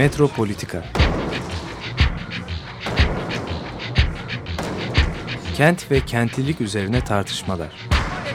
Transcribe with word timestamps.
Metropolitika 0.00 0.84
Kent 5.56 5.90
ve 5.90 6.00
kentlilik 6.00 6.60
üzerine 6.60 7.00
tartışmalar. 7.00 7.68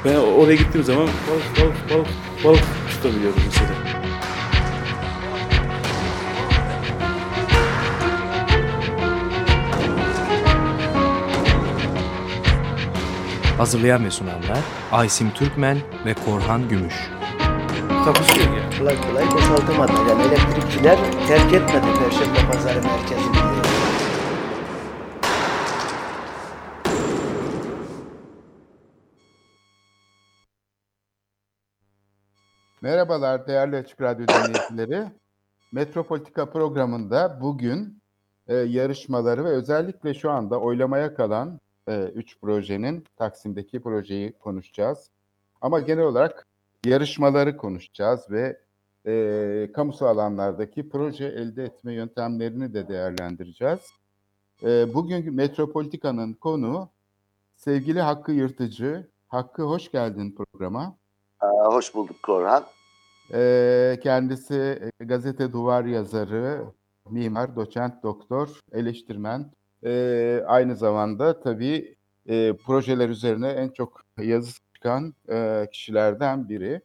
Ben 0.05 0.15
oraya 0.15 0.55
gittiğim 0.55 0.83
zaman 0.83 1.07
balık 1.07 1.61
balık 1.61 1.89
balık 1.89 2.07
balık 2.43 2.63
tutabiliyorum 2.89 3.41
mesela. 3.45 3.69
Hazırlayan 13.57 14.05
ve 14.05 14.11
sunanlar 14.11 14.59
Aysim 14.91 15.31
Türkmen 15.31 15.77
ve 16.05 16.13
Korhan 16.13 16.69
Gümüş. 16.69 17.14
Kapışıyor 18.05 18.57
yani. 18.57 18.77
kolay 18.77 19.01
kolay 19.01 19.25
boşaltamadı. 19.31 19.91
Yani 20.09 20.21
elektrikçiler 20.21 20.97
terk 21.27 21.53
etmedi 21.53 21.85
Perşembe 21.99 22.51
Pazarı 22.51 22.81
merkezini. 22.83 23.35
Merhabalar 32.81 33.47
değerli 33.47 33.75
Açık 33.75 34.01
Radyo 34.01 34.27
dinleyicileri. 34.27 35.11
Metropolitika 35.71 36.49
programında 36.49 37.41
bugün 37.41 38.01
e, 38.47 38.55
yarışmaları 38.55 39.45
ve 39.45 39.49
özellikle 39.49 40.13
şu 40.13 40.31
anda 40.31 40.59
oylamaya 40.59 41.15
kalan 41.15 41.59
3 41.87 42.39
projenin 42.39 43.05
Taksim'deki 43.15 43.81
projeyi 43.81 44.33
konuşacağız. 44.33 45.09
Ama 45.61 45.79
genel 45.79 46.03
olarak 46.03 46.47
yarışmaları 46.85 47.57
konuşacağız 47.57 48.31
ve 48.31 48.59
e, 49.07 49.71
kamusal 49.73 50.07
alanlardaki 50.07 50.89
proje 50.89 51.25
elde 51.25 51.63
etme 51.63 51.93
yöntemlerini 51.93 52.73
de 52.73 52.87
değerlendireceğiz. 52.87 53.79
E, 54.63 54.93
bugün 54.93 55.35
Metropolitika'nın 55.35 56.33
konu 56.33 56.89
sevgili 57.55 58.01
Hakkı 58.01 58.31
Yırtıcı. 58.31 59.09
Hakkı 59.27 59.63
hoş 59.63 59.91
geldin 59.91 60.35
programa. 60.35 60.97
Aa, 61.39 61.75
hoş 61.75 61.95
bulduk 61.95 62.23
Korhan. 62.23 62.63
Ee, 63.33 63.99
kendisi 64.03 64.91
e, 65.01 65.05
gazete 65.05 65.53
duvar 65.53 65.85
yazarı, 65.85 66.65
mimar, 67.09 67.55
doçent, 67.55 68.03
doktor, 68.03 68.59
eleştirmen. 68.71 69.51
Ee, 69.85 70.43
aynı 70.47 70.75
zamanda 70.75 71.39
tabii 71.39 71.95
e, 72.25 72.53
projeler 72.57 73.09
üzerine 73.09 73.49
en 73.49 73.69
çok 73.69 74.01
yazı 74.17 74.51
çıkan 74.85 75.13
e, 75.29 75.67
kişilerden 75.71 76.49
biri. 76.49 76.81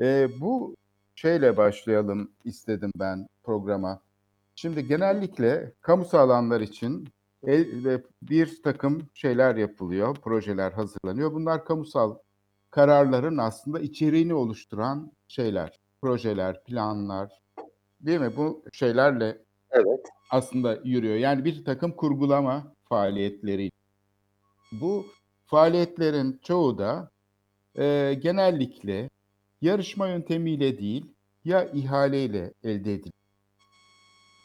E, 0.00 0.28
bu 0.40 0.76
şeyle 1.14 1.56
başlayalım 1.56 2.30
istedim 2.44 2.92
ben 2.96 3.26
programa. 3.42 4.00
Şimdi 4.54 4.86
genellikle 4.86 5.72
kamusal 5.80 6.18
alanlar 6.18 6.60
için 6.60 7.08
ve 7.44 8.02
bir 8.22 8.62
takım 8.62 9.02
şeyler 9.14 9.56
yapılıyor, 9.56 10.16
projeler 10.16 10.72
hazırlanıyor. 10.72 11.32
Bunlar 11.32 11.64
kamusal 11.64 12.14
kararların 12.70 13.38
aslında 13.38 13.80
içeriğini 13.80 14.34
oluşturan 14.34 15.12
şeyler, 15.28 15.78
projeler, 16.02 16.64
planlar 16.64 17.40
değil 18.00 18.20
mi? 18.20 18.36
Bu 18.36 18.64
şeylerle 18.72 19.38
Evet. 19.70 20.06
aslında 20.30 20.78
yürüyor. 20.84 21.16
Yani 21.16 21.44
bir 21.44 21.64
takım 21.64 21.92
kurgulama 21.92 22.74
faaliyetleri. 22.88 23.70
Bu 24.72 25.06
faaliyetlerin 25.46 26.40
çoğu 26.42 26.78
da 26.78 27.10
e, 27.78 28.14
genellikle 28.22 29.10
yarışma 29.62 30.08
yöntemiyle 30.08 30.78
değil 30.78 31.06
ya 31.44 31.64
ihaleyle 31.64 32.54
elde 32.64 32.94
edilir. 32.94 33.12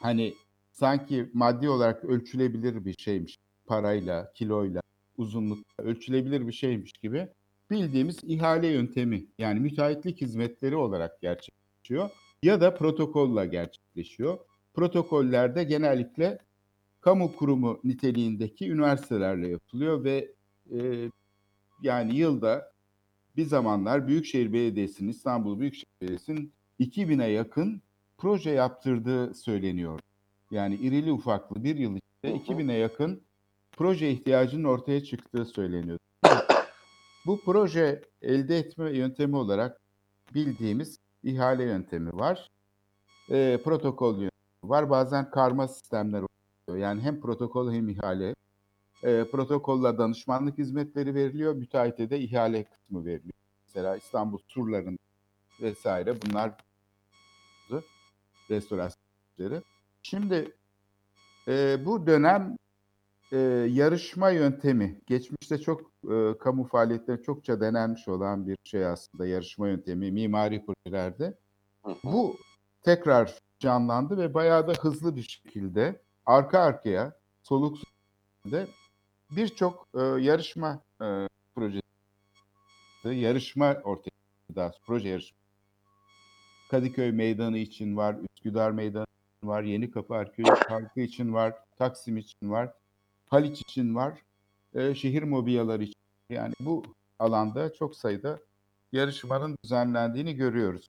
Hani 0.02 0.34
sanki 0.72 1.30
maddi 1.34 1.70
olarak 1.70 2.06
ölçülebilir 2.06 2.86
bir 2.86 2.96
şeymiş. 2.98 3.38
Parayla, 3.66 4.32
kiloyla, 4.36 4.82
uzunlukla 5.18 5.84
ölçülebilir 5.84 6.48
bir 6.48 6.52
şeymiş 6.52 6.94
gibi 6.94 7.28
bildiğimiz 7.72 8.20
ihale 8.24 8.68
yöntemi 8.68 9.26
yani 9.38 9.60
müteahhitlik 9.60 10.22
hizmetleri 10.22 10.76
olarak 10.76 11.22
gerçekleşiyor 11.22 12.10
ya 12.44 12.62
da 12.62 12.76
protokolla 12.76 13.46
gerçekleşiyor. 13.46 14.38
Protokollerde 14.74 15.64
genellikle 15.64 16.40
kamu 17.02 17.36
kurumu 17.36 17.80
niteliğindeki 17.84 18.72
üniversitelerle 18.72 19.48
yapılıyor 19.48 20.04
ve 20.04 20.32
e, 20.72 21.10
yani 21.82 22.16
yılda 22.16 22.72
bir 23.38 23.46
zamanlar 23.46 24.08
Büyükşehir 24.08 24.54
Belediyesi'nin, 24.54 25.10
İstanbul 25.10 25.60
Büyükşehir 25.60 25.88
Belediyesi'nin 26.02 26.54
2000'e 26.80 27.32
yakın 27.32 27.82
proje 28.18 28.52
yaptırdığı 28.52 29.34
söyleniyor. 29.34 30.00
Yani 30.52 30.76
irili 30.76 31.12
ufaklı 31.12 31.64
bir 31.64 31.76
yıl 31.76 31.96
içinde 31.96 32.38
2000'e 32.44 32.78
yakın 32.78 33.22
proje 33.72 34.12
ihtiyacının 34.12 34.64
ortaya 34.64 35.04
çıktığı 35.04 35.46
söyleniyor. 35.46 36.00
Bu 37.26 37.42
proje 37.46 38.02
elde 38.22 38.58
etme 38.58 38.98
yöntemi 38.98 39.36
olarak 39.36 39.82
bildiğimiz 40.34 41.00
ihale 41.24 41.64
yöntemi 41.64 42.14
var. 42.14 42.52
E, 43.30 43.62
protokol 43.64 44.14
yöntemi 44.14 44.32
var. 44.64 44.90
Bazen 44.90 45.30
karma 45.30 45.68
sistemler 45.68 46.24
oluyor. 46.68 46.84
Yani 46.84 47.02
hem 47.02 47.22
protokol 47.22 47.72
hem 47.72 47.90
ihale. 47.90 48.36
E, 49.06 49.30
protokolla 49.32 49.98
danışmanlık 49.98 50.58
hizmetleri 50.58 51.16
veriliyor. 51.16 51.56
Müteahhite 51.56 52.10
de 52.10 52.20
ihale 52.20 52.64
kısmı 52.64 53.06
veriliyor. 53.06 53.34
Mesela 53.68 53.98
İstanbul 53.98 54.38
turların 54.48 55.00
vesaire 55.62 56.22
bunlar 56.22 56.52
restorasyonları. 58.50 59.64
Şimdi 60.04 60.52
e, 61.48 61.86
bu 61.86 62.08
dönem 62.08 62.58
e, 63.32 63.38
yarışma 63.70 64.30
yöntemi 64.30 65.02
geçmişte 65.08 65.58
çok 65.58 65.82
e, 66.12 66.38
kamu 66.40 66.64
faaliyetleri 66.64 67.22
çokça 67.22 67.62
denenmiş 67.62 68.08
olan 68.08 68.48
bir 68.48 68.58
şey 68.64 68.86
aslında 68.86 69.28
yarışma 69.28 69.68
yöntemi 69.68 70.12
mimari 70.12 70.66
projelerde. 70.66 71.38
Bu 72.04 72.38
tekrar 72.82 73.40
canlandı 73.60 74.18
ve 74.18 74.34
bayağı 74.34 74.68
da 74.68 74.74
hızlı 74.74 75.16
bir 75.16 75.22
şekilde 75.24 76.02
arka 76.26 76.60
arkaya 76.60 77.20
soluk 77.44 77.78
de 78.46 78.68
birçok 79.36 79.88
e, 79.96 80.02
yarışma 80.02 80.82
e, 81.02 81.28
projesi 81.56 81.86
yarışma 83.04 83.74
ortaya 83.84 84.12
daha 84.56 84.72
proje 84.86 85.10
yarışma. 85.10 85.38
Kadıköy 86.72 87.12
Meydanı 87.12 87.58
için 87.58 87.98
var, 87.98 88.16
Üsküdar 88.30 88.72
Meydanı 88.72 89.06
için 89.38 89.48
var, 89.48 89.64
Yeni 89.64 89.92
Kapı 89.92 90.14
Arkeolojik 90.14 90.68
Parkı 90.70 91.00
için 91.00 91.34
var, 91.34 91.54
Taksim 91.78 92.18
için 92.18 92.52
var, 92.52 92.74
Haliç 93.30 93.62
için 93.62 93.96
var, 93.96 94.22
e, 94.74 94.96
şehir 94.96 95.24
mobilyaları 95.24 95.84
için. 95.84 95.96
Yani 96.30 96.54
bu 96.60 96.84
alanda 97.20 97.74
çok 97.74 97.96
sayıda 97.96 98.40
yarışmanın 98.92 99.58
düzenlendiğini 99.64 100.36
görüyoruz. 100.36 100.88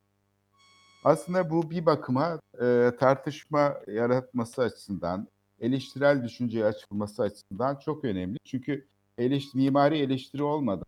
Aslında 1.04 1.50
bu 1.50 1.70
bir 1.70 1.86
bakıma 1.86 2.40
e, 2.60 2.90
tartışma 3.00 3.76
yaratması 3.86 4.62
açısından, 4.62 5.28
eleştirel 5.60 6.24
düşünceye 6.24 6.64
açılması 6.64 7.22
açısından 7.22 7.76
çok 7.76 8.04
önemli. 8.04 8.38
Çünkü 8.44 8.88
eleştir, 9.18 9.58
mimari 9.58 9.98
eleştiri 9.98 10.42
olmadan 10.42 10.86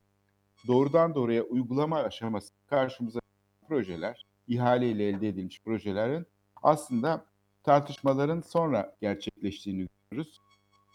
doğrudan 0.67 1.15
doğruya 1.15 1.43
uygulama 1.43 1.99
aşaması 1.99 2.53
karşımıza 2.67 3.21
projeler, 3.69 4.27
ihaleyle 4.49 5.09
elde 5.09 5.29
edilmiş 5.29 5.61
projelerin 5.65 6.27
aslında 6.63 7.27
tartışmaların 7.63 8.41
sonra 8.41 8.97
gerçekleştiğini 9.01 9.89
görüyoruz. 10.11 10.39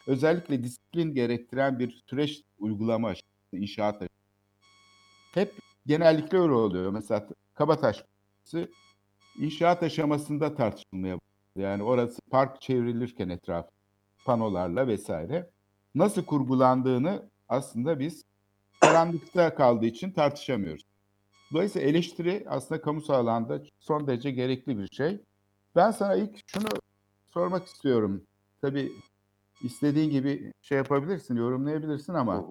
Özellikle 0.07 0.63
disiplin 0.63 1.13
gerektiren 1.13 1.79
bir 1.79 2.03
süreç 2.09 2.43
uygulama 2.59 3.07
aşaması, 3.07 3.57
inşaat. 3.57 4.03
Hep 5.33 5.53
genellikle 5.85 6.37
öyle 6.37 6.53
oluyor. 6.53 6.91
Mesela 6.91 7.27
Kabataş 7.53 8.03
projesi 8.03 8.71
inşaat 9.39 9.83
aşamasında 9.83 10.55
tartışılmaya 10.55 11.15
başlıyor. 11.15 11.32
Yani 11.55 11.83
orası 11.83 12.21
park 12.31 12.61
çevrilirken 12.61 13.29
etraf 13.29 13.69
panolarla 14.25 14.87
vesaire 14.87 15.49
nasıl 15.95 16.25
kurgulandığını 16.25 17.29
aslında 17.49 17.99
biz 17.99 18.23
karanlıkta 18.81 19.55
kaldığı 19.55 19.85
için 19.85 20.11
tartışamıyoruz. 20.11 20.83
Dolayısıyla 21.53 21.87
eleştiri 21.87 22.45
aslında 22.49 22.81
kamusal 22.81 23.13
alanda 23.13 23.61
son 23.79 24.07
derece 24.07 24.31
gerekli 24.31 24.77
bir 24.77 24.87
şey. 24.87 25.21
Ben 25.75 25.91
sana 25.91 26.15
ilk 26.15 26.39
şunu 26.47 26.67
sormak 27.25 27.67
istiyorum. 27.67 28.23
Tabii 28.61 28.91
istediğin 29.63 30.11
gibi 30.11 30.53
şey 30.61 30.77
yapabilirsin, 30.77 31.35
yorumlayabilirsin 31.35 32.13
ama 32.13 32.45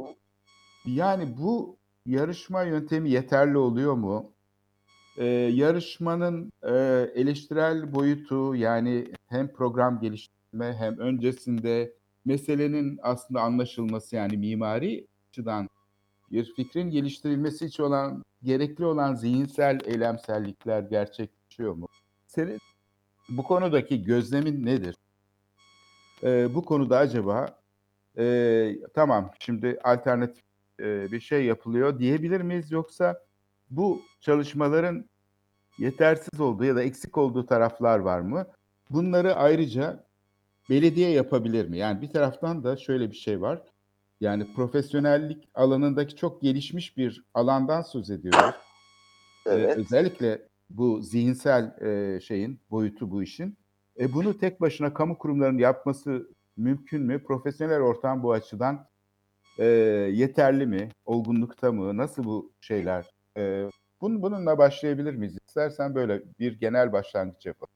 yani 0.87 1.37
bu 1.39 1.77
yarışma 2.07 2.63
yöntemi 2.63 3.11
yeterli 3.11 3.59
oluyor 3.59 3.95
mu? 3.95 4.32
Ee, 5.17 5.25
yarışmanın 5.55 6.53
e, 6.63 6.73
eleştirel 7.15 7.95
boyutu 7.95 8.55
yani 8.55 9.13
hem 9.29 9.53
program 9.53 10.01
geliştirme 10.01 10.75
hem 10.75 10.99
öncesinde 10.99 11.95
meselenin 12.25 12.99
aslında 13.03 13.41
anlaşılması 13.41 14.17
yani 14.17 14.37
mimari 14.37 15.07
açıdan 15.29 15.69
bir 16.31 16.55
fikrin 16.57 16.91
geliştirilmesi 16.91 17.67
için 17.67 17.83
olan 17.83 18.25
gerekli 18.43 18.85
olan 18.85 19.15
zihinsel 19.15 19.81
eylemsellikler 19.85 20.83
gerçekleşiyor 20.83 21.75
mu? 21.75 21.89
Senin 22.27 22.59
bu 23.29 23.43
konudaki 23.43 24.05
gözlemin 24.05 24.67
nedir? 24.67 24.97
E, 26.23 26.55
bu 26.55 26.65
konuda 26.65 26.99
acaba 26.99 27.59
e, 28.19 28.77
tamam 28.95 29.31
şimdi 29.39 29.79
alternatif 29.85 30.43
e, 30.81 31.13
bir 31.13 31.21
şey 31.21 31.45
yapılıyor 31.45 31.99
diyebilir 31.99 32.41
miyiz 32.41 32.71
yoksa 32.71 33.23
bu 33.77 34.03
çalışmaların 34.21 35.05
yetersiz 35.79 36.41
olduğu 36.41 36.65
ya 36.65 36.77
da 36.77 36.83
eksik 36.83 37.19
olduğu 37.19 37.47
taraflar 37.47 37.99
var 37.99 38.21
mı? 38.21 38.47
Bunları 38.91 39.35
ayrıca 39.35 40.05
belediye 40.71 41.11
yapabilir 41.11 41.69
mi? 41.69 41.79
Yani 41.79 42.03
bir 42.03 42.11
taraftan 42.11 42.65
da 42.65 42.77
şöyle 42.77 43.11
bir 43.11 43.17
şey 43.17 43.41
var. 43.41 43.63
Yani 44.21 44.55
profesyonellik 44.55 45.49
alanındaki 45.55 46.17
çok 46.17 46.43
gelişmiş 46.43 46.97
bir 46.97 47.25
alandan 47.35 47.83
söz 47.83 48.11
ediyoruz. 48.11 48.55
Evet. 49.47 49.79
Ee, 49.79 49.81
özellikle 49.81 50.49
bu 50.71 51.03
zihinsel 51.03 51.81
e, 51.81 52.21
şeyin 52.21 52.61
boyutu 52.71 53.11
bu 53.11 53.23
işin. 53.23 53.59
E, 54.01 54.13
bunu 54.13 54.39
tek 54.39 54.61
başına 54.61 54.95
kamu 54.95 55.19
kurumlarının 55.19 55.59
yapması 55.59 56.29
mümkün 56.57 57.03
mü? 57.03 57.25
Profesyonel 57.25 57.81
ortam 57.81 58.23
bu 58.23 58.33
açıdan 58.33 58.87
e, 59.59 59.65
yeterli 60.13 60.67
mi? 60.67 60.89
Olgunlukta 61.05 61.73
mı? 61.73 61.97
Nasıl 61.97 62.25
bu 62.25 62.53
şeyler? 62.61 63.22
E, 63.37 63.71
bun, 64.01 64.23
bununla 64.23 64.59
başlayabilir 64.59 65.15
miyiz? 65.15 65.39
İstersen 65.47 65.95
böyle 65.95 66.23
bir 66.39 66.61
genel 66.61 66.93
başlangıç 66.93 67.47
yapalım. 67.47 67.73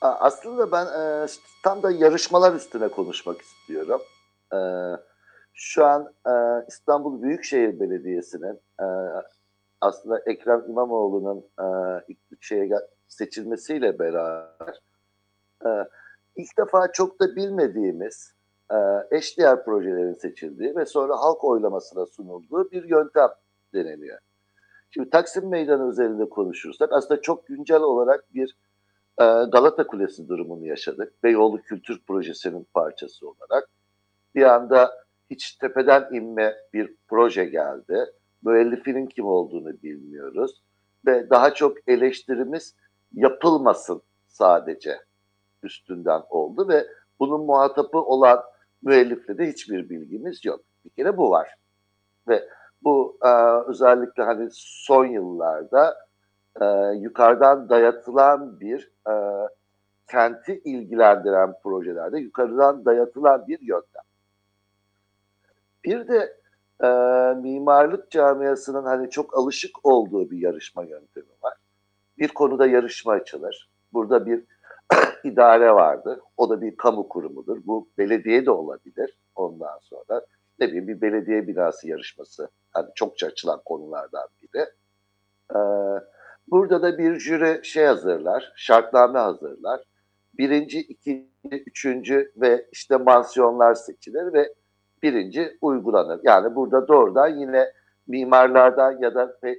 Aslında 0.00 0.72
ben 0.72 0.86
e, 0.86 1.26
tam 1.64 1.82
da 1.82 1.90
yarışmalar 1.90 2.54
üstüne 2.54 2.88
konuşmak 2.88 3.40
istiyorum. 3.40 4.00
E, 4.52 4.58
şu 5.54 5.84
an 5.84 6.14
e, 6.26 6.32
İstanbul 6.68 7.22
Büyükşehir 7.22 7.80
Belediyesi'nin 7.80 8.60
e, 8.80 8.86
aslında 9.80 10.22
Ekrem 10.26 10.64
İmamoğlu'nun 10.68 11.44
e, 11.60 11.66
şeye 12.40 12.70
seçilmesiyle 13.08 13.98
beraber 13.98 14.80
e, 15.66 15.68
ilk 16.36 16.58
defa 16.58 16.92
çok 16.92 17.20
da 17.20 17.36
bilmediğimiz 17.36 18.34
e, 18.70 18.76
eşdeğer 19.16 19.64
projelerin 19.64 20.14
seçildiği 20.14 20.76
ve 20.76 20.86
sonra 20.86 21.16
halk 21.16 21.44
oylamasına 21.44 22.06
sunulduğu 22.06 22.70
bir 22.70 22.84
yöntem 22.84 23.30
deneniyor. 23.74 24.18
Şimdi 24.90 25.10
Taksim 25.10 25.48
Meydanı 25.48 25.90
üzerinde 25.90 26.28
konuşursak 26.28 26.92
aslında 26.92 27.20
çok 27.20 27.46
güncel 27.46 27.80
olarak 27.80 28.34
bir 28.34 28.56
e, 29.18 29.24
Galata 29.24 29.86
Kulesi 29.86 30.28
durumunu 30.28 30.66
yaşadık. 30.66 31.22
Beyoğlu 31.22 31.62
Kültür 31.62 32.02
Projesi'nin 32.06 32.66
parçası 32.74 33.28
olarak. 33.28 33.68
Bir 34.34 34.42
anda 34.42 35.06
hiç 35.30 35.52
tepeden 35.52 36.08
inme 36.12 36.54
bir 36.72 36.94
proje 37.08 37.44
geldi. 37.44 38.04
Müellifinin 38.42 39.06
kim 39.06 39.26
olduğunu 39.26 39.82
bilmiyoruz. 39.82 40.62
Ve 41.06 41.30
daha 41.30 41.54
çok 41.54 41.88
eleştirimiz 41.88 42.74
yapılmasın 43.12 44.02
sadece 44.26 44.98
üstünden 45.62 46.22
oldu 46.30 46.68
ve 46.68 46.86
bunun 47.20 47.46
muhatabı 47.46 47.98
olan 47.98 48.42
müellifle 48.82 49.38
de 49.38 49.48
hiçbir 49.48 49.90
bilgimiz 49.90 50.44
yok. 50.44 50.60
Bir 50.84 50.90
kere 50.90 51.16
bu 51.16 51.30
var. 51.30 51.54
Ve 52.28 52.48
bu 52.82 53.18
e, 53.24 53.30
özellikle 53.70 54.22
hani 54.22 54.48
son 54.52 55.06
yıllarda 55.06 55.96
e, 56.60 56.64
yukarıdan 56.96 57.68
dayatılan 57.68 58.60
bir 58.60 58.92
e, 59.08 59.14
kenti 60.10 60.60
ilgilendiren 60.64 61.54
projelerde 61.62 62.18
yukarıdan 62.18 62.84
dayatılan 62.84 63.46
bir 63.48 63.60
yöntem. 63.60 64.02
Bir 65.84 66.08
de 66.08 66.36
e, 66.82 66.88
mimarlık 67.40 68.10
camiasının 68.10 68.84
hani 68.84 69.10
çok 69.10 69.38
alışık 69.38 69.86
olduğu 69.86 70.30
bir 70.30 70.38
yarışma 70.38 70.84
yöntemi 70.84 71.30
var. 71.42 71.54
Bir 72.18 72.28
konuda 72.28 72.66
yarışma 72.66 73.12
açılır. 73.12 73.70
Burada 73.92 74.26
bir 74.26 74.44
idare 75.24 75.74
vardır. 75.74 76.20
O 76.36 76.50
da 76.50 76.60
bir 76.60 76.76
kamu 76.76 77.08
kurumudur. 77.08 77.58
Bu 77.66 77.88
belediye 77.98 78.46
de 78.46 78.50
olabilir 78.50 79.18
ondan 79.34 79.78
sonra. 79.82 80.22
Ne 80.60 80.68
bileyim 80.68 80.88
bir 80.88 81.00
belediye 81.00 81.46
binası 81.46 81.88
yarışması. 81.88 82.48
Hani 82.70 82.86
çokça 82.94 83.26
açılan 83.26 83.60
konulardan 83.64 84.28
biri. 84.42 84.66
Ee, 85.54 85.58
burada 86.50 86.82
da 86.82 86.98
bir 86.98 87.18
jüri 87.18 87.60
şey 87.64 87.84
hazırlar, 87.84 88.52
şartname 88.56 89.18
hazırlar. 89.18 89.80
Birinci, 90.38 90.80
ikinci, 90.80 91.28
üçüncü 91.66 92.32
ve 92.36 92.66
işte 92.72 92.96
mansiyonlar 92.96 93.74
seçilir 93.74 94.32
ve 94.32 94.54
birinci 95.02 95.58
uygulanır. 95.60 96.20
Yani 96.22 96.54
burada 96.54 96.88
doğrudan 96.88 97.28
yine 97.28 97.72
mimarlardan 98.06 98.98
ya 99.02 99.14
da 99.14 99.38
e, 99.44 99.56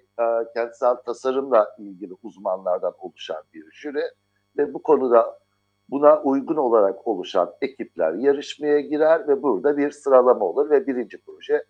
kentsel 0.54 0.96
tasarımla 0.96 1.76
ilgili 1.78 2.14
uzmanlardan 2.24 2.94
oluşan 3.00 3.44
bir 3.54 3.72
jüri 3.72 4.04
ve 4.58 4.74
bu 4.74 4.84
konuda 4.84 5.40
buna 5.90 6.22
uygun 6.22 6.56
olarak 6.56 7.08
oluşan 7.08 7.54
ekipler 7.62 8.14
yarışmaya 8.14 8.80
girer 8.80 9.28
ve 9.28 9.44
burada 9.44 9.78
bir 9.78 9.92
sıralama 9.92 10.46
olur 10.46 10.70
ve 10.70 10.88
birinci 10.88 11.22
proje 11.22 11.66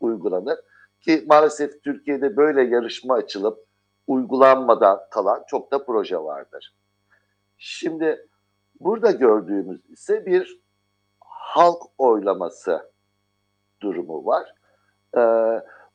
uygulanır. 0.00 0.58
Ki 1.00 1.24
maalesef 1.28 1.82
Türkiye'de 1.82 2.36
böyle 2.36 2.62
yarışma 2.62 3.14
açılıp 3.14 3.58
uygulanmadan 4.06 5.00
kalan 5.10 5.44
çok 5.46 5.72
da 5.72 5.84
proje 5.84 6.18
vardır. 6.18 6.74
Şimdi 7.58 8.26
burada 8.80 9.10
gördüğümüz 9.10 9.90
ise 9.90 10.26
bir 10.26 10.60
halk 11.20 11.82
oylaması 11.98 12.92
durumu 13.82 14.26
var. 14.26 14.54
Ee, 15.16 15.20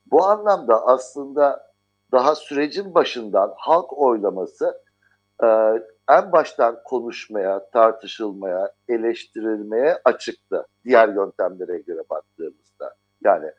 bu 0.06 0.25
anlamda 0.25 0.86
aslında 0.86 1.74
daha 2.12 2.36
sürecin 2.36 2.95
başından 2.95 3.54
halk 3.57 3.98
oylaması 3.98 4.81
e, 5.44 5.48
en 6.10 6.31
baştan 6.31 6.84
konuşmaya, 6.84 7.69
tartışılmaya, 7.69 8.72
eleştirilmeye 8.90 10.00
açıktı 10.06 10.68
diğer 10.86 11.10
yöntemlere 11.10 11.78
göre 11.78 12.02
baktığımızda. 12.10 12.96
Yani 13.24 13.52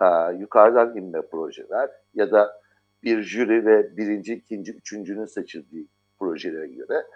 e, 0.00 0.06
yukarıdan 0.38 0.96
inme 0.96 1.22
projeler 1.22 1.90
ya 2.14 2.30
da 2.30 2.60
bir 3.02 3.22
jüri 3.22 3.66
ve 3.66 3.96
birinci, 3.96 4.34
ikinci, 4.34 4.72
üçüncünün 4.72 5.26
seçildiği 5.26 5.88
projelere 6.18 6.66
göre 6.66 7.06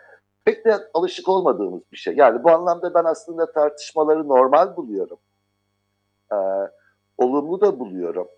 pek 0.44 0.64
de 0.64 0.76
alışık 0.94 1.28
olmadığımız 1.28 1.82
bir 1.92 1.96
şey. 1.96 2.16
Yani 2.16 2.44
bu 2.44 2.50
anlamda 2.50 2.94
ben 2.94 3.04
aslında 3.04 3.52
tartışmaları 3.52 4.28
normal 4.28 4.76
buluyorum. 4.76 5.18
E, 6.32 6.36
olumlu 7.18 7.60
da 7.60 7.78
buluyorum. 7.78 8.28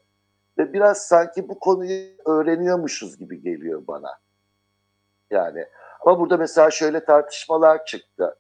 Ve 0.58 0.73
biraz 0.73 0.99
sanki 1.06 1.49
bu 1.49 1.58
konuyu 1.58 2.08
öğreniyormuşuz 2.26 3.18
gibi 3.18 3.42
geliyor 3.42 3.82
bana. 3.87 4.11
Yani 5.30 5.66
ama 6.00 6.21
burada 6.21 6.37
mesela 6.37 6.71
şöyle 6.71 7.05
tartışmalar 7.05 7.85
çıktı. 7.85 8.37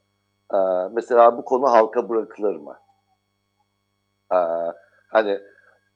Ee, 0.54 0.56
mesela 0.92 1.36
bu 1.36 1.44
konu 1.44 1.70
halka 1.70 2.08
bırakılır 2.08 2.56
mı? 2.56 2.78
Ee, 4.32 4.36
hani 5.08 5.40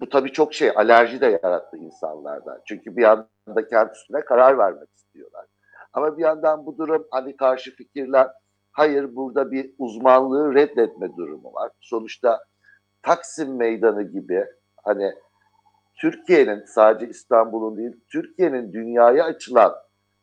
bu 0.01 0.09
tabii 0.09 0.33
çok 0.33 0.55
şey 0.55 0.73
alerji 0.77 1.21
de 1.21 1.41
yarattı 1.43 1.77
insanlardan. 1.77 2.61
Çünkü 2.65 2.97
bir 2.97 3.05
anda 3.05 3.69
kent 3.71 3.97
üstüne 3.97 4.21
karar 4.21 4.59
vermek 4.59 4.89
istiyorlar. 4.95 5.47
Ama 5.93 6.19
bir 6.19 6.23
yandan 6.23 6.67
bu 6.67 6.79
durum 6.79 7.07
hani 7.11 7.37
karşı 7.37 7.77
fikirler 7.77 8.31
hayır 8.73 9.17
burada 9.17 9.51
bir 9.51 9.75
uzmanlığı 9.79 10.55
reddetme 10.55 11.17
durumu 11.17 11.55
var. 11.55 11.71
Sonuçta 11.81 12.45
Taksim 13.03 13.57
Meydanı 13.57 14.03
gibi 14.03 14.47
hani 14.85 15.13
Türkiye'nin 16.01 16.65
sadece 16.65 17.11
İstanbul'un 17.11 17.77
değil 17.77 18.01
Türkiye'nin 18.09 18.73
dünyaya 18.73 19.25
açılan 19.25 19.75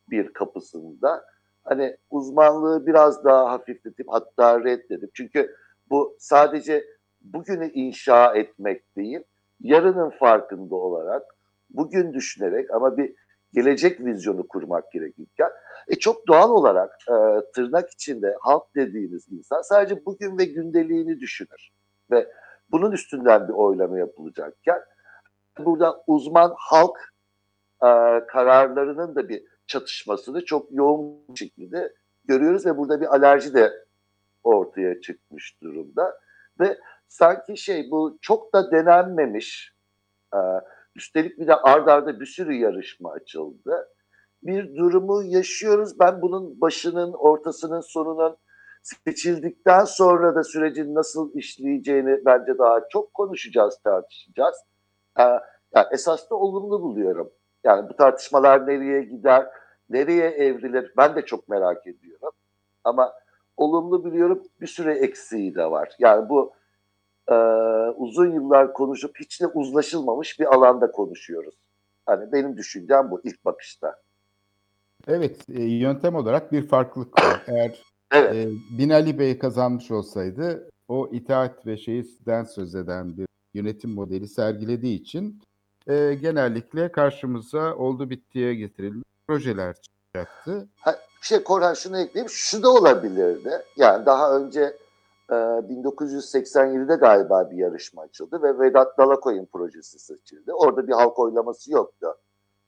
bir 0.10 0.34
kapısında 0.34 1.26
hani 1.70 1.98
uzmanlığı 2.10 2.88
biraz 2.88 3.24
daha 3.24 3.52
hafifletip 3.52 4.08
hatta 4.10 4.64
reddedip 4.64 5.16
çünkü 5.16 5.56
bu 5.90 6.16
sadece 6.20 6.86
bugünü 7.22 7.72
inşa 7.72 8.36
etmek 8.36 8.96
değil 8.96 9.20
yarının 9.60 10.10
farkında 10.10 10.76
olarak 10.76 11.24
bugün 11.70 12.14
düşünerek 12.14 12.72
ama 12.72 12.98
bir 12.98 13.16
gelecek 13.54 14.00
vizyonu 14.00 14.48
kurmak 14.48 14.92
gerekirken 14.92 15.50
e 15.88 15.96
çok 15.96 16.28
doğal 16.28 16.50
olarak 16.50 16.92
e, 17.08 17.16
tırnak 17.56 17.90
içinde 17.92 18.36
halk 18.42 18.76
dediğimiz 18.76 19.32
insan 19.32 19.62
sadece 19.62 20.06
bugün 20.06 20.38
ve 20.38 20.46
gündeliğini 20.46 21.20
düşünür 21.20 21.72
ve 22.12 22.28
bunun 22.72 22.92
üstünden 22.92 23.48
bir 23.48 23.54
oylama 23.54 24.00
yapılacakken 24.00 24.82
burada 25.58 26.04
uzman 26.08 26.54
halk 26.58 27.14
e, 27.84 27.90
kararlarının 28.28 29.16
da 29.16 29.30
bir 29.30 29.44
çatışmasını 29.70 30.46
çok 30.46 30.72
yoğun 30.72 31.28
bir 31.30 31.40
şekilde 31.40 31.94
görüyoruz 32.26 32.66
ve 32.66 32.78
burada 32.78 33.02
bir 33.02 33.16
alerji 33.16 33.54
de 33.54 33.86
ortaya 34.44 35.02
çıkmış 35.02 35.62
durumda. 35.62 36.20
Ve 36.60 36.78
sanki 37.08 37.58
şey 37.58 37.92
bu 37.92 38.18
çok 38.22 38.54
da 38.54 38.72
denenmemiş 38.72 39.74
e, 40.34 40.40
üstelik 40.96 41.40
bir 41.40 41.48
de 41.48 41.56
ard 41.56 41.88
arda 41.88 42.20
bir 42.20 42.26
sürü 42.26 42.54
yarışma 42.54 43.12
açıldı. 43.12 43.90
Bir 44.44 44.76
durumu 44.76 45.24
yaşıyoruz. 45.24 46.00
Ben 46.00 46.22
bunun 46.22 46.62
başının 46.62 47.14
ortasının 47.14 47.82
sonunun 47.82 48.38
seçildikten 48.82 49.86
sonra 49.86 50.36
da 50.36 50.44
sürecin 50.44 50.96
nasıl 50.96 51.34
işleyeceğini 51.34 52.26
bence 52.26 52.58
daha 52.58 52.90
çok 52.90 53.14
konuşacağız 53.14 53.80
tartışacağız. 53.84 54.56
E, 55.20 55.24
yani 55.76 55.88
esas 55.92 56.30
da 56.30 56.36
olumlu 56.36 56.82
buluyorum 56.82 57.32
yani 57.64 57.90
bu 57.90 57.96
tartışmalar 57.96 58.68
nereye 58.68 59.04
gider, 59.04 59.48
nereye 59.90 60.30
evrilir 60.30 60.94
ben 60.98 61.16
de 61.16 61.26
çok 61.26 61.50
merak 61.50 61.88
ediyorum. 61.88 62.32
Ama 62.84 63.14
olumlu 63.58 64.06
biliyorum 64.06 64.44
bir 64.62 64.68
süre 64.68 64.94
eksiği 64.94 65.56
de 65.56 65.72
var. 65.72 65.96
Yani 66.00 66.30
bu 66.30 66.54
e, 67.32 67.36
uzun 67.96 68.32
yıllar 68.32 68.74
konuşup 68.74 69.20
hiç 69.20 69.42
de 69.42 69.48
uzlaşılmamış 69.48 70.40
bir 70.40 70.46
alanda 70.46 70.92
konuşuyoruz. 70.92 71.56
Hani 72.06 72.32
benim 72.32 72.58
düşüncem 72.58 73.12
bu 73.12 73.22
ilk 73.24 73.46
bakışta. 73.46 73.96
Evet, 75.08 75.50
e, 75.50 75.64
yöntem 75.64 76.16
olarak 76.16 76.52
bir 76.52 76.68
farklılık 76.68 77.24
var. 77.24 77.44
Eğer 77.48 77.84
Evet. 78.12 78.36
e, 78.36 78.50
Binali 78.78 79.20
Bey 79.20 79.40
kazanmış 79.40 79.92
olsaydı 79.92 80.70
o 80.88 81.10
itaat 81.12 81.66
ve 81.66 81.78
şeyden 81.78 82.44
söz 82.44 82.76
eden 82.76 83.18
bir 83.18 83.26
yönetim 83.54 83.92
modeli 83.92 84.28
sergilediği 84.28 85.02
için 85.02 85.42
e, 85.90 86.14
genellikle 86.14 86.92
karşımıza 86.92 87.76
oldu 87.76 88.10
bittiye 88.10 88.56
getirilmiş 88.56 89.08
projeler 89.28 89.76
çıkacaktı. 89.82 90.68
Ha, 90.80 90.96
şey 91.22 91.44
Korhan 91.44 91.74
şunu 91.74 92.00
ekleyeyim. 92.00 92.30
Şu 92.30 92.64
da 92.64 92.70
olabilirdi. 92.70 93.52
Yani 93.78 94.06
daha 94.06 94.38
önce 94.38 94.78
e, 95.30 95.34
1987'de 95.34 96.96
galiba 96.96 97.52
bir 97.52 97.58
yarışma 97.58 98.02
açıldı 98.02 98.44
ve 98.44 98.60
Vedat 98.60 98.98
Dalakoy'un 98.98 99.46
projesi 99.46 100.00
seçildi. 100.00 100.54
Orada 100.54 100.88
bir 100.88 100.94
halk 100.94 101.20
oylaması 101.20 101.72
yoktu. 101.72 102.16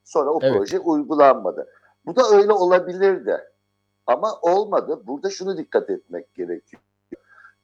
Sonra 0.03 0.29
o 0.29 0.39
Evet. 0.41 0.57
proje 0.57 0.79
uygulanmadı. 0.79 1.67
Bu 2.05 2.15
da 2.15 2.21
öyle 2.33 2.53
olabilirdi. 2.53 3.37
Ama 4.07 4.39
olmadı. 4.41 5.01
Burada 5.07 5.29
şunu 5.29 5.57
dikkat 5.57 5.89
etmek 5.89 6.33
gerekiyor. 6.33 6.81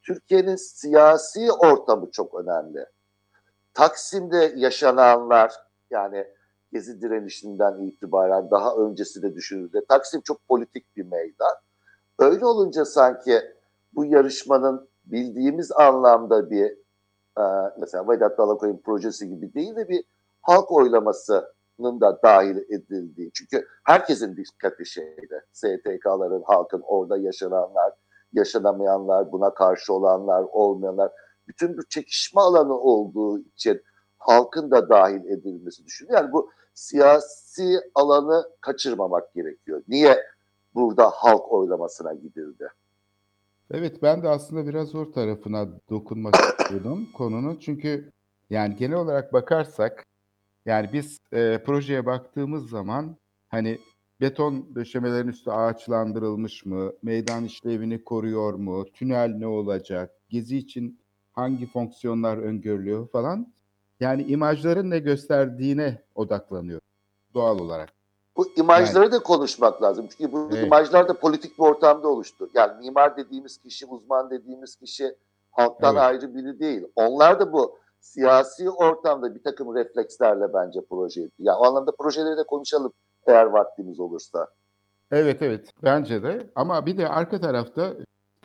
Türkiye'nin 0.04 0.56
siyasi 0.56 1.52
ortamı 1.52 2.12
çok 2.12 2.34
önemli. 2.34 2.86
Taksim'de 3.78 4.54
yaşananlar 4.56 5.54
yani 5.90 6.26
Gezi 6.72 7.02
direnişinden 7.02 7.80
itibaren 7.82 8.52
daha 8.52 8.76
öncesi 8.76 9.22
de 9.22 9.36
düşünüldü. 9.36 9.82
Taksim 9.90 10.22
çok 10.22 10.48
politik 10.48 10.96
bir 10.96 11.04
meydan. 11.04 11.54
Öyle 12.20 12.46
olunca 12.46 12.86
sanki 12.86 13.42
bu 13.94 14.06
yarışmanın 14.06 14.90
bildiğimiz 15.06 15.72
anlamda 15.72 16.50
bir 16.50 16.66
e, 17.38 17.44
mesela 17.80 18.10
Vedat 18.10 18.38
Dalakoy'un 18.38 18.82
projesi 18.86 19.30
gibi 19.30 19.54
değil 19.54 19.76
de 19.76 19.90
bir 19.90 20.04
halk 20.42 20.72
oylamasının 20.72 22.02
da 22.02 22.20
dahil 22.24 22.58
edildiği. 22.58 23.32
Çünkü 23.34 23.68
herkesin 23.86 24.38
dikkati 24.38 24.86
şeyde. 24.86 25.42
STK'ların, 25.52 26.44
halkın 26.46 26.84
orada 26.88 27.18
yaşananlar, 27.18 27.94
yaşanamayanlar, 28.34 29.32
buna 29.32 29.54
karşı 29.54 29.94
olanlar, 29.94 30.46
olmayanlar. 30.52 31.12
Bütün 31.48 31.78
bir 31.78 31.84
çekişme 31.90 32.42
alanı 32.42 32.74
olduğu 32.74 33.40
için 33.40 33.82
halkın 34.18 34.72
da 34.72 34.90
dahil 34.90 35.26
edilmesi 35.26 35.86
düşünülüyor. 35.86 36.22
Yani 36.22 36.32
bu 36.32 36.52
siyasi 36.74 37.80
alanı 37.96 38.50
kaçırmamak 38.62 39.34
gerekiyor. 39.34 39.84
Niye 39.88 40.24
burada 40.76 41.10
halk 41.10 41.52
oylamasına 41.52 42.14
gidildi? 42.14 42.70
Evet 43.72 44.02
ben 44.04 44.24
de 44.24 44.30
aslında 44.30 44.68
biraz 44.68 44.88
zor 44.88 45.14
tarafına 45.14 45.68
dokunmak 45.90 46.36
istiyordum 46.60 47.10
konunun. 47.14 47.60
Çünkü 47.60 48.12
yani 48.50 48.76
genel 48.76 48.98
olarak 48.98 49.34
bakarsak 49.34 50.06
yani 50.66 50.90
biz 50.94 51.18
e, 51.34 51.64
projeye 51.66 52.06
baktığımız 52.06 52.70
zaman 52.70 53.18
hani 53.50 53.80
beton 54.22 54.76
döşemelerin 54.76 55.28
üstü 55.28 55.52
ağaçlandırılmış 55.52 56.66
mı, 56.66 56.94
meydan 57.04 57.46
işlevini 57.46 58.04
koruyor 58.04 58.54
mu, 58.54 58.86
tünel 58.94 59.30
ne 59.30 59.48
olacak, 59.48 60.12
gezi 60.30 60.58
için 60.58 61.00
hangi 61.38 61.68
fonksiyonlar 61.68 62.38
öngörülüyor 62.38 63.08
falan. 63.08 63.48
Yani 64.00 64.24
imajların 64.24 64.90
ne 64.90 65.00
gösterdiğine 65.00 66.02
odaklanıyor 66.16 66.80
doğal 67.34 67.60
olarak. 67.60 67.90
Bu 68.38 68.48
imajları 68.58 69.12
da 69.12 69.20
konuşmak 69.20 69.82
lazım. 69.82 70.08
Çünkü 70.08 70.32
bu 70.32 70.50
Evet. 70.52 70.66
imajlar 70.66 71.08
da 71.08 71.20
politik 71.20 71.58
bir 71.58 71.64
ortamda 71.64 72.08
oluştu. 72.08 72.50
Yani 72.54 72.80
mimar 72.80 73.18
dediğimiz 73.18 73.58
kişi, 73.58 73.86
uzman 73.86 74.30
dediğimiz 74.30 74.76
kişi 74.76 75.16
halktan 75.52 75.94
Evet. 75.94 76.04
ayrı 76.04 76.36
biri 76.36 76.60
değil. 76.60 76.88
Onlar 76.96 77.40
da 77.40 77.54
bu 77.54 77.78
siyasi 78.00 78.70
ortamda 78.70 79.36
bir 79.36 79.44
takım 79.44 79.76
reflekslerle 79.76 80.54
bence 80.54 80.80
proje. 80.90 81.30
Yani 81.40 81.58
o 81.58 81.66
anlamda 81.66 81.92
projeleri 82.00 82.38
de 82.38 82.44
konuşalım 82.44 82.94
eğer 83.28 83.46
vaktimiz 83.46 84.00
olursa. 84.00 84.48
Evet 85.12 85.42
evet 85.42 85.70
bence 85.84 86.24
de 86.24 86.50
ama 86.56 86.86
bir 86.86 86.98
de 86.98 87.08
arka 87.08 87.40
tarafta 87.40 87.94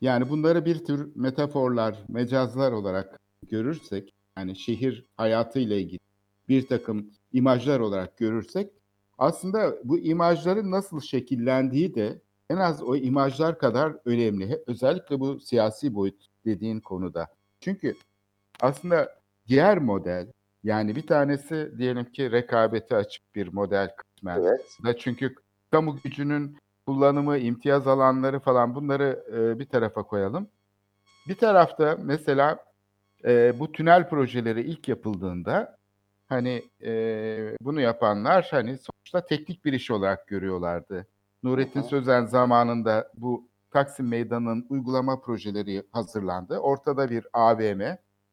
yani 0.02 0.28
bunları 0.28 0.64
bir 0.64 0.84
tür 0.84 1.12
metaforlar, 1.14 1.98
mecazlar 2.08 2.72
olarak 2.72 3.20
görürsek 3.50 4.14
yani 4.38 4.56
şehir 4.56 5.06
hayatıyla 5.16 5.76
ilgili 5.76 6.00
bir 6.48 6.66
takım 6.66 7.10
imajlar 7.32 7.80
olarak 7.80 8.18
görürsek 8.18 8.70
aslında 9.18 9.76
bu 9.84 9.98
imajların 9.98 10.70
nasıl 10.70 11.00
şekillendiği 11.00 11.94
de 11.94 12.20
en 12.50 12.56
az 12.56 12.82
o 12.82 12.96
imajlar 12.96 13.58
kadar 13.58 13.96
önemli. 14.04 14.62
Özellikle 14.66 15.20
bu 15.20 15.40
siyasi 15.40 15.94
boyut 15.94 16.26
dediğin 16.44 16.80
konuda. 16.80 17.26
Çünkü 17.60 17.94
aslında 18.60 19.08
diğer 19.48 19.78
model 19.78 20.32
yani 20.64 20.96
bir 20.96 21.06
tanesi 21.06 21.72
diyelim 21.78 22.04
ki 22.04 22.30
rekabete 22.30 22.96
açık 22.96 23.34
bir 23.34 23.52
model 23.52 23.90
kısmen. 23.96 24.40
Evet. 24.40 24.78
Da 24.84 24.96
çünkü 24.96 25.34
kamu 25.70 25.98
gücünün 26.04 26.56
kullanımı, 26.86 27.38
imtiyaz 27.38 27.86
alanları 27.86 28.40
falan 28.40 28.74
bunları 28.74 29.24
e, 29.32 29.58
bir 29.58 29.66
tarafa 29.66 30.02
koyalım. 30.02 30.48
Bir 31.28 31.34
tarafta 31.34 31.98
mesela 32.02 32.58
e, 33.24 33.58
bu 33.58 33.72
tünel 33.72 34.08
projeleri 34.08 34.60
ilk 34.62 34.88
yapıldığında 34.88 35.78
hani 36.28 36.62
e, 36.82 36.92
bunu 37.60 37.80
yapanlar 37.80 38.48
hani 38.50 38.78
sonuçta 38.78 39.26
teknik 39.26 39.64
bir 39.64 39.72
iş 39.72 39.90
olarak 39.90 40.28
görüyorlardı. 40.28 41.06
Nurettin. 41.42 41.82
Sözen 41.82 42.26
zamanında 42.26 43.10
bu 43.14 43.48
Taksim 43.70 44.08
Meydanı'nın 44.08 44.66
uygulama 44.68 45.20
projeleri 45.20 45.82
hazırlandı. 45.92 46.58
Ortada 46.58 47.10
bir 47.10 47.26
AVM. 47.32 47.82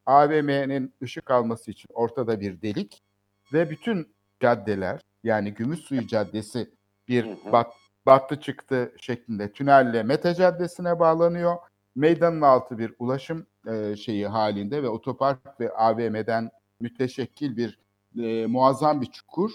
AVM'nin 0.06 0.94
ışık 1.02 1.30
alması 1.30 1.70
için 1.70 1.88
ortada 1.92 2.40
bir 2.40 2.62
delik 2.62 3.02
ve 3.52 3.70
bütün 3.70 4.14
caddeler 4.40 5.00
yani 5.24 5.54
Gümüşsuyu 5.54 6.06
Caddesi 6.06 6.70
bir 7.08 7.26
bat, 7.52 7.72
battı 8.06 8.40
çıktı 8.40 8.92
şeklinde 9.00 9.52
tünelle 9.52 10.02
Mete 10.02 10.34
Caddesi'ne 10.34 10.98
bağlanıyor. 10.98 11.56
Meydanın 11.94 12.40
altı 12.40 12.78
bir 12.78 12.94
ulaşım 12.98 13.46
e, 13.66 13.96
şeyi 13.96 14.26
halinde 14.26 14.82
ve 14.82 14.88
otopark 14.88 15.60
ve 15.60 15.72
AVM'den 15.72 16.50
müteşekkil 16.80 17.56
bir 17.56 17.78
e, 18.18 18.46
muazzam 18.46 19.00
bir 19.00 19.06
çukur. 19.06 19.50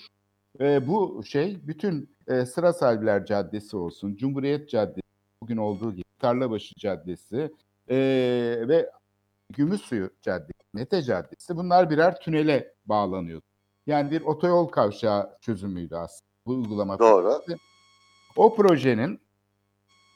E, 0.60 0.88
bu 0.88 1.24
şey 1.26 1.68
bütün 1.68 2.16
e, 2.28 2.46
Sıra 2.46 2.74
Salviler 2.74 3.26
Caddesi 3.26 3.78
olsun, 3.78 4.16
Cumhuriyet 4.16 4.70
Caddesi 4.70 5.02
bugün 5.42 5.58
olduğu 5.58 5.92
gibi 5.92 6.06
Tarlabaşı 6.20 6.76
Caddesi 6.76 7.52
e, 7.90 7.98
ve 8.68 8.92
Gümüşsuyu 9.54 10.10
Caddesi, 10.22 10.60
Mete 10.74 11.02
Caddesi 11.02 11.56
bunlar 11.56 11.90
birer 11.90 12.20
tünele 12.20 12.74
bağlanıyor. 12.86 13.42
Yani 13.88 14.12
bir 14.12 14.22
otoyol 14.22 14.68
kavşağı 14.68 15.38
çözümüydü 15.42 15.96
aslında 15.96 16.30
bu 16.46 16.52
uygulama. 16.52 17.00
Doğru. 17.00 17.42
O 18.36 18.56
projenin 18.56 19.20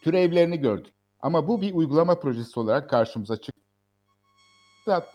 türevlerini 0.02 0.60
gördük. 0.60 0.94
Ama 1.20 1.48
bu 1.48 1.62
bir 1.62 1.74
uygulama 1.74 2.20
projesi 2.20 2.60
olarak 2.60 2.90
karşımıza 2.90 3.38
çıktı. 3.38 3.62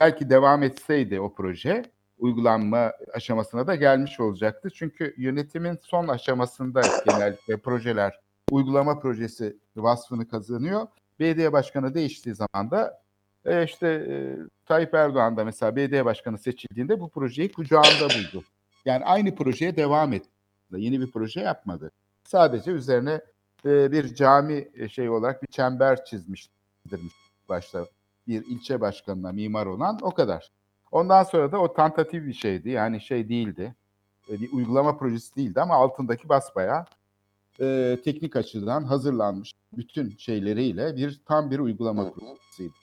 Belki 0.00 0.30
devam 0.30 0.62
etseydi 0.62 1.20
o 1.20 1.34
proje 1.34 1.82
uygulanma 2.18 2.92
aşamasına 3.14 3.66
da 3.66 3.74
gelmiş 3.74 4.20
olacaktı. 4.20 4.70
Çünkü 4.70 5.14
yönetimin 5.16 5.78
son 5.82 6.08
aşamasında 6.08 6.82
genellikle 7.08 7.56
projeler 7.56 8.20
uygulama 8.50 8.98
projesi 8.98 9.56
vasfını 9.76 10.28
kazanıyor. 10.28 10.86
Belediye 11.20 11.52
başkanı 11.52 11.94
değiştiği 11.94 12.34
zaman 12.34 12.70
da 12.70 13.02
e, 13.44 13.64
işte 13.64 13.88
e, 13.88 14.36
Tayyip 14.66 14.94
Erdoğan 14.94 15.36
da 15.36 15.44
mesela 15.44 15.76
belediye 15.76 16.04
başkanı 16.04 16.38
seçildiğinde 16.38 17.00
bu 17.00 17.10
projeyi 17.10 17.52
kucağında 17.52 18.04
buldu. 18.04 18.44
Yani 18.84 19.04
aynı 19.04 19.34
projeye 19.34 19.76
devam 19.76 20.12
etti. 20.12 20.28
Yeni 20.76 21.00
bir 21.00 21.10
proje 21.10 21.40
yapmadı. 21.40 21.90
Sadece 22.24 22.70
üzerine 22.70 23.20
e, 23.64 23.92
bir 23.92 24.14
cami 24.14 24.68
e, 24.74 24.88
şey 24.88 25.10
olarak 25.10 25.42
bir 25.42 25.46
çember 25.46 26.04
çizmiş 26.04 26.48
başta 27.48 27.86
bir 28.28 28.44
ilçe 28.46 28.80
başkanına 28.80 29.32
mimar 29.32 29.66
olan 29.66 29.98
o 30.02 30.10
kadar. 30.10 30.50
Ondan 30.92 31.22
sonra 31.22 31.52
da 31.52 31.58
o 31.60 31.74
tentatif 31.74 32.26
bir 32.26 32.32
şeydi. 32.32 32.70
Yani 32.70 33.00
şey 33.00 33.28
değildi. 33.28 33.74
e, 34.30 34.40
Bir 34.40 34.52
uygulama 34.52 34.98
projesi 34.98 35.36
değildi 35.36 35.60
ama 35.60 35.74
altındaki 35.74 36.28
basbayağı 36.28 36.84
e, 37.60 37.98
teknik 38.04 38.36
açıdan 38.36 38.84
hazırlanmış 38.84 39.52
bütün 39.72 40.16
şeyleriyle 40.16 40.96
bir 40.96 41.20
tam 41.26 41.50
bir 41.50 41.58
uygulama 41.58 42.12
projesiydi. 42.12 42.74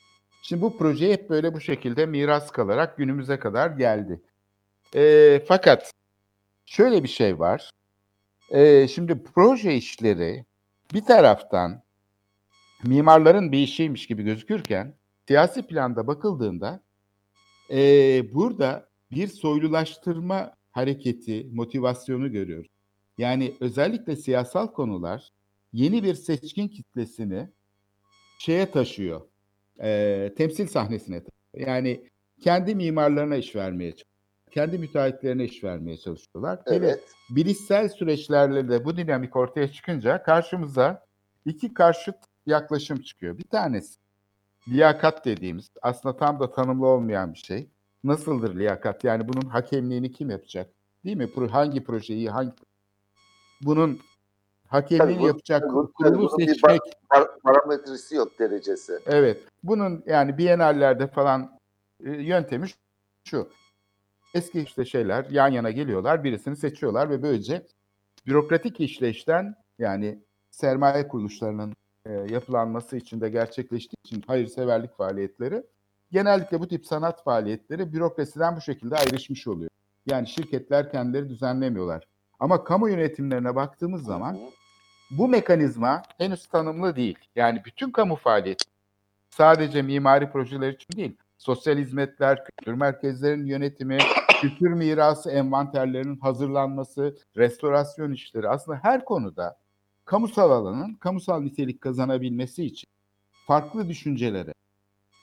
Şimdi 0.44 0.62
bu 0.62 0.78
proje 0.78 1.14
hep 1.14 1.30
böyle 1.30 1.54
bu 1.54 1.62
şekilde 1.62 2.06
miras 2.06 2.52
kalarak 2.52 2.98
günümüze 2.98 3.40
kadar 3.40 3.70
geldi. 3.70 4.22
E, 4.96 5.44
fakat 5.48 5.92
şöyle 6.66 7.04
bir 7.04 7.08
şey 7.08 7.40
var. 7.40 7.72
E, 8.52 8.88
şimdi 8.88 9.24
proje 9.24 9.76
işleri 9.76 10.46
bir 10.94 11.02
taraftan 11.02 11.84
mimarların 12.84 13.52
bir 13.52 13.58
işiymiş 13.58 14.08
gibi 14.08 14.24
gözükürken 14.24 14.94
siyasi 15.28 15.68
planda 15.68 16.08
bakıldığında 16.08 16.84
e, 17.72 17.78
burada 18.34 18.90
bir 19.12 19.28
soylulaştırma 19.28 20.54
hareketi, 20.72 21.50
motivasyonu 21.54 22.32
görüyoruz. 22.32 22.72
Yani 23.18 23.54
özellikle 23.60 24.16
siyasal 24.16 24.68
konular 24.68 25.30
yeni 25.74 26.04
bir 26.04 26.16
seçkin 26.16 26.68
kitlesini 26.68 27.50
şeye 28.40 28.72
taşıyor. 28.72 29.22
E, 29.84 30.34
temsil 30.38 30.68
sahnesine 30.68 31.24
taşıyor. 31.24 31.68
Yani 31.68 32.10
kendi 32.44 32.76
mimarlarına 32.76 33.36
iş 33.36 33.56
vermeye 33.56 33.92
çalışıyor. 33.92 34.11
Kendi 34.52 34.78
müteahhitlerine 34.78 35.44
iş 35.46 35.64
vermeye 35.64 35.98
çalışıyorlar. 35.98 36.60
Evet. 36.66 37.04
bilişsel 37.30 37.90
süreçlerle 37.90 38.70
de 38.70 38.86
bu 38.86 38.98
dinamik 38.98 39.36
ortaya 39.36 39.72
çıkınca 39.72 40.24
karşımıza 40.24 41.06
iki 41.46 41.74
karşıt 41.74 42.16
yaklaşım 42.46 43.02
çıkıyor. 43.02 43.38
Bir 43.38 43.44
tanesi 43.44 44.00
liyakat 44.68 45.26
dediğimiz 45.26 45.70
aslında 45.82 46.18
tam 46.18 46.40
da 46.40 46.52
tanımlı 46.52 46.88
olmayan 46.88 47.34
bir 47.34 47.38
şey. 47.40 47.70
Nasıldır 48.04 48.56
liyakat? 48.56 49.04
Yani 49.04 49.28
bunun 49.28 49.50
hakemliğini 49.50 50.12
kim 50.12 50.30
yapacak? 50.30 50.70
Değil 51.06 51.18
mi? 51.18 51.30
Hangi 51.52 51.84
projeyi, 51.84 52.30
hangi 52.30 52.52
bunun 53.62 54.00
hakemliğini 54.68 55.14
Tabii 55.14 55.24
bu- 55.24 55.28
yapacak 55.28 55.64
bu- 55.74 55.92
kurulu 55.94 56.30
seçmek 56.30 56.82
Par- 57.10 57.40
parametresi 57.44 58.16
yok 58.16 58.40
derecesi. 58.40 59.00
Evet. 59.06 59.44
Bunun 59.64 60.04
yani 60.08 60.38
bienallerde 60.38 61.08
falan 61.08 61.60
e, 62.06 62.12
yöntemi 62.12 62.68
şu. 63.28 63.50
Eski 64.34 64.62
işte 64.62 64.86
şeyler 64.86 65.26
yan 65.30 65.48
yana 65.48 65.72
geliyorlar, 65.72 66.24
birisini 66.24 66.56
seçiyorlar 66.56 67.10
ve 67.10 67.24
böylece 67.24 67.68
bürokratik 68.28 68.80
işleyişten 68.80 69.56
yani 69.80 70.20
sermaye 70.52 71.08
kuruluşlarının 71.08 71.74
e, 72.06 72.12
yapılanması 72.12 72.98
için 72.98 73.22
de 73.22 73.30
gerçekleştiği 73.30 73.98
için 74.06 74.24
hayırseverlik 74.28 74.98
faaliyetleri 74.98 75.64
genellikle 76.12 76.60
bu 76.60 76.68
tip 76.68 76.86
sanat 76.86 77.24
faaliyetleri 77.24 77.94
bürokrasiden 77.94 78.56
bu 78.56 78.62
şekilde 78.62 78.96
ayrışmış 78.96 79.48
oluyor. 79.48 79.70
Yani 80.06 80.28
şirketler 80.28 80.92
kendileri 80.92 81.30
düzenlemiyorlar. 81.30 82.08
Ama 82.40 82.64
kamu 82.64 82.90
yönetimlerine 82.90 83.56
baktığımız 83.56 84.04
zaman 84.04 84.38
bu 85.12 85.28
mekanizma 85.28 86.02
henüz 86.18 86.48
tanımlı 86.48 86.96
değil. 86.96 87.18
Yani 87.36 87.62
bütün 87.66 87.92
kamu 87.92 88.16
faaliyeti 88.16 88.66
sadece 89.30 89.82
mimari 89.82 90.32
projeler 90.32 90.74
için 90.74 90.98
değil, 90.98 91.18
sosyal 91.42 91.78
hizmetler, 91.78 92.44
kültür 92.46 92.74
merkezlerinin 92.74 93.46
yönetimi, 93.46 93.98
kültür 94.42 94.70
mirası 94.70 95.32
envanterlerinin 95.32 96.20
hazırlanması, 96.20 97.18
restorasyon 97.38 98.12
işleri 98.12 98.50
aslında 98.50 98.80
her 98.82 99.06
konuda 99.06 99.60
kamusal 100.06 100.52
alanın 100.52 100.94
kamusal 100.94 101.42
nitelik 101.42 101.82
kazanabilmesi 101.82 102.66
için 102.66 102.88
farklı 103.48 103.90
düşüncelere, 103.90 104.54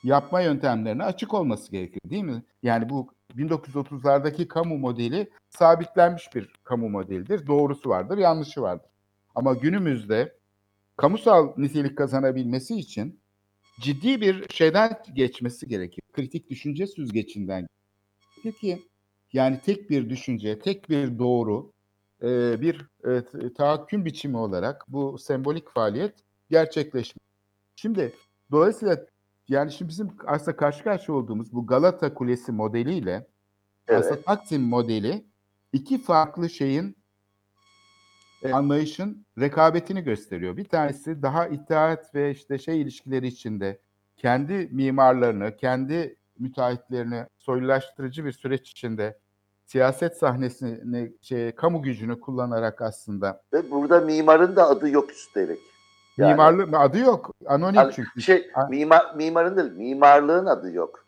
yapma 0.03 0.41
yöntemlerine 0.41 1.03
açık 1.03 1.33
olması 1.33 1.71
gerekiyor 1.71 2.01
değil 2.09 2.23
mi? 2.23 2.43
Yani 2.63 2.89
bu 2.89 3.13
1930'lardaki 3.37 4.47
kamu 4.47 4.77
modeli 4.77 5.29
sabitlenmiş 5.49 6.35
bir 6.35 6.53
kamu 6.63 6.89
modelidir. 6.89 7.47
Doğrusu 7.47 7.89
vardır, 7.89 8.17
yanlışı 8.17 8.61
vardır. 8.61 8.89
Ama 9.35 9.53
günümüzde 9.53 10.37
kamusal 10.97 11.53
nitelik 11.57 11.97
kazanabilmesi 11.97 12.75
için 12.75 13.18
ciddi 13.79 14.21
bir 14.21 14.49
şeyden 14.49 14.99
geçmesi 15.13 15.67
gerekiyor. 15.67 16.01
Kritik 16.13 16.49
düşünce 16.49 16.87
süzgecinden. 16.87 17.67
Peki 18.43 18.83
yani 19.33 19.61
tek 19.65 19.89
bir 19.89 20.09
düşünce, 20.09 20.59
tek 20.59 20.89
bir 20.89 21.19
doğru, 21.19 21.71
e, 22.23 22.61
bir 22.61 22.87
e, 23.05 23.53
tahakküm 23.53 24.05
biçimi 24.05 24.37
olarak 24.37 24.85
bu 24.87 25.17
sembolik 25.17 25.69
faaliyet 25.69 26.15
gerçekleşmiyor. 26.49 27.29
Şimdi 27.75 28.13
dolayısıyla 28.51 29.05
yani 29.47 29.71
şimdi 29.71 29.89
bizim 29.89 30.11
aslında 30.25 30.57
karşı 30.57 30.83
karşıya 30.83 31.17
olduğumuz 31.17 31.53
bu 31.53 31.67
Galata 31.67 32.13
Kulesi 32.13 32.51
modeliyle 32.51 33.27
aslında 33.87 34.15
Evet. 34.15 34.25
Taksim 34.25 34.61
modeli 34.61 35.25
iki 35.73 36.01
farklı 36.01 36.49
şeyin 36.49 36.98
e, 38.43 38.51
anlayışın 38.51 39.25
rekabetini 39.39 40.03
gösteriyor. 40.03 40.57
Bir 40.57 40.65
tanesi 40.65 41.21
daha 41.21 41.47
itaat 41.47 42.15
ve 42.15 42.31
işte 42.31 42.57
şey 42.57 42.81
ilişkileri 42.81 43.27
içinde 43.27 43.79
kendi 44.17 44.69
mimarlarını, 44.71 45.57
kendi 45.57 46.15
müteahhitlerini 46.39 47.25
soylulaştırıcı 47.37 48.25
bir 48.25 48.31
süreç 48.31 48.69
içinde 48.69 49.19
siyaset 49.65 50.17
sahnesini, 50.17 51.13
şey, 51.21 51.51
kamu 51.51 51.81
gücünü 51.81 52.19
kullanarak 52.19 52.81
aslında 52.81 53.41
Ve 53.53 53.71
burada 53.71 53.99
mimarın 53.99 54.55
da 54.55 54.69
adı 54.69 54.89
yok 54.89 55.11
üstelik. 55.11 55.59
Yani- 56.17 56.31
mimarlık 56.31 56.69
adı 56.73 56.99
yok. 56.99 57.31
Anonim 57.45 57.75
Yani 57.75 57.93
çünkü. 57.95 58.21
şey 58.21 58.51
mimar 58.69 59.15
mimarın 59.15 59.57
değil, 59.57 59.71
mimarlığın 59.71 60.45
adı 60.45 60.71
yok. 60.71 61.05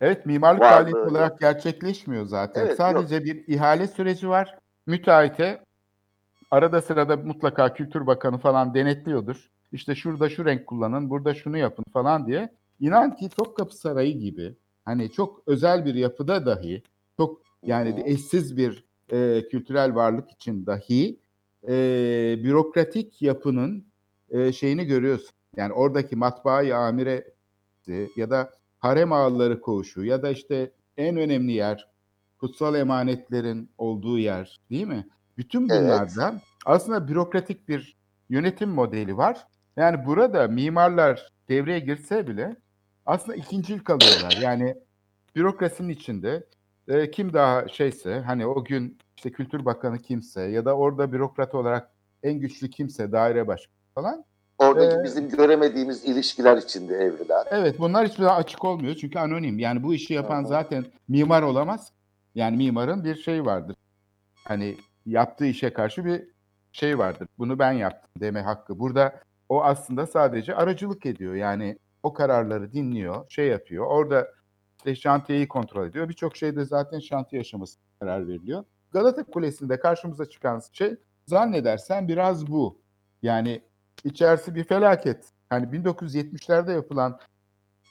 Evet 0.00 0.26
mimarlık 0.26 0.62
faaliyeti 0.62 0.98
yok. 0.98 1.10
olarak 1.10 1.40
gerçekleşmiyor 1.40 2.26
zaten. 2.26 2.66
Evet, 2.66 2.76
Sadece 2.76 3.24
bir 3.24 3.48
ihale 3.48 3.86
süreci 3.86 4.28
var. 4.28 4.58
Müteahhite 4.86 5.63
arada 6.50 6.82
sırada 6.82 7.16
mutlaka 7.16 7.74
Kültür 7.74 8.06
Bakanı 8.06 8.38
falan 8.38 8.74
denetliyordur. 8.74 9.50
İşte 9.72 9.94
şurada 9.94 10.28
şu 10.28 10.44
renk 10.44 10.66
kullanın, 10.66 11.10
burada 11.10 11.34
şunu 11.34 11.58
yapın 11.58 11.84
falan 11.92 12.26
diye. 12.26 12.52
İnan 12.80 13.16
ki 13.16 13.28
Topkapı 13.28 13.76
Sarayı 13.76 14.18
gibi 14.18 14.54
hani 14.84 15.12
çok 15.12 15.42
özel 15.46 15.84
bir 15.84 15.94
yapıda 15.94 16.46
dahi 16.46 16.82
çok 17.16 17.42
yani 17.62 18.02
eşsiz 18.06 18.56
bir 18.56 18.84
e, 19.12 19.48
kültürel 19.50 19.94
varlık 19.94 20.30
için 20.30 20.66
dahi 20.66 21.18
e, 21.68 21.74
bürokratik 22.44 23.22
yapının 23.22 23.84
e, 24.30 24.52
şeyini 24.52 24.84
görüyorsun. 24.84 25.30
Yani 25.56 25.72
oradaki 25.72 26.16
matbaayı 26.16 26.76
amire 26.76 27.34
ya 28.16 28.30
da 28.30 28.50
harem 28.78 29.12
ağaları 29.12 29.60
koğuşu 29.60 30.04
ya 30.04 30.22
da 30.22 30.30
işte 30.30 30.70
en 30.96 31.16
önemli 31.16 31.52
yer 31.52 31.88
kutsal 32.38 32.74
emanetlerin 32.74 33.70
olduğu 33.78 34.18
yer 34.18 34.60
değil 34.70 34.86
mi? 34.86 35.06
Bütün 35.38 35.68
Evet. 35.68 35.82
bunlarda 35.82 36.40
aslında 36.66 37.08
bürokratik 37.08 37.68
bir 37.68 37.96
yönetim 38.28 38.70
modeli 38.70 39.16
var. 39.16 39.46
Yani 39.76 40.06
burada 40.06 40.48
mimarlar 40.48 41.32
devreye 41.48 41.78
girse 41.78 42.26
bile 42.26 42.56
aslında 43.06 43.36
ikincil 43.36 43.78
kalıyorlar. 43.78 44.36
Yani 44.42 44.74
bürokrasinin 45.36 45.88
içinde 45.88 46.46
e, 46.88 47.10
kim 47.10 47.32
daha 47.32 47.68
şeyse 47.68 48.20
hani 48.20 48.46
o 48.46 48.64
gün 48.64 48.98
işte 49.16 49.32
Kültür 49.32 49.64
Bakanı 49.64 49.98
kimse 49.98 50.42
ya 50.42 50.64
da 50.64 50.76
orada 50.76 51.12
bürokrat 51.12 51.54
olarak 51.54 51.90
en 52.22 52.34
güçlü 52.34 52.70
kimse 52.70 53.12
daire 53.12 53.46
başkanı 53.46 53.74
falan 53.94 54.24
Oradaki 54.58 54.96
Ee, 54.96 55.04
bizim 55.04 55.28
göremediğimiz 55.28 56.04
ilişkiler 56.04 56.56
içinde 56.56 56.94
evriler. 56.94 57.46
Evet 57.50 57.78
bunlar 57.78 58.08
hiçbir 58.08 58.22
zaman 58.22 58.40
açık 58.40 58.64
olmuyor 58.64 58.94
çünkü 58.94 59.18
anonim. 59.18 59.58
Yani 59.58 59.82
bu 59.82 59.94
işi 59.94 60.14
yapan 60.14 60.40
Hı 60.40 60.44
hı. 60.44 60.48
zaten 60.48 60.84
mimar 61.08 61.42
olamaz. 61.42 61.92
Yani 62.34 62.56
mimarın 62.56 63.04
bir 63.04 63.16
şey 63.16 63.44
vardır. 63.44 63.76
Hani 64.44 64.76
yaptığı 65.06 65.46
işe 65.46 65.72
karşı 65.72 66.04
bir 66.04 66.22
şey 66.72 66.98
vardır. 66.98 67.28
Bunu 67.38 67.58
ben 67.58 67.72
yaptım 67.72 68.10
deme 68.20 68.40
hakkı. 68.40 68.78
Burada 68.78 69.20
o 69.48 69.62
aslında 69.64 70.06
sadece 70.06 70.54
aracılık 70.54 71.06
ediyor. 71.06 71.34
Yani 71.34 71.78
o 72.02 72.12
kararları 72.12 72.72
dinliyor, 72.72 73.30
şey 73.30 73.48
yapıyor. 73.48 73.86
Orada 73.86 74.28
işte 74.78 74.96
şantiyeyi 74.96 75.48
kontrol 75.48 75.86
ediyor. 75.86 76.08
Birçok 76.08 76.36
şeyde 76.36 76.64
zaten 76.64 76.98
şantiye 76.98 77.40
aşaması 77.40 77.78
karar 78.00 78.28
veriliyor. 78.28 78.64
Galata 78.90 79.24
Kulesi'nde 79.24 79.80
karşımıza 79.80 80.28
çıkan 80.28 80.62
şey 80.72 80.96
zannedersen 81.26 82.08
biraz 82.08 82.46
bu. 82.46 82.80
Yani 83.22 83.62
içerisi 84.04 84.54
bir 84.54 84.64
felaket. 84.64 85.30
Hani 85.50 85.66
1970'lerde 85.66 86.72
yapılan 86.72 87.18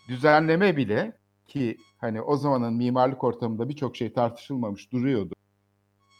düzenleme 0.07 0.77
bile 0.77 1.17
ki 1.45 1.77
hani 1.97 2.21
o 2.21 2.37
zamanın 2.37 2.73
mimarlık 2.73 3.23
ortamında 3.23 3.69
birçok 3.69 3.97
şey 3.97 4.13
tartışılmamış 4.13 4.91
duruyordu. 4.91 5.33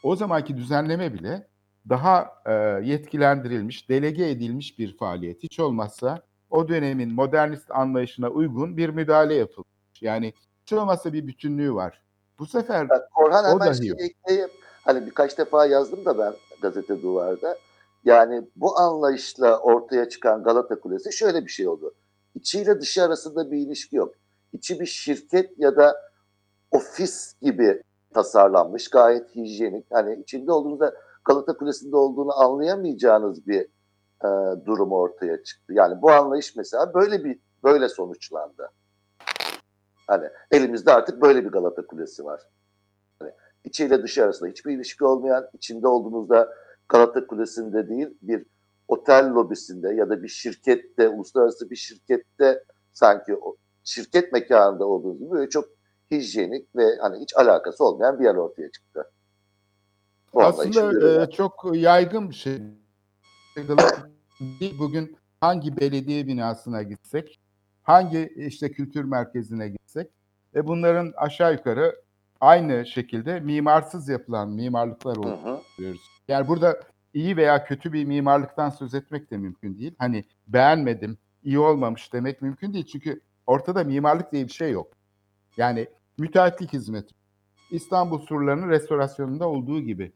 O 0.03 0.15
zamanki 0.15 0.57
düzenleme 0.57 1.13
bile 1.13 1.47
daha 1.89 2.31
e, 2.45 2.51
yetkilendirilmiş, 2.83 3.89
delege 3.89 4.29
edilmiş 4.29 4.79
bir 4.79 4.97
faaliyet. 4.97 5.43
Hiç 5.43 5.59
olmazsa 5.59 6.21
o 6.49 6.67
dönemin 6.67 7.13
modernist 7.13 7.71
anlayışına 7.71 8.29
uygun 8.29 8.77
bir 8.77 8.89
müdahale 8.89 9.33
yapılmış. 9.33 10.01
Yani 10.01 10.33
hiç 10.61 10.73
olmazsa 10.73 11.13
bir 11.13 11.27
bütünlüğü 11.27 11.73
var. 11.73 12.03
Bu 12.39 12.45
sefer 12.45 12.89
Bak, 12.89 13.11
Korhan 13.11 13.55
O 13.55 13.59
dahi 13.59 13.87
yok. 13.87 14.01
ekleyeyim. 14.01 14.49
Hani 14.85 15.05
birkaç 15.05 15.37
defa 15.37 15.65
yazdım 15.65 16.05
da 16.05 16.17
ben 16.17 16.33
gazete 16.61 17.01
duvarda. 17.01 17.57
Yani 18.05 18.41
bu 18.55 18.79
anlayışla 18.79 19.59
ortaya 19.59 20.09
çıkan 20.09 20.43
Galata 20.43 20.79
Kulesi 20.79 21.13
şöyle 21.13 21.45
bir 21.45 21.51
şey 21.51 21.67
oldu. 21.67 21.93
İçiyle 22.35 22.81
dışı 22.81 23.03
arasında 23.03 23.51
bir 23.51 23.57
ilişki 23.57 23.95
yok. 23.95 24.13
İçi 24.53 24.79
bir 24.79 24.85
şirket 24.85 25.59
ya 25.59 25.75
da 25.75 25.95
ofis 26.71 27.35
gibi 27.41 27.81
tasarlanmış. 28.13 28.89
Gayet 28.89 29.35
hijyenik. 29.35 29.85
Hani 29.91 30.15
içinde 30.21 30.51
olduğunuzda 30.51 30.93
Galata 31.25 31.57
Kulesi'nde 31.57 31.95
olduğunu 31.95 32.39
anlayamayacağınız 32.39 33.47
bir 33.47 33.61
e, 34.23 34.29
durum 34.65 34.91
ortaya 34.91 35.43
çıktı. 35.43 35.73
Yani 35.73 36.01
bu 36.01 36.11
anlayış 36.11 36.55
mesela 36.55 36.93
böyle 36.93 37.23
bir 37.23 37.39
böyle 37.63 37.89
sonuçlandı. 37.89 38.69
Hani 40.07 40.29
elimizde 40.51 40.93
artık 40.93 41.21
böyle 41.21 41.45
bir 41.45 41.49
Galata 41.49 41.87
Kulesi 41.87 42.25
var. 42.25 42.41
Hani 43.19 43.31
içiyle 43.63 44.03
dışı 44.03 44.23
arasında 44.23 44.49
hiçbir 44.49 44.73
ilişki 44.73 45.05
olmayan, 45.05 45.49
içinde 45.53 45.87
olduğunuzda 45.87 46.53
Galata 46.89 47.27
Kulesi'nde 47.27 47.89
değil 47.89 48.17
bir 48.21 48.45
otel 48.87 49.29
lobisinde 49.33 49.93
ya 49.93 50.09
da 50.09 50.23
bir 50.23 50.27
şirkette, 50.27 51.09
uluslararası 51.09 51.69
bir 51.69 51.75
şirkette 51.75 52.63
sanki 52.93 53.35
o 53.35 53.55
şirket 53.83 54.33
mekanında 54.33 54.85
olduğunuz 54.85 55.19
gibi 55.19 55.31
böyle 55.31 55.49
çok 55.49 55.65
hijyenik 56.21 56.75
ve 56.75 56.83
hani 57.01 57.19
hiç 57.19 57.37
alakası 57.37 57.85
olmayan 57.85 58.19
bir 58.19 58.23
yer 58.23 58.35
ortaya 58.35 58.71
çıktı. 58.71 59.11
Bu 60.33 60.43
aslında 60.43 61.23
e, 61.23 61.31
çok 61.31 61.71
yaygın 61.73 62.29
bir 62.29 62.35
şey. 62.35 62.61
Bugün 64.79 65.17
hangi 65.41 65.77
belediye 65.77 66.27
binasına 66.27 66.83
gitsek, 66.83 67.39
hangi 67.83 68.33
işte 68.35 68.71
kültür 68.71 69.03
merkezine 69.03 69.69
gitsek 69.69 70.09
ve 70.55 70.67
bunların 70.67 71.13
aşağı 71.15 71.53
yukarı 71.53 72.01
aynı 72.41 72.85
şekilde 72.85 73.39
mimarsız 73.39 74.09
yapılan 74.09 74.49
mimarlıklar 74.49 75.15
görüyoruz. 75.77 76.01
Yani 76.27 76.47
burada 76.47 76.79
iyi 77.13 77.37
veya 77.37 77.65
kötü 77.65 77.93
bir 77.93 78.05
mimarlıktan 78.05 78.69
söz 78.69 78.93
etmek 78.93 79.31
de 79.31 79.37
mümkün 79.37 79.77
değil. 79.77 79.95
Hani 79.97 80.23
beğenmedim, 80.47 81.17
iyi 81.43 81.59
olmamış 81.59 82.13
demek 82.13 82.41
mümkün 82.41 82.73
değil. 82.73 82.85
Çünkü 82.85 83.21
ortada 83.47 83.83
mimarlık 83.83 84.31
diye 84.31 84.47
bir 84.47 84.51
şey 84.51 84.71
yok. 84.71 84.93
Yani 85.57 85.87
müteahhitlik 86.17 86.73
hizmeti. 86.73 87.13
İstanbul 87.71 88.19
surlarının 88.19 88.69
restorasyonunda 88.69 89.49
olduğu 89.49 89.81
gibi. 89.81 90.11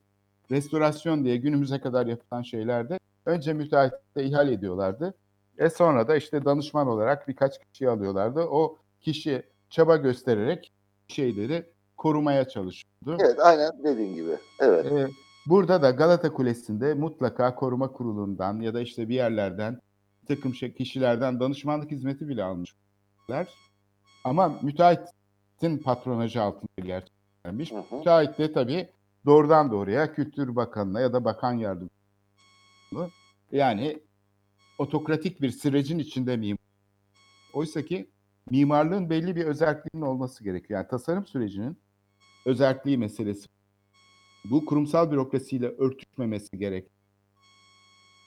Restorasyon 0.51 1.25
diye 1.25 1.37
günümüze 1.37 1.79
kadar 1.79 2.05
yapılan 2.05 2.41
şeylerde 2.41 2.99
önce 3.25 3.53
müteahhitte 3.53 4.23
ihale 4.23 4.53
ediyorlardı. 4.53 5.13
E 5.57 5.69
sonra 5.69 6.07
da 6.07 6.15
işte 6.15 6.45
danışman 6.45 6.87
olarak 6.87 7.27
birkaç 7.27 7.59
kişi 7.59 7.89
alıyorlardı. 7.89 8.41
O 8.41 8.77
kişi 9.01 9.43
çaba 9.69 9.95
göstererek 9.95 10.71
şeyleri 11.07 11.65
korumaya 11.97 12.47
çalışıyordu. 12.47 13.23
Evet 13.23 13.39
aynen 13.39 13.83
dediğin 13.83 14.15
gibi. 14.15 14.37
Evet. 14.59 14.85
Ee, 14.85 15.07
burada 15.45 15.81
da 15.81 15.91
Galata 15.91 16.33
Kulesi'nde 16.33 16.93
mutlaka 16.93 17.55
koruma 17.55 17.91
kurulundan 17.91 18.59
ya 18.59 18.73
da 18.73 18.81
işte 18.81 19.09
bir 19.09 19.15
yerlerden 19.15 19.79
takım 20.27 20.53
şey, 20.53 20.73
kişilerden 20.73 21.39
danışmanlık 21.39 21.91
hizmeti 21.91 22.27
bile 22.27 22.43
almışlar. 22.43 23.47
Ama 24.23 24.59
müteahhitin 25.61 25.83
patronajı 25.83 26.41
altında 26.41 26.85
hı. 27.79 27.97
Müteahhit 27.97 28.37
de 28.37 28.53
tabii 28.53 28.89
doğrudan 29.25 29.71
doğruya 29.71 30.13
Kültür 30.13 30.55
Bakanı'na 30.55 30.99
ya 30.99 31.13
da 31.13 31.25
Bakan 31.25 31.53
Yardımcısı. 31.53 31.97
Yani 33.51 33.99
otokratik 34.77 35.41
bir 35.41 35.51
sürecin 35.51 35.99
içinde 35.99 36.37
mimar. 36.37 36.59
Oysa 37.53 37.81
ki 37.81 38.09
mimarlığın 38.49 39.09
belli 39.09 39.35
bir 39.35 39.45
özelliğinin 39.45 40.01
olması 40.01 40.43
gerekiyor. 40.43 40.79
Yani 40.79 40.89
tasarım 40.89 41.25
sürecinin 41.25 41.77
özelliği 42.45 42.97
meselesi. 42.97 43.47
Bu 44.45 44.65
kurumsal 44.65 45.11
bürokrasiyle 45.11 45.67
örtüşmemesi 45.67 46.57
gerek. 46.57 46.87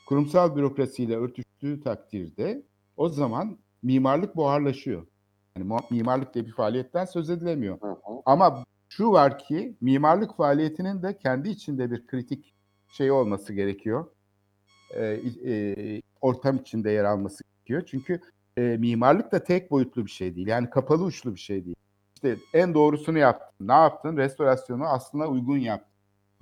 Kurumsal 0.07 0.57
bürokrasiyle 0.57 1.17
örtüştüğü 1.17 1.81
takdirde 1.81 2.63
o 2.97 3.09
zaman 3.09 3.59
mimarlık 3.83 4.37
buharlaşıyor. 4.37 5.07
Yani 5.59 5.81
mimarlık 5.91 6.35
diye 6.35 6.47
bir 6.47 6.53
faaliyetten 6.53 7.05
söz 7.05 7.31
edilemiyor. 7.31 7.81
Hı 7.81 7.87
hı. 7.87 7.97
Ama 8.27 8.65
şu 8.89 9.13
var 9.13 9.39
ki 9.39 9.77
mimarlık 9.81 10.37
faaliyetinin 10.37 11.03
de 11.03 11.19
kendi 11.19 11.49
içinde 11.49 11.91
bir 11.91 12.07
kritik 12.07 12.55
şey 12.89 13.11
olması 13.11 13.53
gerekiyor. 13.53 14.07
Ee, 14.95 15.21
e, 15.47 16.03
ortam 16.21 16.57
içinde 16.57 16.91
yer 16.91 17.05
alması 17.05 17.45
gerekiyor. 17.65 17.83
Çünkü 17.87 18.21
e, 18.57 18.63
mimarlık 18.63 19.33
da 19.33 19.45
tek 19.45 19.71
boyutlu 19.71 20.07
bir 20.07 20.11
şey 20.11 20.37
değil. 20.37 20.47
Yani 20.47 20.71
kapalı 20.71 21.05
uçlu 21.05 21.35
bir 21.35 21.41
şey 21.41 21.65
değil. 21.65 21.77
İşte 22.15 22.37
en 22.55 22.75
doğrusunu 22.75 23.19
yaptın. 23.19 23.69
Ne 23.69 23.73
yaptın? 23.73 24.17
Restorasyonu 24.17 24.85
aslına 24.85 25.27
uygun 25.27 25.59
yaptın. 25.59 25.91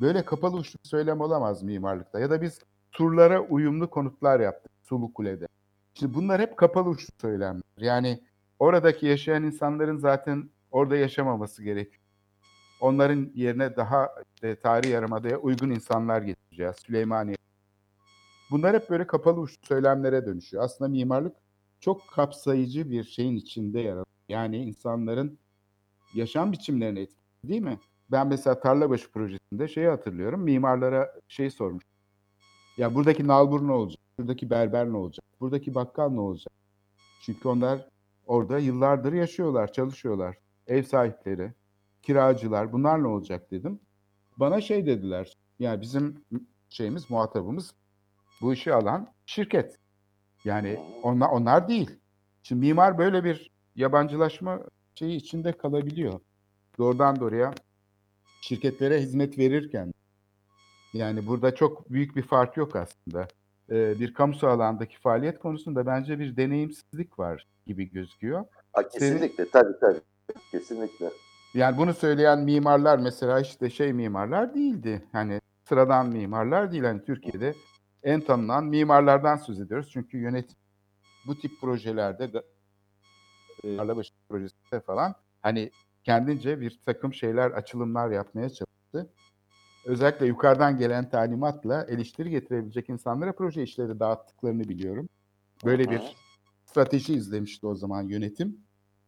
Böyle 0.00 0.24
kapalı 0.24 0.56
uçlu 0.56 0.78
bir 0.84 0.88
söylem 0.88 1.20
olamaz 1.20 1.62
mimarlıkta. 1.62 2.20
Ya 2.20 2.30
da 2.30 2.42
biz 2.42 2.60
surlara 2.90 3.40
uyumlu 3.40 3.90
konutlar 3.90 4.40
yaptık 4.40 4.72
Sulu 4.82 5.12
Kule'de. 5.12 5.46
Şimdi 5.94 6.14
bunlar 6.14 6.40
hep 6.40 6.56
kapalı 6.56 6.88
uçlu 6.88 7.08
söylemler. 7.20 7.62
Yani 7.78 8.20
oradaki 8.58 9.06
yaşayan 9.06 9.42
insanların 9.42 9.96
zaten 9.96 10.50
orada 10.70 10.96
yaşamaması 10.96 11.62
gerekiyor. 11.62 12.02
Onların 12.80 13.30
yerine 13.34 13.76
daha 13.76 14.08
işte, 14.34 14.56
tarihi 14.56 14.92
yarımadaya 14.92 15.38
uygun 15.38 15.70
insanlar 15.70 16.22
getireceğiz. 16.22 16.76
Süleymaniye. 16.76 17.36
Bunlar 18.50 18.74
hep 18.74 18.90
böyle 18.90 19.06
kapalı 19.06 19.40
uçlu 19.40 19.66
söylemlere 19.66 20.26
dönüşüyor. 20.26 20.62
Aslında 20.62 20.90
mimarlık 20.90 21.36
çok 21.80 22.08
kapsayıcı 22.08 22.90
bir 22.90 23.04
şeyin 23.04 23.36
içinde 23.36 23.80
yer 23.80 23.92
alıyor. 23.92 24.06
Yani 24.28 24.56
insanların 24.56 25.38
yaşam 26.14 26.52
biçimlerini 26.52 27.00
etkiliyor 27.00 27.28
değil 27.44 27.62
mi? 27.62 27.78
Ben 28.10 28.26
mesela 28.26 28.60
Tarlabaşı 28.60 29.10
projesinde 29.12 29.68
şeyi 29.68 29.88
hatırlıyorum. 29.88 30.40
Mimarlara 30.40 31.14
şey 31.28 31.50
sormuş. 31.50 31.84
Ya 32.76 32.94
buradaki 32.94 33.26
nalbur 33.26 33.66
ne 33.66 33.72
olacak? 33.72 34.00
Buradaki 34.18 34.50
berber 34.50 34.88
ne 34.92 34.96
olacak? 34.96 35.24
Buradaki 35.40 35.74
bakkal 35.74 36.10
ne 36.10 36.20
olacak? 36.20 36.52
Çünkü 37.22 37.48
onlar 37.48 37.88
orada 38.28 38.58
yıllardır 38.58 39.12
yaşıyorlar, 39.12 39.72
çalışıyorlar. 39.72 40.36
Ev 40.66 40.82
sahipleri, 40.82 41.52
kiracılar 42.02 42.72
bunlar 42.72 43.02
ne 43.02 43.06
olacak 43.06 43.50
dedim. 43.50 43.80
Bana 44.36 44.60
şey 44.60 44.86
dediler. 44.86 45.36
Yani 45.58 45.80
bizim 45.80 46.24
şeyimiz, 46.68 47.10
muhatabımız 47.10 47.74
bu 48.40 48.52
işi 48.52 48.74
alan 48.74 49.08
şirket. 49.26 49.78
Yani 50.44 50.80
onlar, 51.02 51.28
onlar 51.28 51.68
değil. 51.68 51.90
Şimdi 52.42 52.66
mimar 52.66 52.98
böyle 52.98 53.24
bir 53.24 53.50
yabancılaşma 53.76 54.60
şeyi 54.94 55.16
içinde 55.16 55.52
kalabiliyor. 55.52 56.20
Doğrudan 56.78 57.20
doğruya 57.20 57.54
şirketlere 58.40 59.00
hizmet 59.00 59.38
verirken 59.38 59.92
yani 60.92 61.26
burada 61.26 61.54
çok 61.54 61.90
büyük 61.90 62.16
bir 62.16 62.22
fark 62.22 62.56
yok 62.56 62.76
aslında. 62.76 63.28
Ee, 63.70 64.00
bir 64.00 64.14
kamusal 64.14 64.48
alandaki 64.48 64.98
faaliyet 65.00 65.38
konusunda 65.38 65.87
bence 65.87 66.18
bir 66.18 66.37
deneyimsizlik 66.37 67.18
var 67.18 67.46
gibi 67.66 67.90
gözüküyor. 67.90 68.44
Ha, 68.72 68.88
kesinlikle 68.88 69.50
tabii 69.50 69.78
tabii. 69.81 70.00
Kesinlikle. 70.50 71.11
Yani 71.54 71.76
bunu 71.76 71.94
söyleyen 71.94 72.38
mimarlar 72.38 72.98
mesela 72.98 73.40
işte 73.40 73.70
şey 73.70 73.92
mimarlar 73.92 74.54
değildi. 74.54 75.02
Hani 75.12 75.40
sıradan 75.68 76.09
mimarlar 76.09 76.72
değil. 76.72 76.85
Hani 76.85 77.04
Türkiye'de 77.04 77.54
en 78.02 78.20
tanınan 78.20 78.64
mimarlardan 78.64 79.37
söz 79.37 79.61
ediyoruz. 79.61 79.90
Çünkü 79.92 80.18
yönetim 80.18 80.57
bu 81.26 81.38
tip 81.38 81.61
projelerde 81.61 82.31
e, 83.64 83.76
Tarlabaşı 83.76 84.12
projesinde 84.28 84.81
falan 84.81 85.14
hani 85.42 85.70
kendince 86.04 86.61
bir 86.61 86.81
takım 86.87 87.14
şeyler, 87.14 87.50
açılımlar 87.50 88.11
yapmaya 88.11 88.48
çalıştı. 88.48 89.12
Özellikle 89.84 90.26
yukarıdan 90.26 90.78
gelen 90.78 91.10
talimatla 91.10 91.84
eleştiri 91.88 92.30
getirebilecek 92.30 92.88
insanlara 92.88 93.32
proje 93.32 93.62
işleri 93.62 94.00
dağıttıklarını 94.00 94.68
biliyorum. 94.68 95.08
Böyle 95.64 95.90
bir 95.90 96.16
strateji 96.66 97.14
izlemişti 97.14 97.66
o 97.66 97.74
zaman 97.74 98.02
yönetim. 98.02 98.56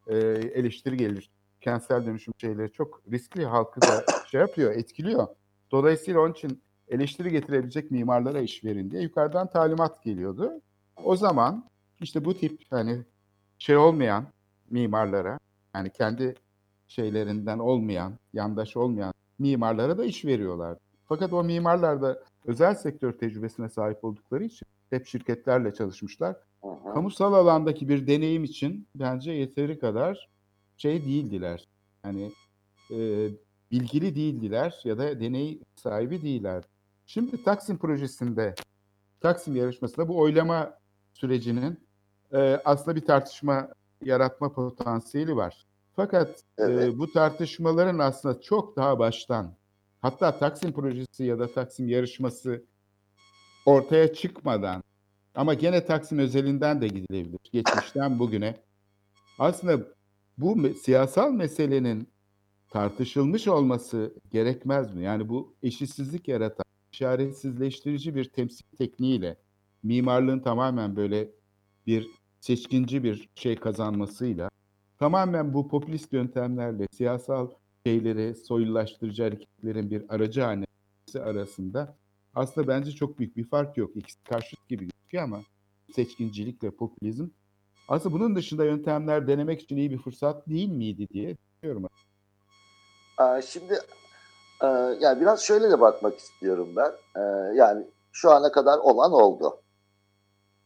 Ee, 0.06 0.16
eleştiri 0.54 0.96
gelir. 0.96 1.30
Kentsel 1.60 2.06
dönüşüm 2.06 2.34
şeyleri 2.40 2.72
çok 2.72 3.02
riskli. 3.12 3.44
Halkı 3.44 3.82
da 3.82 4.04
şey 4.30 4.40
yapıyor, 4.40 4.72
etkiliyor. 4.72 5.26
Dolayısıyla 5.70 6.20
onun 6.20 6.32
için 6.32 6.62
eleştiri 6.88 7.30
getirebilecek 7.30 7.90
mimarlara 7.90 8.40
iş 8.40 8.64
verin 8.64 8.90
diye 8.90 9.02
yukarıdan 9.02 9.50
talimat 9.50 10.02
geliyordu. 10.02 10.52
O 11.04 11.16
zaman 11.16 11.70
işte 12.00 12.24
bu 12.24 12.36
tip 12.36 12.62
hani 12.70 13.04
şey 13.58 13.76
olmayan 13.76 14.26
mimarlara 14.70 15.38
yani 15.74 15.90
kendi 15.90 16.34
şeylerinden 16.88 17.58
olmayan, 17.58 18.18
yandaş 18.32 18.76
olmayan 18.76 19.12
mimarlara 19.40 19.98
da 19.98 20.04
iş 20.04 20.24
veriyorlar. 20.24 20.78
Fakat 21.06 21.32
o 21.32 21.44
mimarlar 21.44 22.02
da 22.02 22.22
özel 22.44 22.74
sektör 22.74 23.12
tecrübesine 23.12 23.68
sahip 23.68 24.04
oldukları 24.04 24.44
için 24.44 24.66
hep 24.90 25.06
şirketlerle 25.06 25.74
çalışmışlar. 25.74 26.36
Hı. 26.62 26.92
Kamusal 26.94 27.32
alandaki 27.32 27.88
bir 27.88 28.06
deneyim 28.06 28.44
için 28.44 28.86
bence 28.94 29.32
yeteri 29.32 29.78
kadar 29.78 30.28
şey 30.76 31.04
değildiler. 31.04 31.68
Yani 32.04 32.32
e, 32.90 33.28
bilgili 33.70 34.14
değildiler 34.14 34.80
ya 34.84 34.98
da 34.98 35.20
deney 35.20 35.60
sahibi 35.76 36.22
değiller. 36.22 36.64
Şimdi 37.06 37.44
Taksim 37.44 37.78
projesinde, 37.78 38.54
Taksim 39.20 39.56
yarışmasında 39.56 40.08
bu 40.08 40.18
oylama 40.18 40.74
sürecinin 41.14 41.80
e, 42.32 42.60
aslında 42.64 42.96
bir 42.96 43.06
tartışma 43.06 43.68
yaratma 44.04 44.52
potansiyeli 44.52 45.36
var. 45.36 45.66
Fakat 45.96 46.42
Evet. 46.58 46.94
e, 46.94 46.98
bu 46.98 47.12
tartışmaların 47.12 47.98
aslında 47.98 48.40
çok 48.40 48.76
daha 48.76 48.98
baştan, 48.98 49.54
hatta 50.00 50.38
Taksim 50.38 50.72
projesi 50.72 51.24
ya 51.24 51.38
da 51.38 51.52
Taksim 51.52 51.88
yarışması 51.88 52.64
ortaya 53.66 54.14
çıkmadan 54.14 54.82
ama 55.34 55.54
gene 55.54 55.86
Taksim 55.86 56.18
özelinden 56.18 56.80
de 56.80 56.88
gidilebilir. 56.88 57.38
Geçmişten 57.52 58.18
bugüne. 58.18 58.56
Aslında 59.38 59.86
bu 60.38 60.74
siyasal 60.82 61.32
meselenin 61.32 62.08
tartışılmış 62.68 63.48
olması 63.48 64.14
gerekmez 64.30 64.94
mi? 64.94 65.02
Yani 65.02 65.28
bu 65.28 65.54
eşitsizlik 65.62 66.28
yaratan, 66.28 66.64
işaretsizleştirici 66.92 68.14
bir 68.14 68.24
temsil 68.24 68.64
tekniğiyle 68.78 69.36
mimarlığın 69.82 70.40
tamamen 70.40 70.96
böyle 70.96 71.28
bir 71.86 72.08
seçkinci 72.40 73.04
bir 73.04 73.28
şey 73.34 73.56
kazanmasıyla 73.56 74.50
tamamen 75.00 75.54
bu 75.54 75.68
popülist 75.68 76.12
yöntemlerle 76.12 76.86
siyasal 76.92 77.48
şeyleri 77.86 78.34
soyulaştırıcı 78.34 79.22
hareketlerin 79.22 79.90
bir 79.90 80.04
aracı 80.08 80.40
gelmesi 80.40 81.22
arasında 81.24 81.94
aslında 82.34 82.68
bence 82.68 82.90
çok 82.90 83.18
büyük 83.18 83.36
bir 83.36 83.44
fark 83.44 83.76
yok. 83.76 83.96
İkisi 83.96 84.24
karşıt 84.24 84.68
gibi 84.68 84.88
gözüküyor 84.88 85.24
ama 85.24 85.40
seçkincilikle 85.94 86.70
popülizm. 86.70 87.26
Aslında 87.88 88.14
bunun 88.14 88.36
dışında 88.36 88.64
yöntemler 88.64 89.28
denemek 89.28 89.62
için 89.62 89.76
iyi 89.76 89.90
bir 89.90 89.98
fırsat 89.98 90.48
değil 90.48 90.68
miydi 90.68 91.08
diye 91.08 91.36
düşünüyorum. 91.36 91.88
Şimdi 93.46 93.74
e, 94.62 94.66
yani 95.00 95.20
biraz 95.20 95.42
şöyle 95.42 95.70
de 95.70 95.80
bakmak 95.80 96.18
istiyorum 96.18 96.68
ben. 96.76 96.92
E, 97.16 97.20
Yani 97.54 97.86
şu 98.12 98.30
ana 98.30 98.52
kadar 98.52 98.78
olan 98.78 99.12
oldu. 99.12 99.60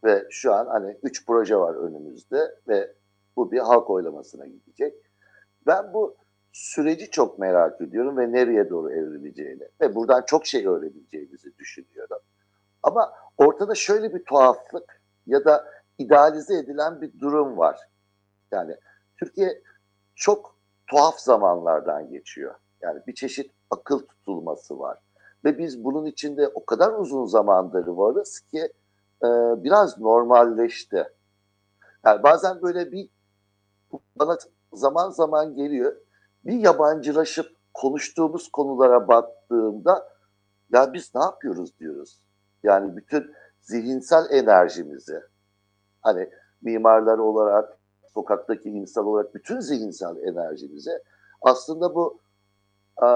Ve 0.04 0.24
şu 0.30 0.54
an 0.54 0.66
hani 0.66 0.96
üç 1.02 1.26
proje 1.26 1.56
var 1.56 1.74
önümüzde 1.74 2.54
ve 2.68 2.94
bu 3.36 3.52
bir 3.52 3.58
halk 3.58 3.90
oylamasına 3.90 4.46
gidecek. 4.46 4.94
Ben 5.66 5.92
bu 5.94 6.16
süreci 6.52 7.10
çok 7.10 7.38
merak 7.38 7.80
ediyorum 7.80 8.16
ve 8.16 8.32
nereye 8.32 8.70
doğru 8.70 8.92
evrileceğini 8.92 9.68
ve 9.80 9.94
buradan 9.94 10.22
çok 10.26 10.46
şey 10.46 10.66
öğreneceğimizi 10.66 11.58
düşünüyorum. 11.58 12.18
Ama 12.82 13.12
ortada 13.38 13.74
şöyle 13.74 14.14
bir 14.14 14.24
tuhaflık 14.24 15.00
ya 15.26 15.44
da 15.44 15.70
idealize 15.98 16.58
edilen 16.58 17.00
bir 17.00 17.20
durum 17.20 17.58
var. 17.58 17.80
Yani 18.52 18.76
Türkiye 19.16 19.62
çok 20.14 20.56
tuhaf 20.86 21.18
zamanlardan 21.20 22.10
geçiyor. 22.10 22.54
Yani 22.80 23.00
bir 23.06 23.14
çeşit 23.14 23.50
akıl 23.70 23.98
tutulması 24.06 24.78
var. 24.78 24.98
Ve 25.44 25.58
biz 25.58 25.84
bunun 25.84 26.06
içinde 26.06 26.48
o 26.48 26.64
kadar 26.64 26.92
uzun 26.92 27.26
zamandır 27.26 27.86
varız 27.86 28.40
ki 28.40 28.72
e, 29.22 29.28
biraz 29.64 29.98
normalleşti. 29.98 31.04
Yani 32.04 32.22
bazen 32.22 32.62
böyle 32.62 32.92
bir 32.92 33.08
bana 34.16 34.38
zaman 34.72 35.10
zaman 35.10 35.54
geliyor. 35.54 35.96
Bir 36.44 36.52
yabancılaşıp 36.52 37.56
konuştuğumuz 37.74 38.48
konulara 38.48 39.08
baktığımda 39.08 40.08
ya 40.72 40.92
biz 40.92 41.14
ne 41.14 41.22
yapıyoruz 41.22 41.78
diyoruz. 41.78 42.20
Yani 42.62 42.96
bütün 42.96 43.34
zihinsel 43.60 44.30
enerjimizi 44.30 45.20
hani 46.00 46.30
mimarlar 46.62 47.18
olarak, 47.18 47.78
sokaktaki 48.14 48.70
insan 48.70 49.06
olarak 49.06 49.34
bütün 49.34 49.60
zihinsel 49.60 50.16
enerjimizi 50.16 51.02
aslında 51.42 51.94
bu 51.94 52.20
e, 53.02 53.08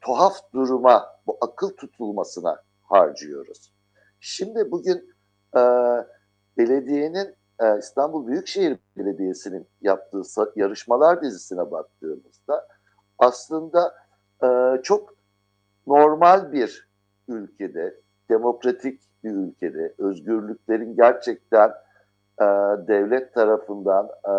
tuhaf 0.00 0.52
duruma, 0.54 1.06
bu 1.26 1.38
akıl 1.40 1.76
tutulmasına 1.76 2.62
harcıyoruz. 2.82 3.72
Şimdi 4.20 4.70
bugün 4.70 5.14
e, 5.56 5.60
belediyenin, 6.58 7.36
e, 7.60 7.78
İstanbul 7.78 8.26
Büyükşehir 8.26 8.78
Belediyesi'nin 8.96 9.66
yaptığı 9.80 10.22
yarışmalar 10.56 11.22
dizisine 11.22 11.70
baktığımızda 11.70 12.68
aslında 13.18 13.94
e, 14.44 14.80
çok 14.82 15.14
normal 15.86 16.52
bir 16.52 16.88
ülkede, 17.28 18.00
demokratik 18.30 19.00
bir 19.24 19.30
ülkede, 19.30 19.94
özgürlüklerin 19.98 20.96
gerçekten 20.96 21.68
e, 22.40 22.44
devlet 22.88 23.34
tarafından 23.34 24.08
e, 24.28 24.34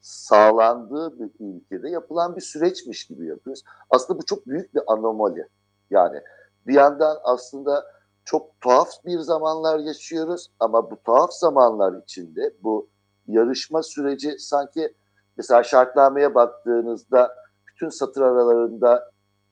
sağlandığı 0.00 1.20
bir 1.20 1.30
ülkede 1.40 1.88
yapılan 1.90 2.36
bir 2.36 2.40
süreçmiş 2.40 3.06
gibi 3.06 3.26
yapıyoruz. 3.26 3.64
Aslında 3.90 4.18
bu 4.18 4.24
çok 4.24 4.46
büyük 4.46 4.74
bir 4.74 4.82
anomali. 4.86 5.48
Yani 5.90 6.20
bir 6.66 6.74
yandan 6.74 7.18
aslında 7.22 7.84
çok 8.32 8.60
tuhaf 8.60 8.88
bir 9.06 9.18
zamanlar 9.18 9.78
yaşıyoruz 9.78 10.50
ama 10.60 10.90
bu 10.90 11.02
tuhaf 11.02 11.32
zamanlar 11.32 12.02
içinde 12.02 12.54
bu 12.62 12.88
yarışma 13.26 13.82
süreci 13.82 14.38
sanki 14.38 14.94
mesela 15.36 15.62
şartnameye 15.62 16.34
baktığınızda 16.34 17.34
bütün 17.68 17.88
satır 17.88 18.20
aralarında 18.22 19.10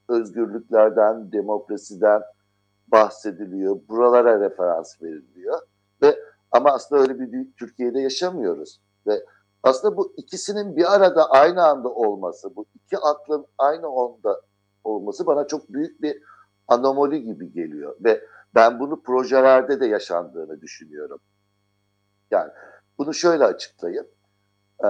özgürlüklerden, 0.09 1.33
demokrasiden 1.33 2.23
bahsediliyor. 2.89 3.81
Buralara 3.89 4.41
referans 4.41 5.03
veriliyor. 5.03 5.59
Ve 6.03 6.19
ama 6.51 6.71
aslında 6.71 7.03
öyle 7.03 7.19
bir 7.19 7.49
Türkiye'de 7.59 8.01
yaşamıyoruz. 8.01 8.81
Ve 9.07 9.25
aslında 9.63 9.97
bu 9.97 10.13
ikisinin 10.17 10.77
bir 10.77 10.95
arada 10.95 11.31
aynı 11.31 11.65
anda 11.65 11.89
olması, 11.89 12.57
bu 12.57 12.67
iki 12.75 12.99
aklın 12.99 13.47
aynı 13.59 13.89
onda 13.89 14.41
olması 14.85 15.27
bana 15.27 15.47
çok 15.47 15.69
büyük 15.69 16.03
bir 16.03 16.23
anomali 16.69 17.23
gibi 17.25 17.53
geliyor. 17.53 17.97
Ve 18.05 18.21
ben 18.55 18.81
bunu 18.81 19.03
projelerde 19.03 19.81
de 19.81 19.87
yaşandığını 19.87 20.61
düşünüyorum. 20.61 21.21
Yani 22.31 22.51
bunu 22.99 23.15
şöyle 23.15 23.45
açıklayayım. 23.45 24.07
Ee, 24.85 24.89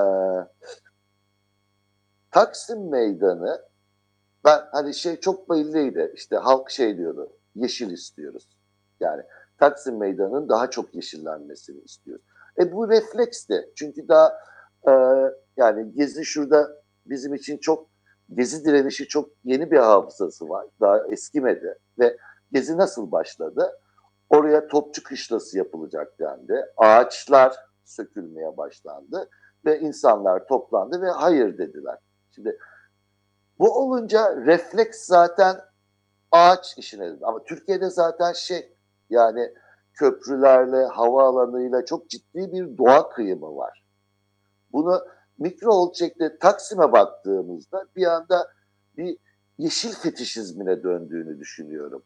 Taksim 2.30 2.90
Meydanı 2.90 3.62
ben 4.44 4.60
hani 4.72 4.94
şey 4.94 5.20
çok 5.20 5.50
belliydi 5.50 6.12
işte 6.14 6.36
halk 6.36 6.70
şey 6.70 6.96
diyordu 6.96 7.32
yeşil 7.54 7.90
istiyoruz. 7.90 8.48
Yani 9.00 9.22
Taksim 9.58 9.96
Meydanı'nın 9.96 10.48
daha 10.48 10.70
çok 10.70 10.94
yeşillenmesini 10.94 11.80
istiyoruz. 11.80 12.24
E 12.58 12.72
bu 12.72 12.88
refleks 12.90 13.48
de 13.48 13.70
çünkü 13.74 14.08
daha 14.08 14.38
e, 14.88 14.92
yani 15.56 15.94
Gezi 15.94 16.24
şurada 16.24 16.82
bizim 17.06 17.34
için 17.34 17.58
çok 17.58 17.90
Gezi 18.34 18.64
direnişi 18.64 19.08
çok 19.08 19.30
yeni 19.44 19.70
bir 19.70 19.78
hafızası 19.78 20.48
var. 20.48 20.66
Daha 20.80 21.06
eskimedi 21.06 21.78
ve 21.98 22.16
Gezi 22.52 22.76
nasıl 22.76 23.12
başladı? 23.12 23.78
Oraya 24.30 24.68
topçu 24.68 25.02
kışlası 25.02 25.58
yapılacak 25.58 26.18
dendi. 26.18 26.66
Ağaçlar 26.76 27.56
sökülmeye 27.84 28.56
başlandı 28.56 29.28
ve 29.64 29.80
insanlar 29.80 30.46
toplandı 30.46 31.02
ve 31.02 31.10
hayır 31.10 31.58
dediler. 31.58 31.98
Şimdi 32.34 32.58
bu 33.58 33.78
olunca 33.78 34.36
refleks 34.36 35.06
zaten 35.06 35.56
ağaç 36.32 36.78
işine 36.78 37.12
ama 37.22 37.44
Türkiye'de 37.44 37.90
zaten 37.90 38.32
şey 38.32 38.74
yani 39.10 39.54
köprülerle, 39.94 40.84
havaalanıyla 40.84 41.84
çok 41.84 42.10
ciddi 42.10 42.52
bir 42.52 42.78
doğa 42.78 43.08
kıyımı 43.08 43.56
var. 43.56 43.84
Bunu 44.72 45.06
mikro 45.38 45.88
ölçekte 45.88 46.38
Taksim'e 46.38 46.92
baktığımızda 46.92 47.86
bir 47.96 48.06
anda 48.06 48.48
bir 48.96 49.18
yeşil 49.58 49.92
fetişizmine 49.92 50.82
döndüğünü 50.82 51.38
düşünüyorum. 51.38 52.02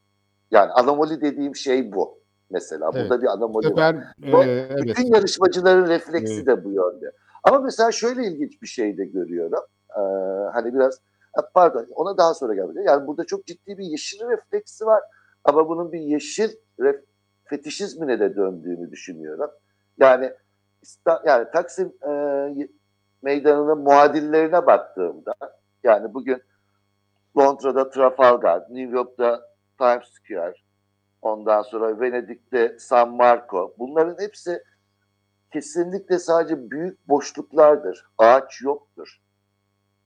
Yani 0.55 0.73
anomali 0.73 1.21
dediğim 1.21 1.57
şey 1.57 1.93
bu 1.93 2.19
mesela. 2.51 2.91
Evet. 2.95 3.11
Burada 3.11 3.23
bir 3.23 3.27
anomali 3.27 3.69
Sefer, 3.69 3.95
var. 4.33 4.47
E, 4.47 4.51
evet. 4.51 4.83
Bütün 4.83 5.15
yarışmacıların 5.15 5.89
refleksi 5.89 6.35
evet. 6.35 6.47
de 6.47 6.65
bu 6.65 6.73
yönde. 6.73 7.13
Ama 7.45 7.59
mesela 7.59 7.93
şöyle 7.93 8.25
ilginç 8.25 8.63
bir 8.63 8.67
şey 8.67 8.99
de 8.99 9.05
görüyorum. 9.05 9.65
Ee, 9.97 10.01
hani 10.53 10.75
biraz 10.75 11.01
pardon 11.55 11.87
ona 11.95 12.19
daha 12.19 12.35
sonra 12.35 12.55
gelmedi. 12.55 12.83
Yani 12.87 13.07
burada 13.07 13.25
çok 13.25 13.47
ciddi 13.47 13.79
bir 13.79 13.85
yeşil 13.85 14.29
refleksi 14.29 14.87
var. 14.87 15.03
Ama 15.45 15.69
bunun 15.69 15.93
bir 15.93 16.01
yeşil 16.01 16.51
ref, 16.81 16.97
fetişizmine 17.45 18.21
de 18.21 18.37
döndüğünü 18.37 18.91
düşünüyorum. 18.91 19.51
Yani 19.99 20.33
yani 21.27 21.51
Taksim 21.53 21.93
e, 22.09 22.69
meydanının 23.23 23.79
muadillerine 23.79 24.67
baktığımda 24.67 25.35
yani 25.85 26.15
bugün 26.15 26.43
Londra'da 27.39 27.91
Trafalgar, 27.91 28.61
New 28.61 28.97
York'ta 28.97 29.54
Times 29.79 30.09
Square, 30.09 30.55
ondan 31.23 31.63
sonra 31.63 32.01
Venedik'te 32.01 32.77
San 32.79 33.11
Marco 33.11 33.75
bunların 33.79 34.23
hepsi 34.23 34.63
kesinlikle 35.53 36.19
sadece 36.19 36.71
büyük 36.71 37.09
boşluklardır. 37.09 38.07
Ağaç 38.19 38.63
yoktur. 38.63 39.21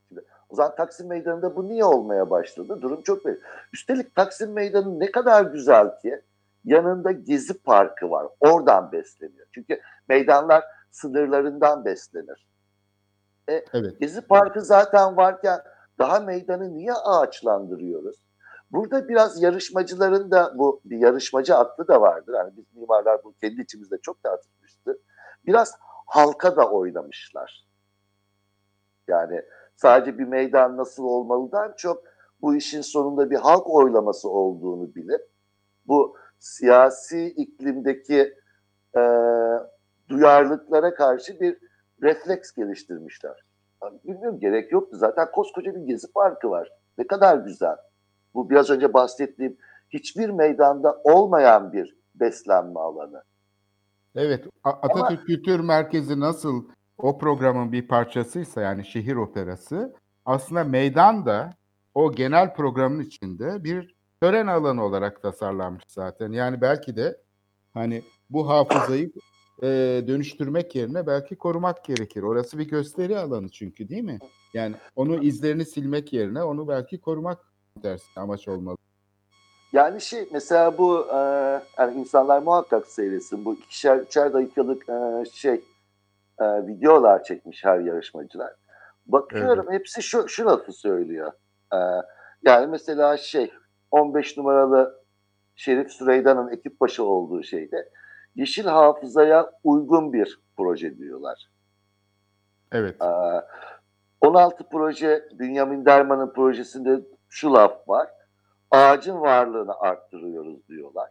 Şimdi, 0.08 0.24
o 0.48 0.54
zaman 0.54 0.76
Taksim 0.76 1.08
Meydanı'nda 1.08 1.56
bu 1.56 1.68
niye 1.68 1.84
olmaya 1.84 2.30
başladı? 2.30 2.82
Durum 2.82 3.02
çok 3.02 3.24
belli. 3.24 3.40
Üstelik 3.72 4.14
Taksim 4.14 4.52
Meydanı 4.52 5.00
ne 5.00 5.10
kadar 5.10 5.44
güzel 5.44 5.98
ki 5.98 6.20
yanında 6.64 7.12
Gezi 7.12 7.62
Parkı 7.62 8.10
var. 8.10 8.26
Oradan 8.40 8.92
besleniyor. 8.92 9.46
Çünkü 9.52 9.80
meydanlar 10.08 10.64
sınırlarından 10.90 11.84
beslenir. 11.84 12.46
E, 13.48 13.64
evet. 13.72 14.00
Gezi 14.00 14.20
Parkı 14.20 14.60
zaten 14.60 15.16
varken 15.16 15.60
daha 15.98 16.20
meydanı 16.20 16.74
niye 16.74 16.92
ağaçlandırıyoruz? 16.92 18.27
Burada 18.70 19.08
biraz 19.08 19.42
yarışmacıların 19.42 20.30
da 20.30 20.58
bu 20.58 20.80
bir 20.84 20.98
yarışmacı 20.98 21.56
aklı 21.56 21.88
da 21.88 22.00
vardır. 22.00 22.34
Yani 22.34 22.52
biz 22.56 22.64
mimarlar 22.74 23.24
bu 23.24 23.34
kendi 23.40 23.60
içimizde 23.62 23.98
çok 24.02 24.22
tartışmıştı. 24.22 24.98
Biraz 25.46 25.74
halka 26.06 26.56
da 26.56 26.70
oynamışlar. 26.70 27.66
Yani 29.08 29.42
sadece 29.76 30.18
bir 30.18 30.24
meydan 30.24 30.76
nasıl 30.76 31.04
olmalıdan 31.04 31.74
çok 31.76 32.02
bu 32.42 32.54
işin 32.54 32.80
sonunda 32.80 33.30
bir 33.30 33.36
halk 33.36 33.70
oylaması 33.70 34.28
olduğunu 34.28 34.94
bilip 34.94 35.20
bu 35.86 36.16
siyasi 36.38 37.26
iklimdeki 37.26 38.34
e, 38.96 39.02
duyarlılıklara 40.08 40.94
karşı 40.94 41.40
bir 41.40 41.58
refleks 42.02 42.52
geliştirmişler. 42.52 43.44
Yani 43.82 44.00
bilmiyorum 44.04 44.40
gerek 44.40 44.72
yoktu. 44.72 44.96
Zaten 44.96 45.30
koskoca 45.30 45.74
bir 45.74 45.80
gezi 45.80 46.12
parkı 46.12 46.50
var. 46.50 46.72
Ne 46.98 47.06
kadar 47.06 47.38
güzel. 47.38 47.76
Bu 48.38 48.50
biraz 48.50 48.70
önce 48.70 48.94
bahsettiğim 48.94 49.56
hiçbir 49.90 50.30
meydanda 50.30 51.00
olmayan 51.04 51.72
bir 51.72 51.96
beslenme 52.14 52.80
alanı. 52.80 53.22
Evet, 54.14 54.44
Atatürk 54.64 55.10
Ama, 55.10 55.24
Kültür 55.24 55.60
Merkezi 55.60 56.20
nasıl 56.20 56.64
o 56.98 57.18
programın 57.18 57.72
bir 57.72 57.88
parçasıysa 57.88 58.60
yani 58.60 58.84
şehir 58.84 59.16
operası 59.16 59.94
aslında 60.24 60.64
meydan 60.64 61.26
da 61.26 61.50
o 61.94 62.12
genel 62.12 62.54
programın 62.54 63.00
içinde 63.00 63.64
bir 63.64 63.94
tören 64.22 64.46
alanı 64.46 64.84
olarak 64.84 65.22
tasarlanmış 65.22 65.84
zaten. 65.88 66.32
Yani 66.32 66.60
belki 66.60 66.96
de 66.96 67.20
hani 67.74 68.02
bu 68.30 68.48
hafızayı 68.48 69.12
e, 69.62 69.68
dönüştürmek 70.06 70.74
yerine 70.74 71.06
belki 71.06 71.36
korumak 71.36 71.84
gerekir. 71.84 72.22
Orası 72.22 72.58
bir 72.58 72.68
gösteri 72.68 73.18
alanı 73.18 73.48
çünkü 73.48 73.88
değil 73.88 74.04
mi? 74.04 74.18
Yani 74.54 74.74
onu 74.96 75.22
izlerini 75.22 75.64
silmek 75.64 76.12
yerine 76.12 76.42
onu 76.42 76.68
belki 76.68 77.00
korumak 77.00 77.47
dersin 77.82 78.20
amaç 78.20 78.48
olmalı. 78.48 78.76
Yani 79.72 80.00
şey 80.00 80.28
mesela 80.32 80.78
bu 80.78 81.06
e, 81.06 81.16
yani 81.78 82.00
insanlar 82.00 82.42
muhakkak 82.42 82.86
seyretsin. 82.86 83.44
Bu 83.44 83.54
ikişer 83.54 83.96
üçer 83.96 84.32
dakikalık 84.32 84.88
e, 84.88 85.24
şey 85.32 85.64
e, 86.40 86.66
videolar 86.66 87.24
çekmiş 87.24 87.64
her 87.64 87.78
yarışmacılar. 87.78 88.54
Bakıyorum 89.06 89.66
hepsi 89.70 90.02
şu, 90.02 90.28
şu 90.28 90.46
lafı 90.46 90.72
söylüyor. 90.72 91.32
E, 91.72 91.78
yani 92.42 92.66
mesela 92.66 93.16
şey 93.16 93.52
15 93.90 94.36
numaralı 94.36 94.98
Şerif 95.56 95.90
Süreyda'nın 95.92 96.48
ekip 96.48 96.80
başı 96.80 97.04
olduğu 97.04 97.42
şeyde 97.42 97.88
yeşil 98.36 98.64
hafızaya 98.64 99.50
uygun 99.64 100.12
bir 100.12 100.40
proje 100.56 100.98
diyorlar. 100.98 101.48
Evet. 102.72 103.02
Ee, 103.02 103.06
16 104.20 104.68
proje 104.68 105.28
Bünyamin 105.32 105.84
Derman'ın 105.84 106.32
projesinde 106.32 107.00
şu 107.28 107.54
laf 107.54 107.88
var. 107.88 108.08
Ağacın 108.70 109.20
varlığını 109.20 109.80
arttırıyoruz 109.80 110.68
diyorlar. 110.68 111.10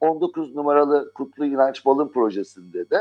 19 0.00 0.54
numaralı 0.54 1.12
Kutlu 1.14 1.46
İnanç 1.46 1.86
Balın 1.86 2.08
projesinde 2.08 2.90
de 2.90 2.98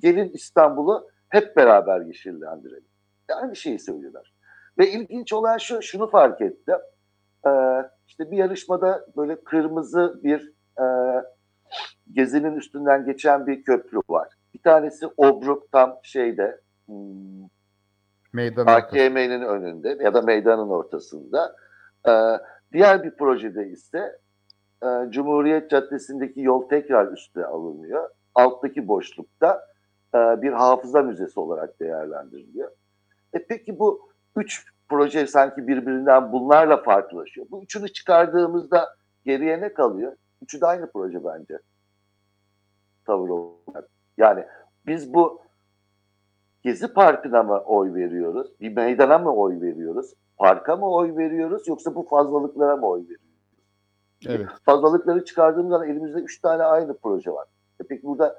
gelin 0.00 0.30
İstanbul'u 0.34 1.08
hep 1.28 1.56
beraber 1.56 2.00
yeşillendirelim. 2.00 2.88
Aynı 3.42 3.56
şeyi 3.56 3.78
söylüyorlar. 3.78 4.34
Ve 4.78 4.90
ilginç 4.90 5.32
olan 5.32 5.58
şu, 5.58 5.82
şunu 5.82 6.10
fark 6.10 6.40
ettim. 6.40 6.78
Ee, 7.46 7.50
işte 8.06 8.30
bir 8.30 8.36
yarışmada 8.36 9.06
böyle 9.16 9.44
kırmızı 9.44 10.20
bir 10.24 10.52
e, 10.80 10.84
gezinin 12.12 12.56
üstünden 12.56 13.04
geçen 13.04 13.46
bir 13.46 13.64
köprü 13.64 13.98
var. 14.08 14.28
Bir 14.54 14.62
tanesi 14.62 15.06
Obruk 15.16 15.72
tam 15.72 15.98
şeyde 16.02 16.60
hmm. 16.86 17.48
AKM'nin 18.66 19.42
önünde 19.42 19.98
ya 20.04 20.14
da 20.14 20.22
meydanın 20.22 20.68
ortasında. 20.68 21.56
Ee, 22.08 22.38
diğer 22.72 23.02
bir 23.02 23.10
projede 23.10 23.68
ise 23.68 24.18
e, 24.82 24.86
Cumhuriyet 25.10 25.70
Caddesi'ndeki 25.70 26.40
yol 26.40 26.68
tekrar 26.68 27.12
üste 27.12 27.46
alınıyor. 27.46 28.10
Alttaki 28.34 28.88
boşlukta 28.88 29.66
e, 30.14 30.18
bir 30.18 30.52
hafıza 30.52 31.02
müzesi 31.02 31.40
olarak 31.40 31.80
değerlendiriliyor. 31.80 32.70
E 33.32 33.46
peki 33.46 33.78
bu 33.78 34.10
üç 34.36 34.66
proje 34.88 35.26
sanki 35.26 35.68
birbirinden 35.68 36.32
bunlarla 36.32 36.82
farklılaşıyor. 36.82 37.46
Bu 37.50 37.62
üçünü 37.62 37.88
çıkardığımızda 37.88 38.88
geriye 39.24 39.60
ne 39.60 39.74
kalıyor? 39.74 40.16
Üçü 40.42 40.60
de 40.60 40.66
aynı 40.66 40.92
proje 40.92 41.24
bence. 41.24 41.58
Tavır 43.06 43.28
olarak. 43.28 43.88
Yani 44.18 44.44
biz 44.86 45.14
bu 45.14 45.42
Gezi 46.62 46.92
Parkı'na 46.92 47.42
mı 47.42 47.60
oy 47.60 47.94
veriyoruz? 47.94 48.60
Bir 48.60 48.76
meydana 48.76 49.18
mı 49.18 49.34
oy 49.34 49.60
veriyoruz? 49.60 50.14
Parka 50.38 50.76
mı 50.76 50.90
oy 50.90 51.16
veriyoruz? 51.16 51.68
Yoksa 51.68 51.94
bu 51.94 52.02
fazlalıklara 52.02 52.76
mı 52.76 52.88
oy 52.88 53.02
veriyoruz? 53.02 53.24
Evet. 54.26 54.46
Fazlalıkları 54.64 55.24
çıkardığımız 55.24 55.70
zaman 55.70 55.88
elimizde 55.88 56.18
üç 56.18 56.40
tane 56.40 56.62
aynı 56.62 56.96
proje 56.98 57.30
var. 57.30 57.46
E 57.80 57.84
peki 57.88 58.02
burada 58.02 58.36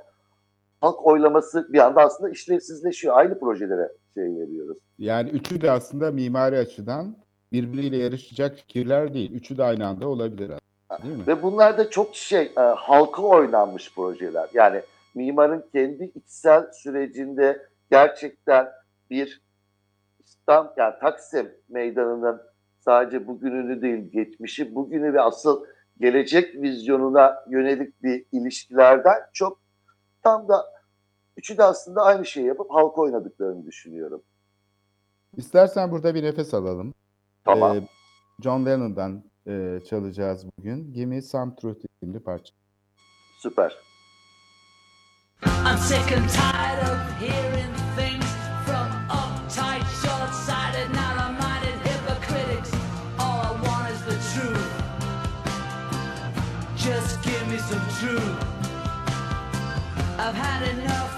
halk 0.82 1.06
oylaması 1.06 1.74
bir 1.74 1.80
anda 1.80 2.02
aslında 2.02 2.30
işlevsizleşiyor. 2.30 3.18
Aynı 3.18 3.40
projelere 3.40 3.92
şey 4.14 4.24
veriyoruz. 4.24 4.78
Yani 4.98 5.30
üçü 5.30 5.62
de 5.62 5.72
aslında 5.72 6.12
mimari 6.12 6.58
açıdan 6.58 7.16
birbiriyle 7.52 7.98
yarışacak 7.98 8.56
fikirler 8.56 9.14
değil. 9.14 9.32
Üçü 9.32 9.58
de 9.58 9.64
aynı 9.64 9.88
anda 9.88 10.08
olabilir 10.08 10.52
aslında, 10.90 11.08
değil 11.10 11.20
mi? 11.20 11.28
Ve 11.28 11.44
bunlar 11.44 11.78
da 11.78 11.90
çok 11.90 12.16
şey 12.16 12.52
e, 12.58 12.60
halka 12.60 13.22
oynanmış 13.22 13.96
projeler. 13.96 14.50
Yani 14.54 14.82
mimarın 15.16 15.66
kendi 15.74 16.12
içsel 16.16 16.72
sürecinde 16.74 17.68
gerçekten 17.92 18.68
bir 19.10 19.42
İstanbul, 20.30 20.72
yani 20.78 20.94
Taksim 21.02 21.52
meydanının 21.70 22.42
sadece 22.80 23.28
bugününü 23.28 23.82
değil 23.82 24.12
geçmişi, 24.12 24.76
bugünü 24.76 25.14
ve 25.14 25.22
asıl 25.22 25.66
gelecek 26.00 26.56
vizyonuna 26.62 27.46
yönelik 27.50 28.04
bir 28.04 28.26
ilişkilerden 28.32 29.20
çok 29.34 29.60
tam 30.24 30.48
da 30.48 30.66
üçü 31.38 31.58
de 31.58 31.64
aslında 31.64 32.02
aynı 32.02 32.26
şeyi 32.26 32.46
yapıp 32.46 32.72
halka 32.72 33.02
oynadıklarını 33.02 33.66
düşünüyorum. 33.66 34.22
İstersen 35.38 35.92
burada 35.92 36.16
bir 36.16 36.24
nefes 36.24 36.54
alalım. 36.54 36.94
Tamam. 37.46 37.78
Ee, 37.78 37.82
John 38.44 38.66
Lennon'dan 38.66 39.24
e, 39.48 39.80
çalacağız 39.90 40.46
bugün. 40.58 40.94
Give 40.94 41.06
Me 41.06 41.22
Some 41.22 41.56
Truth 41.56 41.86
isimli 41.86 42.20
parça. 42.20 42.54
Süper. 43.40 43.78
I'm 45.44 45.78
sick 45.78 46.12
and 46.18 46.30
tired 46.30 46.82
of 46.82 47.22
hearing 47.22 47.76
things 47.98 48.29
Just 57.70 57.82
give 57.82 57.88
me 57.88 57.92
some 57.92 58.10
truth. 58.10 58.46
I've 60.18 60.34
had 60.34 60.62
enough 60.76 61.09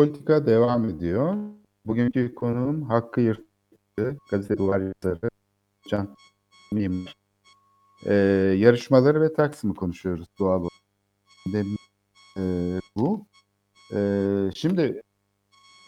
Politika 0.00 0.46
devam 0.46 0.88
ediyor. 0.88 1.36
Bugünkü 1.86 2.34
konuğum 2.34 2.82
Hakkı 2.82 3.20
Yırtıcı, 3.20 4.16
gazete 4.30 4.58
duvar 4.58 4.80
yazarı, 4.80 5.30
Can 5.88 6.16
Mimar. 6.72 7.14
Ee, 8.06 8.14
yarışmaları 8.58 9.20
ve 9.20 9.32
Taksim'i 9.32 9.74
konuşuyoruz 9.74 10.26
doğal 10.38 10.60
olarak. 10.60 10.72
Demin, 11.52 11.76
e, 12.36 12.42
bu. 12.96 13.26
Ee, 13.94 14.50
şimdi 14.54 15.02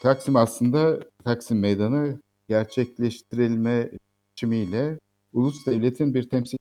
Taksim 0.02 0.36
aslında 0.36 1.00
Taksim 1.24 1.60
Meydanı 1.60 2.20
gerçekleştirilme 2.48 3.90
biçimiyle 4.32 4.98
ulus 5.32 5.66
devletin 5.66 6.14
bir 6.14 6.28
temsil 6.28 6.58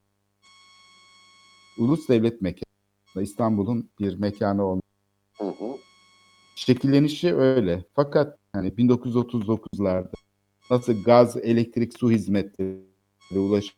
ulus 1.77 2.09
devlet 2.09 2.41
mekanı. 2.41 3.23
İstanbul'un 3.23 3.89
bir 3.99 4.15
mekanı 4.15 4.65
olması. 4.65 4.91
Şekillenişi 6.55 7.35
öyle. 7.35 7.83
Fakat 7.95 8.37
hani 8.53 8.69
1939'larda 8.69 10.11
nasıl 10.71 11.03
gaz, 11.03 11.37
elektrik, 11.37 11.97
su 11.97 12.11
hizmetleri, 12.11 12.81
ulaşım 13.35 13.75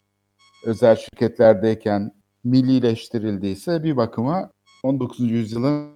özel 0.65 0.95
şirketlerdeyken 0.95 2.11
millileştirildiyse 2.43 3.84
bir 3.84 3.97
bakıma 3.97 4.51
19. 4.84 5.32
yüzyılın 5.32 5.93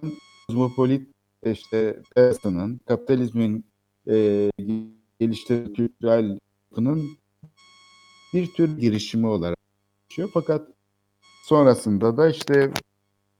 kozmopolit 0.48 1.08
işte 1.46 2.02
piyasasının, 2.14 2.80
kapitalizmin 2.86 3.64
e, 4.08 4.50
geliştirdiği 5.20 5.74
kültürel 5.74 6.38
yapının 6.70 7.04
bir 8.34 8.46
tür 8.46 8.78
girişimi 8.78 9.26
olarak 9.26 9.56
geçiyor. 10.08 10.30
Fakat 10.34 10.68
sonrasında 11.44 12.16
da 12.16 12.28
işte 12.28 12.70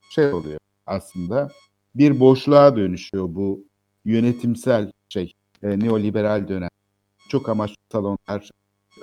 şey 0.09 0.33
oluyor 0.33 0.59
aslında 0.85 1.49
bir 1.99 2.19
boşluğa 2.19 2.75
dönüşüyor 2.75 3.35
bu 3.35 3.63
yönetimsel 4.05 4.91
şey 5.09 5.33
e, 5.63 5.79
neoliberal 5.79 6.47
dönem. 6.47 6.69
Çok 7.29 7.49
amaçlı 7.49 7.75
salonlar, 7.91 8.49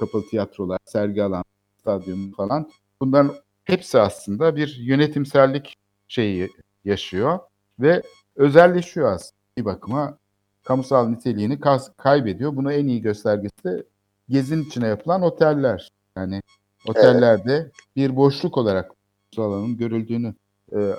kapalı 0.01 0.29
tiyatrolar, 0.31 0.79
sergi 0.85 1.23
alan, 1.23 1.45
stadyum 1.81 2.33
falan. 2.33 2.71
Bunların 3.01 3.35
hepsi 3.65 3.99
aslında 3.99 4.57
bir 4.57 4.77
yönetimsellik 4.81 5.75
şeyi 6.09 6.51
yaşıyor 6.85 7.39
ve 7.81 8.03
özelleşiyor 8.37 9.13
aslında 9.13 9.37
bir 9.57 9.65
bakıma 9.65 10.19
kamusal 10.65 11.09
niteliğini 11.09 11.61
kaybediyor. 11.97 12.57
Bunu 12.57 12.73
en 12.73 12.87
iyi 12.87 13.03
göstergesi 13.03 13.65
de 13.65 13.85
gezin 14.29 14.65
içine 14.65 14.87
yapılan 14.87 15.23
oteller. 15.23 15.89
Yani 16.17 16.43
otellerde 16.89 17.71
bir 17.97 18.17
boşluk 18.17 18.59
olarak 18.59 18.93
bu 19.37 19.43
alanın 19.43 19.77
görüldüğünü 19.77 20.35
e, 20.73 20.93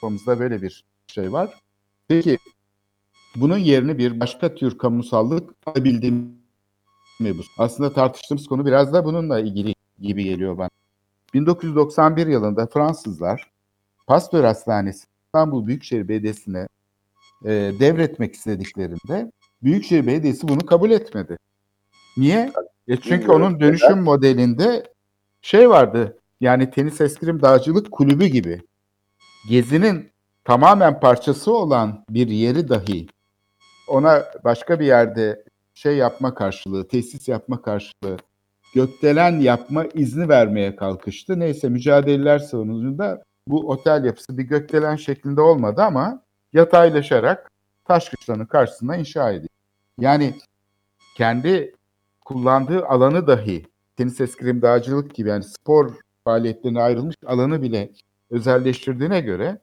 çağrıştırmamızda 0.00 0.40
böyle 0.40 0.62
bir 0.62 0.84
şey 1.06 1.32
var. 1.32 1.60
Peki 2.08 2.38
bunun 3.36 3.58
yerini 3.58 3.98
bir 3.98 4.20
başka 4.20 4.54
tür 4.54 4.78
kamusallık 4.78 5.54
alabildi 5.66 6.10
mi 7.20 7.38
bu? 7.38 7.42
Aslında 7.58 7.92
tartıştığımız 7.92 8.46
konu 8.46 8.66
biraz 8.66 8.92
da 8.92 9.04
bununla 9.04 9.40
ilgili 9.40 9.74
gibi 10.00 10.24
geliyor 10.24 10.58
bana. 10.58 10.70
1991 11.34 12.26
yılında 12.26 12.66
Fransızlar 12.66 13.50
Pasteur 14.06 14.44
Hastanesi 14.44 15.06
İstanbul 15.26 15.66
Büyükşehir 15.66 16.08
Belediyesi'ne 16.08 16.68
e, 17.44 17.50
devretmek 17.80 18.34
istediklerinde 18.34 19.32
Büyükşehir 19.62 20.06
Belediyesi 20.06 20.48
bunu 20.48 20.66
kabul 20.66 20.90
etmedi. 20.90 21.36
Niye? 22.16 22.52
E 22.88 22.96
çünkü 22.96 23.30
onun 23.30 23.60
dönüşüm 23.60 24.02
modelinde 24.02 24.92
şey 25.42 25.70
vardı. 25.70 26.18
Yani 26.40 26.70
tenis 26.70 27.00
eskrim 27.00 27.42
dağcılık 27.42 27.90
kulübü 27.90 28.26
gibi. 28.26 28.62
Gezinin 29.48 30.10
tamamen 30.44 31.00
parçası 31.00 31.52
olan 31.52 32.04
bir 32.10 32.28
yeri 32.28 32.68
dahi 32.68 33.06
ona 33.88 34.24
başka 34.44 34.80
bir 34.80 34.86
yerde 34.86 35.44
şey 35.74 35.96
yapma 35.96 36.34
karşılığı, 36.34 36.88
tesis 36.88 37.28
yapma 37.28 37.62
karşılığı, 37.62 38.16
gökdelen 38.74 39.40
yapma 39.40 39.84
izni 39.84 40.28
vermeye 40.28 40.76
kalkıştı. 40.76 41.40
Neyse 41.40 41.68
mücadeleler 41.68 42.38
sonucunda 42.38 43.22
bu 43.48 43.70
otel 43.70 44.04
yapısı 44.04 44.38
bir 44.38 44.42
gökdelen 44.42 44.96
şeklinde 44.96 45.40
olmadı 45.40 45.82
ama 45.82 46.22
yataylaşarak 46.52 47.50
Taşkışla'nın 47.84 48.46
karşısına 48.46 48.96
inşa 48.96 49.30
edildi. 49.30 49.48
Yani 49.98 50.34
kendi 51.16 51.74
kullandığı 52.24 52.86
alanı 52.86 53.26
dahi 53.26 53.66
tenis 53.96 54.20
eskrim 54.20 54.62
dağcılık 54.62 55.14
gibi 55.14 55.28
yani 55.28 55.44
spor 55.44 55.92
faaliyetlerine 56.24 56.82
ayrılmış 56.82 57.16
alanı 57.26 57.62
bile 57.62 57.92
özelleştirdiğine 58.30 59.20
göre 59.20 59.58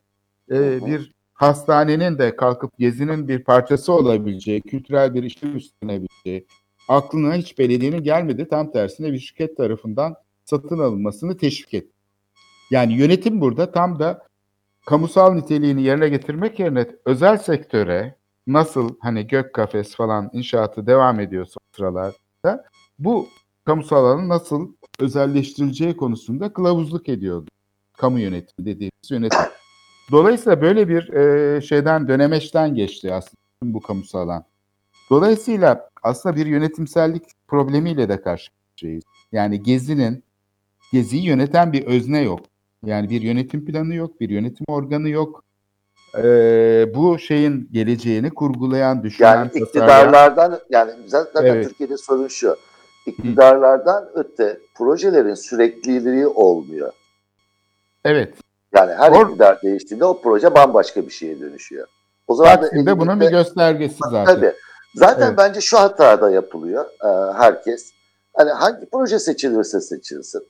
e, 0.52 0.86
bir 0.86 1.14
hastanenin 1.34 2.18
de 2.18 2.36
kalkıp 2.36 2.78
gezinin 2.78 3.28
bir 3.28 3.44
parçası 3.44 3.94
olabileceği, 3.94 4.62
kültürel 4.62 5.14
bir 5.14 5.24
işe 5.24 5.48
üstlenebileceği 5.48 6.48
aklına 6.88 7.34
hiç 7.34 7.60
belediyenin 7.60 8.04
gelmedi. 8.04 8.48
Tam 8.50 8.72
tersine 8.72 9.14
bir 9.14 9.20
şirket 9.20 9.58
tarafından 9.58 10.16
satın 10.46 10.80
alınmasını 10.80 11.38
teşvik 11.38 11.74
etti. 11.74 11.94
Yani 12.72 12.94
yönetim 12.94 13.42
burada 13.42 13.72
tam 13.72 14.00
da 14.00 14.28
kamusal 14.86 15.34
niteliğini 15.34 15.84
yerine 15.84 16.10
getirmek 16.10 16.60
yerine 16.60 16.88
özel 17.06 17.38
sektöre 17.38 18.16
nasıl 18.48 18.96
hani 19.00 19.28
gök 19.28 19.54
kafes 19.54 19.96
falan 19.96 20.30
inşaatı 20.34 20.88
devam 20.88 21.20
ediyorsa 21.20 21.58
o 21.58 21.76
sıralarda 21.76 22.66
bu 23.00 23.28
kamusal 23.66 24.06
alanın 24.06 24.30
nasıl 24.30 24.74
özelleştirileceği 25.00 25.98
konusunda 25.98 26.54
kılavuzluk 26.54 27.10
ediyordu. 27.10 27.50
Kamu 27.98 28.20
yönetimi 28.20 28.66
dediğimiz 28.66 29.12
yönetim. 29.12 29.40
Dolayısıyla 30.12 30.62
böyle 30.62 30.90
bir 30.90 31.14
e, 31.14 31.62
şeyden 31.62 32.08
dönemeçten 32.08 32.76
geçti 32.76 33.14
aslında 33.14 33.38
bu 33.64 33.82
kamusal 33.82 34.20
alan. 34.20 34.44
Dolayısıyla 35.10 35.90
aslında 36.04 36.36
bir 36.36 36.46
yönetimsellik 36.46 37.24
problemiyle 37.48 38.10
de 38.10 38.22
karşı 38.22 38.52
karşıyayız. 38.72 39.04
Yani 39.32 39.64
Gezi'nin 39.64 40.24
Gezi'yi 40.94 41.26
yöneten 41.26 41.74
bir 41.74 41.86
özne 41.86 42.22
yok. 42.22 42.40
Yani 42.86 43.10
bir 43.10 43.22
yönetim 43.22 43.66
planı 43.66 43.94
yok, 43.96 44.20
bir 44.22 44.30
yönetim 44.30 44.66
organı 44.70 45.10
yok. 45.10 45.44
Ee, 46.18 46.86
bu 46.96 47.20
şeyin 47.20 47.70
geleceğini 47.72 48.30
kurgulayan, 48.30 49.04
düşünen, 49.04 49.36
Yani 49.36 49.48
tasarlayan- 49.48 49.66
iktidarlardan 49.66 50.60
yani 50.70 50.92
zaten 51.08 51.46
Evet. 51.46 51.68
Türkiye'de 51.68 51.98
sorun 51.98 52.28
şu. 52.28 52.56
İktidarlardan 53.06 54.10
öte 54.14 54.58
projelerin 54.76 55.34
sürekliliği 55.34 56.28
olmuyor. 56.28 56.92
Evet. 58.08 58.34
Yani 58.76 58.94
her 58.94 59.12
Or- 59.12 59.28
iktidar 59.30 59.62
değiştiğinde 59.62 60.06
o 60.06 60.22
proje 60.22 60.56
bambaşka 60.56 61.02
bir 61.02 61.12
şeye 61.12 61.40
dönüşüyor. 61.40 61.88
O 62.28 62.36
zaman 62.36 62.58
da 62.58 62.62
Taksim'de 62.62 63.00
bunun 63.00 63.20
bir 63.20 63.30
göstergesi 63.30 63.96
zaten. 64.00 64.26
Tabii. 64.26 64.54
Zaten 64.96 65.28
Evet. 65.28 65.38
bence 65.38 65.62
şu 65.62 65.80
hatada 65.80 66.30
yapılıyor 66.30 66.86
e, 66.86 67.34
herkes. 67.34 67.92
Hani 68.34 68.52
hangi 68.52 68.90
proje 68.90 69.20
seçilirse 69.20 69.82
seçilsin, 69.82 70.42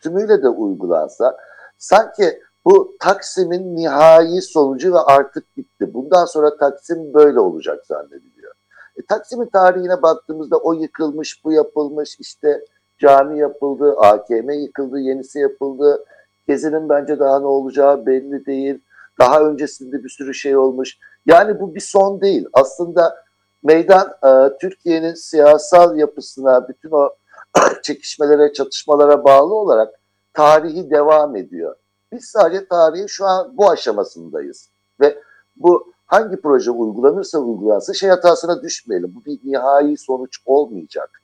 tümüyle 0.00 0.42
de 0.42 0.48
uygulansa 0.48 1.36
sanki 1.78 2.40
bu 2.64 2.96
Taksim'in 3.00 3.76
nihai 3.76 4.42
sonucu 4.42 4.94
ve 4.94 4.98
artık 4.98 5.56
bitti. 5.56 5.94
Bundan 5.94 6.24
sonra 6.24 6.56
Taksim 6.56 7.14
böyle 7.14 7.40
olacak 7.40 7.86
zannediliyor. 7.86 8.52
E, 8.96 9.06
Taksim'in 9.08 9.46
tarihine 9.46 10.02
baktığımızda 10.02 10.56
o 10.56 10.72
yıkılmış, 10.72 11.44
bu 11.44 11.52
yapılmış, 11.52 12.16
işte 12.20 12.64
cami 12.98 13.38
yapıldı, 13.38 13.94
AKM 13.98 14.50
yıkıldı, 14.50 14.98
yenisi 14.98 15.38
yapıldı. 15.38 16.04
Gezi'nin 16.48 16.88
bence 16.88 17.18
daha 17.18 17.40
ne 17.40 17.46
olacağı 17.46 18.06
belli 18.06 18.46
değil. 18.46 18.80
Daha 19.18 19.40
öncesinde 19.40 20.04
bir 20.04 20.08
sürü 20.08 20.34
şey 20.34 20.56
olmuş. 20.56 20.98
Yani 21.26 21.60
bu 21.60 21.74
bir 21.74 21.80
son 21.80 22.20
değil. 22.20 22.46
Aslında 22.52 23.24
meydan 23.62 24.08
e, 24.24 24.58
Türkiye'nin 24.58 25.14
siyasal 25.14 25.98
yapısına, 25.98 26.68
bütün 26.68 26.90
o 26.90 27.10
çekişmelere, 27.82 28.52
çatışmalara 28.52 29.24
bağlı 29.24 29.54
olarak 29.54 29.94
tarihi 30.32 30.90
devam 30.90 31.36
ediyor. 31.36 31.76
Biz 32.12 32.24
sadece 32.24 32.68
tarihin 32.68 33.06
şu 33.06 33.26
an 33.26 33.56
bu 33.56 33.70
aşamasındayız. 33.70 34.68
Ve 35.00 35.18
bu 35.56 35.92
hangi 36.06 36.40
proje 36.40 36.70
uygulanırsa 36.70 37.38
uygulansın 37.38 37.92
şey 37.92 38.10
hatasına 38.10 38.62
düşmeyelim. 38.62 39.14
Bu 39.14 39.24
bir 39.24 39.38
nihai 39.44 39.96
sonuç 39.96 40.38
olmayacak. 40.46 41.22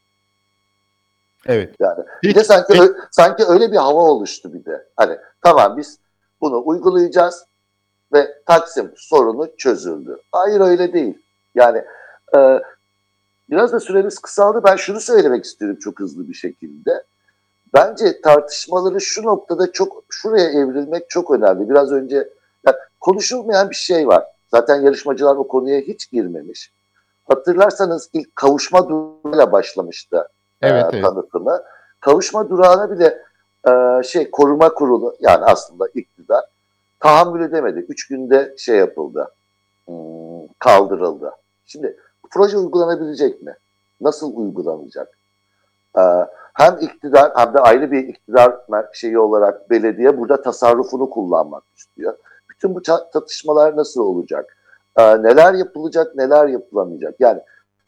Evet. 1.46 1.74
Yani 1.80 2.04
bir 2.22 2.34
de 2.34 2.44
sanki 2.44 2.82
ö- 2.82 2.94
sanki 3.10 3.44
öyle 3.44 3.72
bir 3.72 3.76
hava 3.76 4.00
oluştu 4.00 4.52
bir 4.54 4.64
de. 4.64 4.86
Hani 4.96 5.18
tamam 5.42 5.76
biz 5.76 5.98
bunu 6.40 6.62
uygulayacağız 6.64 7.44
ve 8.12 8.42
Taksim 8.46 8.92
sorunu 8.96 9.56
çözüldü. 9.56 10.18
Hayır 10.32 10.60
öyle 10.60 10.92
değil. 10.92 11.18
Yani 11.54 11.84
e, 12.36 12.60
biraz 13.50 13.72
da 13.72 13.80
süremiz 13.80 14.18
kısaldı. 14.18 14.60
Ben 14.64 14.76
şunu 14.76 15.00
söylemek 15.00 15.44
istiyorum 15.44 15.78
çok 15.80 16.00
hızlı 16.00 16.28
bir 16.28 16.34
şekilde. 16.34 17.04
Bence 17.74 18.20
tartışmaları 18.20 19.00
şu 19.00 19.22
noktada 19.22 19.72
çok 19.72 20.04
şuraya 20.10 20.50
evrilmek 20.50 21.10
çok 21.10 21.30
önemli. 21.30 21.70
Biraz 21.70 21.92
önce 21.92 22.16
yani 22.66 22.76
konuşulmayan 23.00 23.70
bir 23.70 23.74
şey 23.74 24.08
var. 24.08 24.24
Zaten 24.50 24.80
yarışmacılar 24.80 25.36
o 25.36 25.48
konuya 25.48 25.80
hiç 25.80 26.10
girmemiş. 26.10 26.72
Hatırlarsanız 27.24 28.10
ilk 28.12 28.36
kavuşma 28.36 28.88
durağıyla 28.88 29.52
başlamıştı 29.52 30.28
Evet, 30.62 30.84
e, 30.84 30.88
evet. 30.92 31.04
tanıtımı. 31.04 31.62
Kavuşma 32.00 32.50
durağına 32.50 32.90
bile 32.90 33.22
e, 33.68 34.02
şey 34.02 34.30
koruma 34.30 34.74
kurulu 34.74 35.16
yani 35.20 35.44
aslında 35.44 35.88
iktidar 35.94 36.44
tahammül 37.00 37.44
edemedi. 37.44 37.86
Üç 37.88 38.08
günde 38.08 38.54
şey 38.58 38.76
yapıldı. 38.76 39.28
hmm, 39.86 40.46
kaldırıldı. 40.58 41.32
Şimdi 41.66 41.96
proje 42.30 42.58
uygulanabilecek 42.58 43.42
mi? 43.42 43.56
Nasıl 44.00 44.36
uygulanacak? 44.36 45.08
E, 45.98 46.02
hem 46.54 46.78
iktidar 46.80 47.32
hem 47.36 47.54
de 47.54 47.58
ayrı 47.58 47.90
bir 47.90 48.08
iktidar 48.08 48.56
şeyi 48.92 49.18
olarak 49.18 49.70
belediye 49.70 50.18
burada 50.18 50.42
tasarrufunu 50.42 51.10
kullanmak 51.10 51.62
istiyor. 51.76 52.14
Bütün 52.50 52.74
bu 52.74 52.82
tartışmalar 52.82 53.76
nasıl 53.76 54.00
olacak? 54.00 54.56
E, 54.96 55.22
neler 55.22 55.54
yapılacak, 55.54 56.16
neler 56.16 56.46
yapılamayacak? 56.46 57.14
Yani 57.20 57.40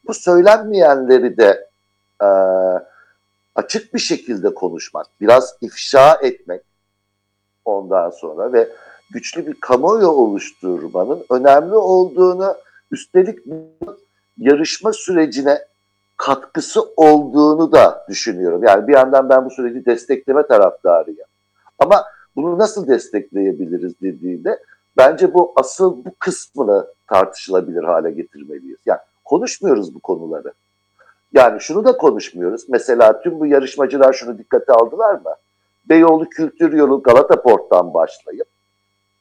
bu 0.07 0.13
söylenmeyenleri 0.13 1.37
de 1.37 1.69
e, 2.21 2.27
açık 3.55 3.93
bir 3.93 3.99
şekilde 3.99 4.53
konuşmak, 4.53 5.07
biraz 5.21 5.57
ifşa 5.61 6.19
etmek 6.21 6.61
ondan 7.65 8.09
sonra 8.09 8.53
ve 8.53 8.69
güçlü 9.11 9.47
bir 9.47 9.59
kamuoyu 9.59 10.07
oluşturmanın 10.07 11.25
önemli 11.29 11.75
olduğunu 11.75 12.55
üstelik 12.91 13.39
yarışma 14.37 14.93
sürecine 14.93 15.59
katkısı 16.17 16.81
olduğunu 16.95 17.71
da 17.71 18.05
düşünüyorum. 18.09 18.63
Yani 18.63 18.87
bir 18.87 18.93
yandan 18.93 19.29
ben 19.29 19.45
bu 19.45 19.49
süreci 19.49 19.85
destekleme 19.85 20.47
taraftarıyım. 20.47 21.27
Ama 21.79 22.05
bunu 22.35 22.57
nasıl 22.57 22.87
destekleyebiliriz 22.87 24.01
dediğinde 24.01 24.59
bence 24.97 25.33
bu 25.33 25.53
asıl 25.55 26.05
bu 26.05 26.15
kısmını 26.19 26.87
tartışılabilir 27.07 27.83
hale 27.83 28.11
getirmeliyiz. 28.11 28.79
Yani 28.85 28.99
konuşmuyoruz 29.23 29.95
bu 29.95 29.99
konuları. 29.99 30.53
Yani 31.35 31.61
şunu 31.61 31.85
da 31.85 31.97
konuşmuyoruz. 31.97 32.69
Mesela 32.69 33.21
tüm 33.21 33.39
bu 33.39 33.45
yarışmacılar 33.45 34.13
şunu 34.13 34.37
dikkate 34.37 34.73
aldılar 34.73 35.13
mı? 35.13 35.35
Beyoğlu 35.89 36.29
Kültür 36.29 36.73
Yolu 36.73 37.03
Galata 37.03 37.41
Port'tan 37.41 37.93
başlayıp 37.93 38.47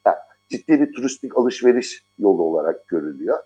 yani 0.06 0.16
ciddi 0.48 0.80
bir 0.80 0.92
turistik 0.92 1.38
alışveriş 1.38 2.04
yolu 2.18 2.42
olarak 2.42 2.88
görülüyor. 2.88 3.38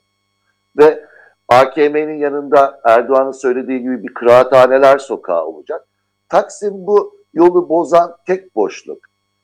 Ve 0.78 1.04
AKM'nin 1.48 2.18
yanında 2.18 2.80
Erdoğan'ın 2.84 3.32
söylediği 3.32 3.82
gibi 3.82 4.02
bir 4.02 4.14
kıraathaneler 4.14 4.98
sokağı 4.98 5.44
olacak. 5.44 5.86
Taksim 6.28 6.72
bu 6.74 7.14
yolu 7.34 7.68
bozan 7.68 8.16
tek 8.26 8.56
boşluk. 8.56 8.98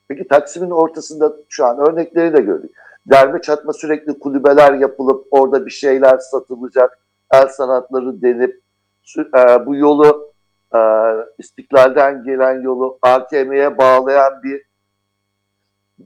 Peki 0.07 0.27
Taksim'in 0.27 0.71
ortasında 0.71 1.33
şu 1.49 1.65
an 1.65 1.89
örnekleri 1.89 2.33
de 2.33 2.41
gördük. 2.41 2.75
Derme 3.05 3.41
çatma 3.41 3.73
sürekli 3.73 4.19
kulübeler 4.19 4.73
yapılıp 4.73 5.27
orada 5.31 5.65
bir 5.65 5.71
şeyler 5.71 6.17
satılacak. 6.17 6.99
El 7.31 7.47
sanatları 7.47 8.21
denip 8.21 8.64
e, 9.17 9.65
bu 9.65 9.75
yolu 9.75 10.33
e, 10.75 10.79
istiklalden 11.37 12.23
gelen 12.23 12.61
yolu 12.61 12.99
AKM'ye 13.01 13.77
bağlayan 13.77 14.43
bir 14.43 14.61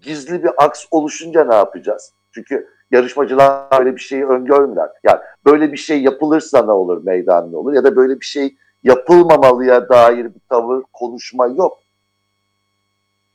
gizli 0.01 0.43
bir 0.43 0.51
aks 0.57 0.85
oluşunca 0.91 1.43
ne 1.43 1.55
yapacağız? 1.55 2.13
Çünkü 2.31 2.67
yarışmacılar 2.91 3.79
böyle 3.79 3.95
bir 3.95 4.01
şeyi 4.01 4.25
öngörmüyorlar. 4.25 4.91
Yani 5.03 5.19
böyle 5.45 5.71
bir 5.71 5.77
şey 5.77 6.01
yapılırsa 6.01 6.65
ne 6.65 6.71
olur, 6.71 7.03
meydan 7.03 7.51
ne 7.51 7.57
olur? 7.57 7.73
Ya 7.73 7.83
da 7.83 7.95
böyle 7.95 8.19
bir 8.19 8.25
şey 8.25 8.55
yapılmamalıya 8.83 9.89
dair 9.89 10.25
bir 10.25 10.41
tavır, 10.49 10.83
konuşma 10.93 11.47
yok. 11.47 11.77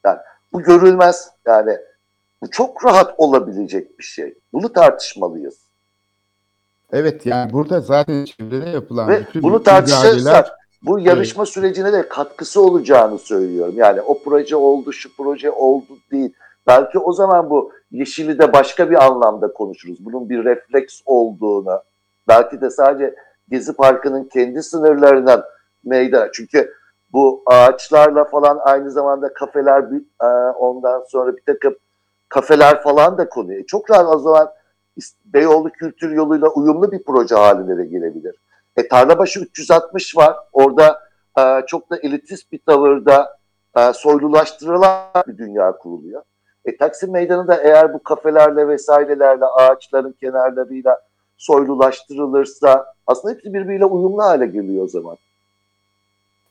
Yani 0.04 0.18
bu 0.52 0.62
görülmez. 0.62 1.30
Yani 1.46 1.78
bu 2.42 2.50
çok 2.50 2.84
rahat 2.84 3.14
olabilecek 3.18 3.98
bir 3.98 4.04
şey. 4.04 4.38
Bunu 4.52 4.72
tartışmalıyız. 4.72 5.63
Evet 6.94 7.26
yani 7.26 7.52
burada 7.52 7.80
zaten 7.80 8.24
çevrede 8.24 8.70
yapılan 8.70 9.08
Ve 9.08 9.20
bütün 9.20 9.42
bunu 9.42 9.62
tartışırsak 9.62 10.58
bu 10.82 10.98
yarışma 10.98 11.46
sürecine 11.46 11.92
de 11.92 12.08
katkısı 12.08 12.62
olacağını 12.62 13.18
söylüyorum. 13.18 13.74
Yani 13.76 14.00
o 14.00 14.18
proje 14.22 14.56
oldu, 14.56 14.92
şu 14.92 15.16
proje 15.16 15.50
oldu 15.50 15.98
değil. 16.12 16.32
Belki 16.66 16.98
o 16.98 17.12
zaman 17.12 17.50
bu 17.50 17.72
yeşili 17.90 18.38
de 18.38 18.52
başka 18.52 18.90
bir 18.90 19.04
anlamda 19.04 19.52
konuşuruz. 19.52 20.04
Bunun 20.04 20.28
bir 20.28 20.44
refleks 20.44 21.00
olduğunu, 21.06 21.82
belki 22.28 22.60
de 22.60 22.70
sadece 22.70 23.14
Gezi 23.50 23.72
Parkı'nın 23.72 24.24
kendi 24.24 24.62
sınırlarından 24.62 25.44
meydana. 25.84 26.28
Çünkü 26.32 26.72
bu 27.12 27.42
ağaçlarla 27.46 28.24
falan 28.24 28.58
aynı 28.64 28.90
zamanda 28.90 29.34
kafeler, 29.34 29.82
e, 30.22 30.26
ondan 30.58 31.04
sonra 31.08 31.36
bir 31.36 31.42
takım 31.42 31.74
kafeler 32.28 32.82
falan 32.82 33.18
da 33.18 33.28
konuyor. 33.28 33.64
Çok 33.66 33.90
rahat 33.90 34.16
o 34.16 34.18
zaman 34.18 34.50
Beyoğlu 35.24 35.70
Kültür 35.70 36.10
Yolu'yla 36.10 36.48
uyumlu 36.48 36.92
bir 36.92 37.02
proje 37.02 37.34
haline 37.34 37.78
de 37.78 37.84
gelebilir. 37.84 38.34
E, 38.76 38.88
Tarlabaşı 38.88 39.40
360 39.40 40.16
var. 40.16 40.36
Orada 40.52 41.00
e, 41.38 41.66
çok 41.66 41.90
da 41.90 41.96
elitist 41.96 42.52
bir 42.52 42.58
tavırda 42.58 43.38
e, 43.76 43.92
soylulaştırılan 43.92 45.24
bir 45.26 45.38
dünya 45.38 45.72
kuruluyor. 45.72 46.22
E, 46.64 46.76
Taksim 46.76 47.12
Meydanı 47.12 47.60
eğer 47.62 47.94
bu 47.94 48.02
kafelerle 48.02 48.68
vesairelerle 48.68 49.44
ağaçların 49.44 50.14
kenarlarıyla 50.20 51.00
soylulaştırılırsa 51.36 52.94
aslında 53.06 53.34
hepsi 53.34 53.54
birbiriyle 53.54 53.84
uyumlu 53.84 54.22
hale 54.22 54.46
geliyor 54.46 54.84
o 54.84 54.88
zaman. 54.88 55.16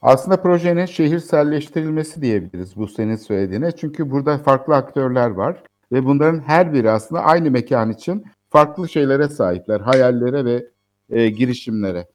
Aslında 0.01 0.41
projenin 0.41 0.85
şehirselleştirilmesi 0.85 2.21
diyebiliriz 2.21 2.75
bu 2.77 2.87
senin 2.87 3.15
söylediğine. 3.15 3.71
Çünkü 3.71 4.11
burada 4.11 4.37
farklı 4.37 4.75
aktörler 4.75 5.29
var 5.29 5.63
ve 5.93 6.05
bunların 6.05 6.39
her 6.39 6.73
biri 6.73 6.91
aslında 6.91 7.21
aynı 7.21 7.51
mekan 7.51 7.91
için 7.91 8.25
farklı 8.49 8.89
şeylere 8.89 9.27
sahipler, 9.27 9.79
hayallere 9.79 10.45
ve 10.45 10.67
e, 11.09 11.29
girişimlere. 11.29 12.07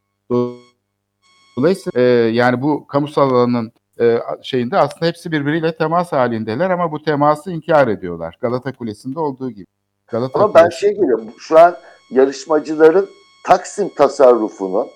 Dolayısıyla 1.56 2.00
e, 2.00 2.04
yani 2.32 2.62
bu 2.62 2.86
kamusal 2.86 3.30
alanın 3.30 3.72
e, 4.00 4.18
şeyinde 4.42 4.78
aslında 4.78 5.06
hepsi 5.06 5.32
birbiriyle 5.32 5.76
temas 5.76 6.12
halindeler 6.12 6.70
ama 6.70 6.92
bu 6.92 7.02
teması 7.02 7.50
inkar 7.50 7.88
ediyorlar. 7.88 8.38
Galata 8.40 8.72
Kulesi'nde 8.72 9.20
olduğu 9.20 9.50
gibi. 9.50 9.66
Galata 10.06 10.38
Ama 10.38 10.54
ben 10.54 10.64
Kulesi- 10.64 10.80
şey 10.80 10.94
görüyorum. 10.94 11.28
Şu 11.38 11.58
an 11.58 11.76
yarışmacıların 12.10 13.08
Taksim 13.46 13.88
tasarrufunu, 13.88 14.86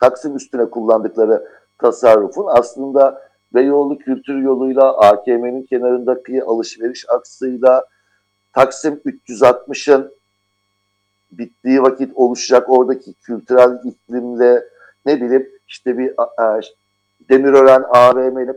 Taksim 0.00 0.36
üstüne 0.36 0.70
kullandıkları 0.70 1.44
tasarrufun 1.78 2.46
aslında 2.48 3.22
Beyoğlu 3.54 3.98
Kültür 3.98 4.36
Yolu'yla, 4.36 4.98
AKM'nin 4.98 5.66
kenarındaki 5.66 6.44
alışveriş 6.44 7.04
aksıyla, 7.08 7.84
Taksim 8.52 9.00
360'ın 9.06 10.12
bittiği 11.32 11.82
vakit 11.82 12.12
oluşacak 12.14 12.70
oradaki 12.70 13.14
kültürel 13.14 13.78
iklimle 13.84 14.64
ne 15.06 15.20
bileyim 15.20 15.48
işte 15.68 15.98
bir 15.98 16.14
a- 16.16 16.60
Demirören 17.30 17.84
AVM'nin 17.90 18.56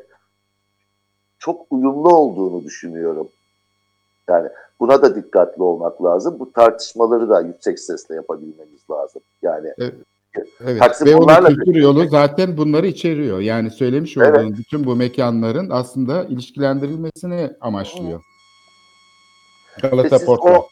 çok 1.40 1.66
uyumlu 1.72 2.10
olduğunu 2.16 2.64
düşünüyorum. 2.64 3.28
Yani 4.30 4.50
buna 4.80 5.02
da 5.02 5.16
dikkatli 5.16 5.64
olmak 5.64 6.04
lazım. 6.04 6.40
Bu 6.40 6.52
tartışmaları 6.52 7.30
da 7.30 7.42
yüksek 7.42 7.80
sesle 7.80 8.16
yapabilmemiz 8.16 8.90
lazım. 8.92 9.22
Yani 9.42 9.74
Evet. 9.80 10.80
Taksim 10.80 11.08
Beyoğlu 11.08 11.22
bunlarla 11.24 11.50
Kültür. 11.50 11.76
Yolu 11.76 12.08
zaten 12.10 12.58
bunları 12.58 12.88
içeriyor. 12.88 13.40
Yani 13.40 13.72
söylemiş 13.72 14.18
Evet. 14.18 14.38
olduğun 14.38 14.58
bütün 14.58 14.86
bu 14.86 14.96
mekanların 14.96 15.70
aslında 15.70 16.24
ilişkilendirilmesini 16.24 17.50
amaçlıyor. 17.62 18.20
E 18.20 18.33
Galata 19.82 20.20
siz, 20.20 20.26
Port'la. 20.26 20.50
o, 20.50 20.68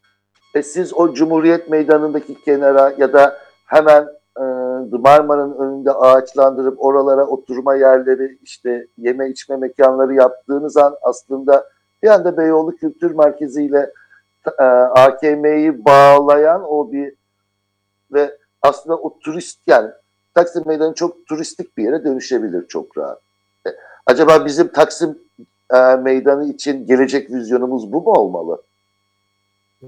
e 0.55 0.63
siz 0.63 0.93
o 0.93 1.13
Cumhuriyet 1.13 1.69
Meydanı'ndaki 1.69 2.41
kenara 2.41 2.93
ya 2.97 3.13
da 3.13 3.37
hemen 3.65 4.07
e, 4.37 4.43
Marmara'nın 4.91 5.57
önünde 5.57 5.91
ağaçlandırıp 5.91 6.85
oralara 6.85 7.25
oturma 7.25 7.75
yerleri 7.75 8.37
işte 8.43 8.87
yeme 8.97 9.29
içme 9.29 9.57
mekanları 9.57 10.13
yaptığınız 10.13 10.77
an 10.77 10.95
aslında 11.01 11.67
bir 12.03 12.07
anda 12.07 12.37
Beyoğlu 12.37 12.75
Kültür 12.75 13.11
Merkezi 13.11 13.63
ile 13.63 13.91
e, 14.59 14.63
AKM'yi 14.63 15.85
bağlayan 15.85 16.63
o 16.63 16.91
bir 16.91 17.13
ve 18.11 18.37
aslında 18.61 18.97
o 18.97 19.19
turist 19.19 19.59
yani 19.67 19.89
Taksim 20.33 20.63
Meydanı 20.65 20.93
çok 20.93 21.25
turistik 21.25 21.77
bir 21.77 21.83
yere 21.83 22.03
dönüşebilir 22.03 22.67
çok 22.67 22.97
rahat. 22.97 23.21
E, 23.67 23.69
acaba 24.05 24.45
bizim 24.45 24.67
Taksim 24.67 25.19
e, 25.73 25.95
Meydanı 25.95 26.45
için 26.45 26.87
gelecek 26.87 27.31
vizyonumuz 27.31 27.93
bu 27.93 28.01
mu 28.01 28.11
olmalı? 28.11 28.61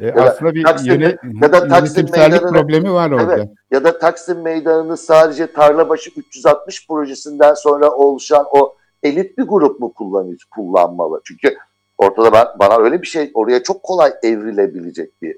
E, 0.01 0.15
da 0.15 0.21
aslında 0.23 0.53
bir 0.55 0.63
Taksim- 0.63 0.87
yöne, 0.93 1.17
ya 1.41 1.51
da 1.51 1.67
Taksim 1.67 2.07
Meydanı'nı- 2.11 2.49
problemi 2.51 2.93
var 2.93 3.11
orada. 3.11 3.35
Evet. 3.35 3.49
Ya 3.71 3.83
da 3.83 3.99
Taksim 3.99 4.41
Meydanı'nı 4.41 4.97
sadece 4.97 5.51
Tarlabaşı 5.53 6.09
360 6.17 6.87
projesinden 6.87 7.53
sonra 7.53 7.91
oluşan 7.91 8.45
o 8.51 8.75
elit 9.03 9.37
bir 9.37 9.43
grup 9.43 9.79
mu 9.79 9.93
kullanıyor, 9.93 10.37
kullanmalı? 10.51 11.21
Çünkü 11.23 11.55
ortada 11.97 12.33
ben, 12.33 12.47
bana 12.59 12.77
öyle 12.77 13.01
bir 13.01 13.07
şey, 13.07 13.31
oraya 13.33 13.63
çok 13.63 13.83
kolay 13.83 14.13
evrilebilecek 14.23 15.21
bir 15.21 15.37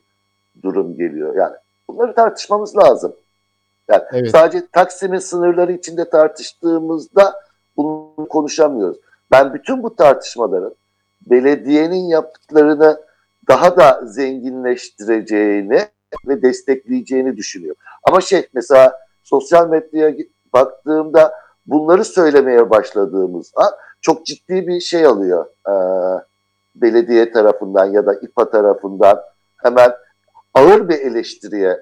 durum 0.64 0.95
geliyor. 0.97 1.36
Yani 1.36 1.53
bunları 1.88 2.16
tartışmamız 2.16 2.78
lazım. 2.78 3.14
Yani 3.89 4.03
Evet. 4.12 4.32
sadece 4.32 4.68
Taksim'in 4.72 5.20
sınırları 5.20 5.72
içinde 5.72 6.10
tartıştığımızda 6.10 7.34
bunu 7.78 8.10
konuşamıyoruz. 8.30 8.97
Ben 9.32 9.53
bütün 9.53 9.84
bu 9.84 9.95
tartışmaların 9.95 10.76
belediyenin 11.30 12.08
yaptıklarını 12.08 13.01
daha 13.48 13.78
da 13.78 14.02
zenginleştireceğini 14.06 15.80
ve 16.28 16.41
destekleyeceğini 16.41 17.38
düşünüyor. 17.38 17.76
Ama 18.04 18.22
şey 18.22 18.48
mesela 18.54 19.00
sosyal 19.24 19.70
medyaya 19.70 20.16
baktığımda 20.54 21.34
bunları 21.66 22.06
söylemeye 22.06 22.70
başladığımız 22.70 23.52
an 23.56 23.72
çok 24.02 24.26
ciddi 24.26 24.68
bir 24.68 24.80
şey 24.80 25.06
alıyor 25.06 25.46
e, 25.70 25.74
belediye 26.76 27.32
tarafından 27.32 27.86
ya 27.86 28.06
da 28.06 28.14
İPA 28.14 28.50
tarafından 28.50 29.22
hemen 29.58 29.91
ağır 30.54 30.89
bir 30.89 31.00
eleştiriye 31.00 31.80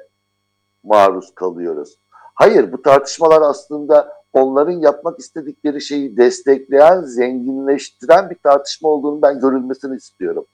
maruz 0.84 1.36
kalıyoruz. 1.36 1.98
Hayır 2.36 2.72
bu 2.72 2.82
tartışmalar 2.82 3.42
aslında 3.42 4.14
onların 4.34 4.80
yapmak 4.80 5.20
istedikleri 5.20 5.82
şeyi 5.82 6.18
destekleyen, 6.18 7.02
zenginleştiren 7.02 8.30
bir 8.30 8.38
tartışma 8.44 8.90
olduğunu 8.90 9.22
ben 9.22 9.40
görülmesini 9.40 9.96
istiyorum. 9.96 10.46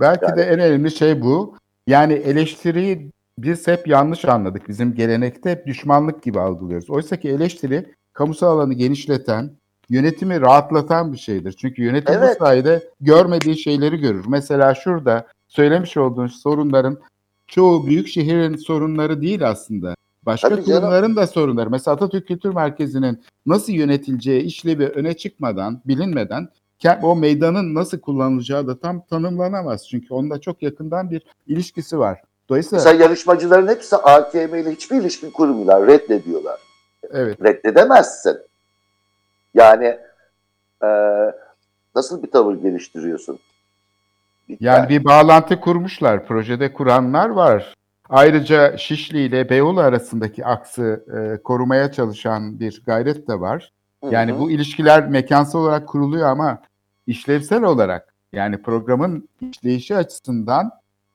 Belki 0.00 0.24
Yani- 0.24 0.36
de 0.36 0.42
en 0.42 0.60
önemli 0.60 0.90
şey 0.90 1.22
bu. 1.22 1.56
Yani 1.86 2.12
eleştiriyi 2.12 3.10
biz 3.38 3.66
hep 3.66 3.88
yanlış 3.88 4.24
anladık. 4.24 4.68
Bizim 4.68 4.94
gelenekte 4.94 5.50
hep 5.50 5.66
düşmanlık 5.66 6.22
gibi 6.22 6.40
algılıyoruz. 6.40 6.90
Oysa 6.90 7.16
ki 7.16 7.28
eleştiri 7.28 7.94
kamusal 8.12 8.46
alanı 8.58 8.74
genişleten, 8.74 9.50
yönetimi 9.88 10.40
rahatlatan 10.40 11.12
bir 11.12 11.18
şeydir. 11.18 11.52
Çünkü 11.52 11.82
yönetim 11.82 12.14
Evet. 12.18 12.36
bu 12.40 12.44
sayede 12.44 12.90
görmediği 13.00 13.58
şeyleri 13.58 13.96
görür. 13.96 14.24
Mesela 14.28 14.74
şurada 14.74 15.26
söylemiş 15.48 15.96
olduğun 15.96 16.26
sorunların 16.26 16.98
çoğu 17.46 17.86
büyük 17.86 18.08
şehrin 18.08 18.56
sorunları 18.56 19.22
değil 19.22 19.48
aslında. 19.48 19.94
Başka 20.26 20.48
Tabii 20.48 20.64
canım. 20.64 20.80
kurumların 20.80 21.16
da 21.16 21.26
sorunları. 21.26 21.70
Mesela 21.70 21.94
Atatürk 21.94 22.28
Kültür 22.28 22.54
Merkezi'nin 22.54 23.22
nasıl 23.46 23.72
yönetileceği 23.72 24.42
işlevi 24.42 24.86
öne 24.86 25.16
çıkmadan, 25.16 25.80
bilinmeden 25.84 26.48
o 27.02 27.16
meydanın 27.16 27.74
nasıl 27.74 28.00
kullanılacağı 28.00 28.66
da 28.66 28.78
tam 28.80 29.00
tanımlanamaz. 29.00 29.88
Çünkü 29.88 30.14
onunla 30.14 30.40
çok 30.40 30.62
yakından 30.62 31.10
bir 31.10 31.22
ilişkisi 31.46 31.98
var. 31.98 32.22
Dolayısıyla 32.48 32.84
Mesela 32.84 33.02
yarışmacıların 33.04 33.68
hepsi 33.68 33.96
AKM 33.96 34.54
ile 34.54 34.70
hiçbir 34.70 34.96
ilişki 34.96 35.32
kurmuyorlar, 35.32 35.86
reddediyorlar. 35.86 36.60
evet 37.10 37.42
Reddedemezsin. 37.42 38.38
Yani 39.54 39.98
e, 40.82 40.88
nasıl 41.94 42.22
bir 42.22 42.30
tavır 42.30 42.54
geliştiriyorsun? 42.54 43.38
yani 44.60 44.88
bir 44.88 45.04
bağlantı 45.04 45.60
kurmuşlar. 45.60 46.26
Projede 46.26 46.72
kuranlar 46.72 47.28
var. 47.28 47.74
Ayrıca 48.08 48.76
Şişli 48.76 49.20
ile 49.20 49.50
Beyoğlu 49.50 49.80
arasındaki 49.80 50.44
aksı 50.44 51.04
e, 51.16 51.42
korumaya 51.42 51.92
çalışan 51.92 52.60
bir 52.60 52.82
gayret 52.86 53.28
de 53.28 53.40
var. 53.40 53.72
Yani 54.10 54.38
bu 54.38 54.50
ilişkiler 54.50 55.08
mekansal 55.08 55.60
olarak 55.60 55.88
kuruluyor 55.88 56.28
ama 56.28 56.62
işlevsel 57.06 57.62
olarak 57.62 58.14
yani 58.32 58.62
programın 58.62 59.28
işleyişi 59.40 59.96
açısından 59.96 60.70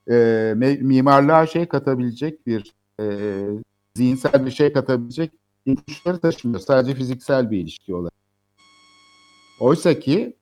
e, 0.10 0.54
mimarlığa 0.82 1.48
şey 1.48 1.66
katabilecek 1.66 2.48
bir 2.48 2.74
e, 3.00 3.06
zihinsel 3.96 4.46
bir 4.46 4.52
şey 4.52 4.74
katabilecek 4.74 5.32
ipuçları 5.66 6.20
taşımıyor. 6.20 6.62
Sadece 6.62 6.96
fiziksel 6.96 7.52
bir 7.52 7.58
ilişki 7.58 7.96
olarak. 7.96 8.14
Oysa 9.60 10.00
ki 10.00 10.36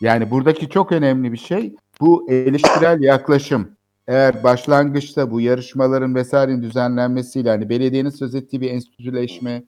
yani 0.00 0.30
buradaki 0.30 0.68
çok 0.68 0.92
önemli 0.92 1.32
bir 1.32 1.38
şey 1.38 1.74
bu 2.00 2.30
eleştirel 2.30 3.02
yaklaşım. 3.02 3.68
Eğer 4.06 4.42
başlangıçta 4.42 5.30
bu 5.30 5.40
yarışmaların 5.40 6.14
vesairenin 6.14 6.62
düzenlenmesiyle 6.62 7.48
hani 7.48 7.68
belediyenin 7.68 8.10
söz 8.10 8.34
ettiği 8.34 8.60
bir 8.60 8.70
enstitüleşme, 8.70 9.64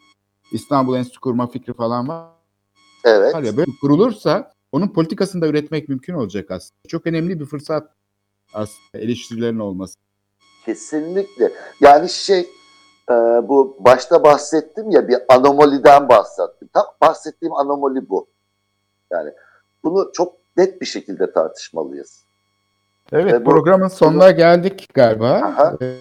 İstanbul 0.53 0.97
Enstitü 0.97 1.21
kurma 1.21 1.47
fikri 1.47 1.73
falan 1.73 2.09
var 2.09 2.27
Evet. 3.05 3.35
var 3.35 3.43
ya 3.43 3.57
böyle 3.57 3.71
kurulursa 3.81 4.53
onun 4.73 4.89
politikasını 4.89 5.43
da 5.43 5.47
üretmek 5.47 5.89
mümkün 5.89 6.15
olacak 6.15 6.51
aslında. 6.51 6.81
Çok 6.89 7.07
önemli 7.07 7.41
bir 7.41 7.45
fırsat 7.45 7.91
aslında 8.55 8.99
eleştirilerin 9.05 9.59
olması. 9.59 9.95
Kesinlikle. 10.65 11.53
Yani 11.81 12.09
şey 12.09 12.41
e, 13.11 13.13
bu 13.49 13.77
başta 13.81 14.23
bahsettim 14.25 14.91
ya 14.91 15.09
bir 15.09 15.17
anomaliden 15.29 16.09
bahsettim. 16.09 16.69
Tam 16.73 16.85
bahsettiğim 17.01 17.55
anomali 17.55 18.09
bu. 18.09 18.27
Yani 19.11 19.31
bunu 19.85 20.11
çok 20.15 20.33
net 20.57 20.81
bir 20.81 20.87
şekilde 20.87 21.33
tartışmalıyız. 21.33 22.23
Evet 23.13 23.33
Ve 23.33 23.41
bu- 23.47 23.51
programın 23.51 23.89
sonuna 23.89 24.31
geldik 24.31 24.89
galiba. 24.95 25.31
Aha. 25.31 25.77
Ee, 25.83 25.95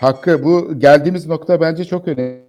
Hakkı 0.00 0.44
bu 0.44 0.78
geldiğimiz 0.78 1.26
nokta 1.26 1.60
bence 1.60 1.84
çok 1.84 2.08
önemli. 2.08 2.43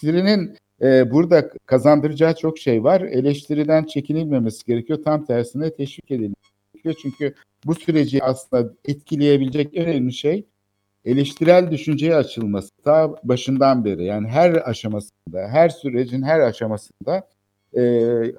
Siri'nin 0.00 0.56
e, 0.82 1.10
burada 1.10 1.50
kazandıracağı 1.66 2.34
çok 2.34 2.58
şey 2.58 2.84
var. 2.84 3.00
Eleştiriden 3.00 3.84
çekinilmemesi 3.84 4.64
gerekiyor. 4.64 4.98
Tam 5.04 5.24
tersine 5.24 5.74
teşvik 5.74 6.10
edilmesi 6.10 6.34
gerekiyor. 6.72 6.94
Çünkü 7.02 7.34
bu 7.66 7.74
süreci 7.74 8.24
aslında 8.24 8.72
etkileyebilecek 8.84 9.74
önemli 9.74 10.12
şey 10.12 10.46
eleştirel 11.04 11.70
düşünceye 11.70 12.16
açılması. 12.16 12.70
Ta 12.84 13.14
başından 13.24 13.84
beri 13.84 14.04
yani 14.04 14.28
her 14.28 14.70
aşamasında, 14.70 15.48
her 15.48 15.68
sürecin 15.68 16.22
her 16.22 16.40
aşamasında 16.40 17.28
e, 17.76 17.82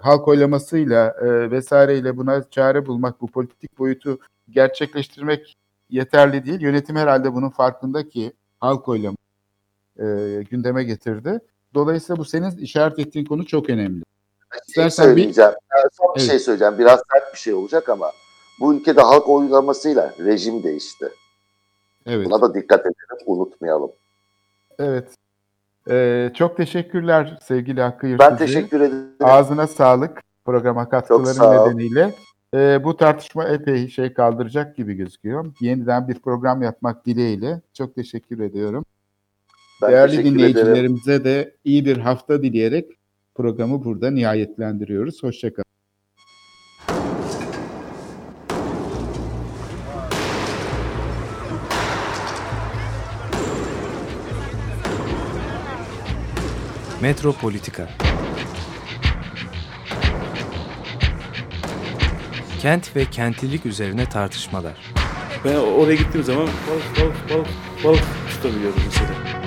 halk 0.02 0.28
oylamasıyla 0.28 1.16
e, 1.22 1.52
vesaireyle 1.52 2.18
buna 2.18 2.50
çare 2.50 2.86
bulmak, 2.86 3.22
bu 3.22 3.28
politik 3.28 3.80
boyutu 3.80 4.20
gerçekleştirmek 4.50 5.56
yeterli 5.90 6.46
değil. 6.46 6.62
Yönetim 6.62 6.96
herhalde 6.96 7.34
bunun 7.34 7.50
farkında 7.50 8.10
ki 8.10 8.34
halk 8.60 8.88
oylaması 8.88 9.25
e, 10.00 10.06
gündeme 10.52 10.84
getirdi. 10.84 11.40
Dolayısıyla 11.74 12.18
bu 12.20 12.26
senin 12.26 12.58
işaret 12.58 13.00
ettiğin 13.00 13.26
konu 13.26 13.46
çok 13.46 13.70
önemli. 13.70 14.04
Şey 14.54 14.62
İstersen 14.68 15.16
bir- 15.16 15.22
söyleyeceğim. 15.22 15.52
Yani 15.76 15.90
son 15.94 16.16
bir 16.16 16.20
Evet. 16.22 16.30
şey 16.30 16.40
söyleyeceğim. 16.40 16.78
Biraz 16.80 17.00
sert 17.14 17.34
bir 17.34 17.40
şey 17.40 17.54
olacak 17.54 17.90
ama 17.90 18.12
bu 18.60 18.74
ülkede 18.76 19.02
halk 19.02 19.30
oylamasıyla 19.30 20.14
rejim 20.20 20.64
değişti. 20.64 21.10
Evet, 22.06 22.26
Buna 22.26 22.42
da 22.42 22.54
dikkat 22.54 22.80
edelim, 22.82 22.96
unutmayalım. 23.26 23.92
evet. 24.80 25.08
E, 25.90 26.32
çok 26.36 26.58
teşekkürler 26.58 27.40
sevgili 27.44 27.82
Hakkı 27.82 28.08
Ben 28.08 28.10
Yırtıcı. 28.12 28.38
teşekkür 28.38 28.82
ederim. 28.82 29.08
Ağzına 29.22 29.68
sağlık 29.68 30.22
programa 30.46 30.90
katkıların 30.90 31.24
sağ 31.24 31.64
nedeniyle. 31.66 32.14
Ee, 32.54 32.84
bu 32.84 32.98
tartışma 32.98 33.44
epey 33.44 33.88
şey 33.88 34.14
kaldıracak 34.14 34.76
gibi 34.76 34.94
gözüküyor. 34.94 35.46
Yeniden 35.60 36.08
bir 36.08 36.20
program 36.20 36.62
yapmak 36.62 37.06
dileğiyle. 37.06 37.62
Çok 37.74 37.96
teşekkür 37.96 38.40
ediyorum. 38.40 38.86
Ben 39.82 39.92
Değerli 39.92 40.12
teşekkür 40.12 40.30
ederim. 40.30 40.40
dinleyicilerimize 40.40 41.24
de 41.24 41.56
iyi 41.64 41.86
bir 41.86 41.98
hafta 41.98 42.44
dileyerek 42.44 42.92
programı 43.36 43.84
burada 43.86 44.12
nihayetlendiriyoruz. 44.12 45.24
Hoşçakalın. 45.24 45.66
Metropolitika 57.02 57.90
Kent 62.62 62.96
ve 62.96 63.06
kentlilik 63.06 63.66
üzerine 63.66 64.10
tartışmalar. 64.10 64.94
Ben 65.46 65.56
oraya 65.56 65.96
gittiğim 65.96 66.24
zaman 66.24 66.48
balık 66.48 67.02
balık 67.02 67.30
balık 67.30 67.48
balık 67.84 68.04
tutabiliyorum 68.30 68.80
mesela. 68.86 69.45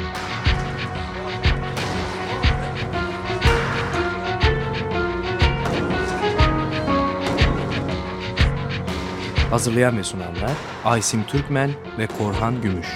Hazırlayan 9.50 9.98
ve 9.98 10.04
sunanlar 10.04 10.50
Aysim 10.84 11.24
Türkmen 11.24 11.70
ve 11.98 12.06
Korhan 12.06 12.62
Gümüş. 12.62 12.86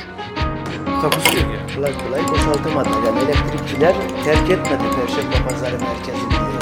Takusuyor 1.02 1.44
yani. 1.44 1.74
Kolay 1.76 1.92
kolay 2.06 2.28
boşaltamadı. 2.28 2.88
Yani 3.06 3.18
elektrikçiler 3.18 3.94
terk 4.24 4.50
etmedi 4.50 4.82
Perşembe 4.96 5.48
Pazarı 5.48 5.78
merkezini. 5.80 6.61